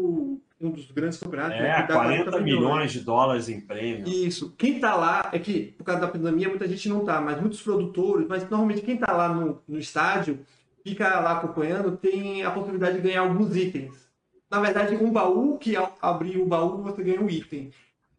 [0.61, 1.59] um dos grandes campeonatos.
[1.59, 1.83] É, né?
[1.83, 4.09] 40, 40 milhões de dólares em prêmio.
[4.09, 4.55] Isso.
[4.57, 7.61] Quem tá lá, é que por causa da pandemia muita gente não tá, mas muitos
[7.61, 10.39] produtores, mas normalmente quem tá lá no, no estádio,
[10.85, 14.07] fica lá acompanhando, tem a possibilidade de ganhar alguns itens.
[14.49, 17.73] Na verdade, um baú, que ao abrir o baú você ganha um item.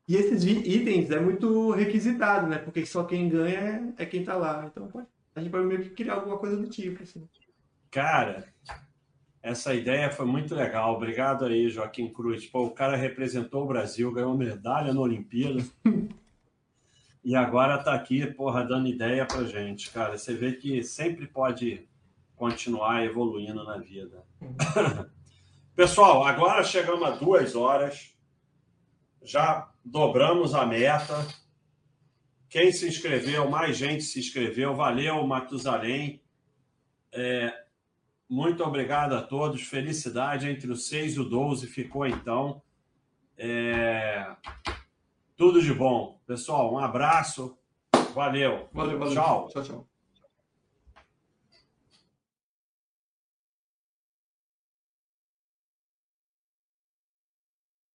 [0.07, 2.57] E esses itens é muito requisitado, né?
[2.57, 4.65] Porque só quem ganha é, quem tá lá.
[4.65, 4.89] Então
[5.35, 7.27] a gente pode meio que criar alguma coisa do tipo, assim.
[7.91, 8.45] Cara,
[9.43, 10.95] essa ideia foi muito legal.
[10.95, 12.45] Obrigado aí, Joaquim Cruz.
[12.45, 15.61] Pô, o cara representou o Brasil, ganhou medalha na Olimpíada.
[17.23, 20.17] e agora tá aqui, porra, dando ideia pra gente, cara.
[20.17, 21.85] Você vê que sempre pode
[22.37, 24.23] continuar evoluindo na vida.
[24.41, 24.55] Uhum.
[25.75, 28.15] Pessoal, agora chegamos a duas horas.
[29.21, 31.25] Já dobramos a meta.
[32.49, 34.75] Quem se inscreveu, mais gente se inscreveu.
[34.75, 36.21] Valeu, Matusalém.
[37.11, 37.53] É,
[38.29, 39.61] Muito obrigado a todos.
[39.61, 42.61] Felicidade entre o 6 e o 12 ficou então.
[43.37, 44.35] É...
[45.35, 46.19] Tudo de bom.
[46.25, 47.57] Pessoal, um abraço.
[48.13, 48.67] Valeu.
[48.73, 49.13] Valeu, valeu.
[49.13, 49.47] Tchau.
[49.49, 49.96] Tchau, tchau.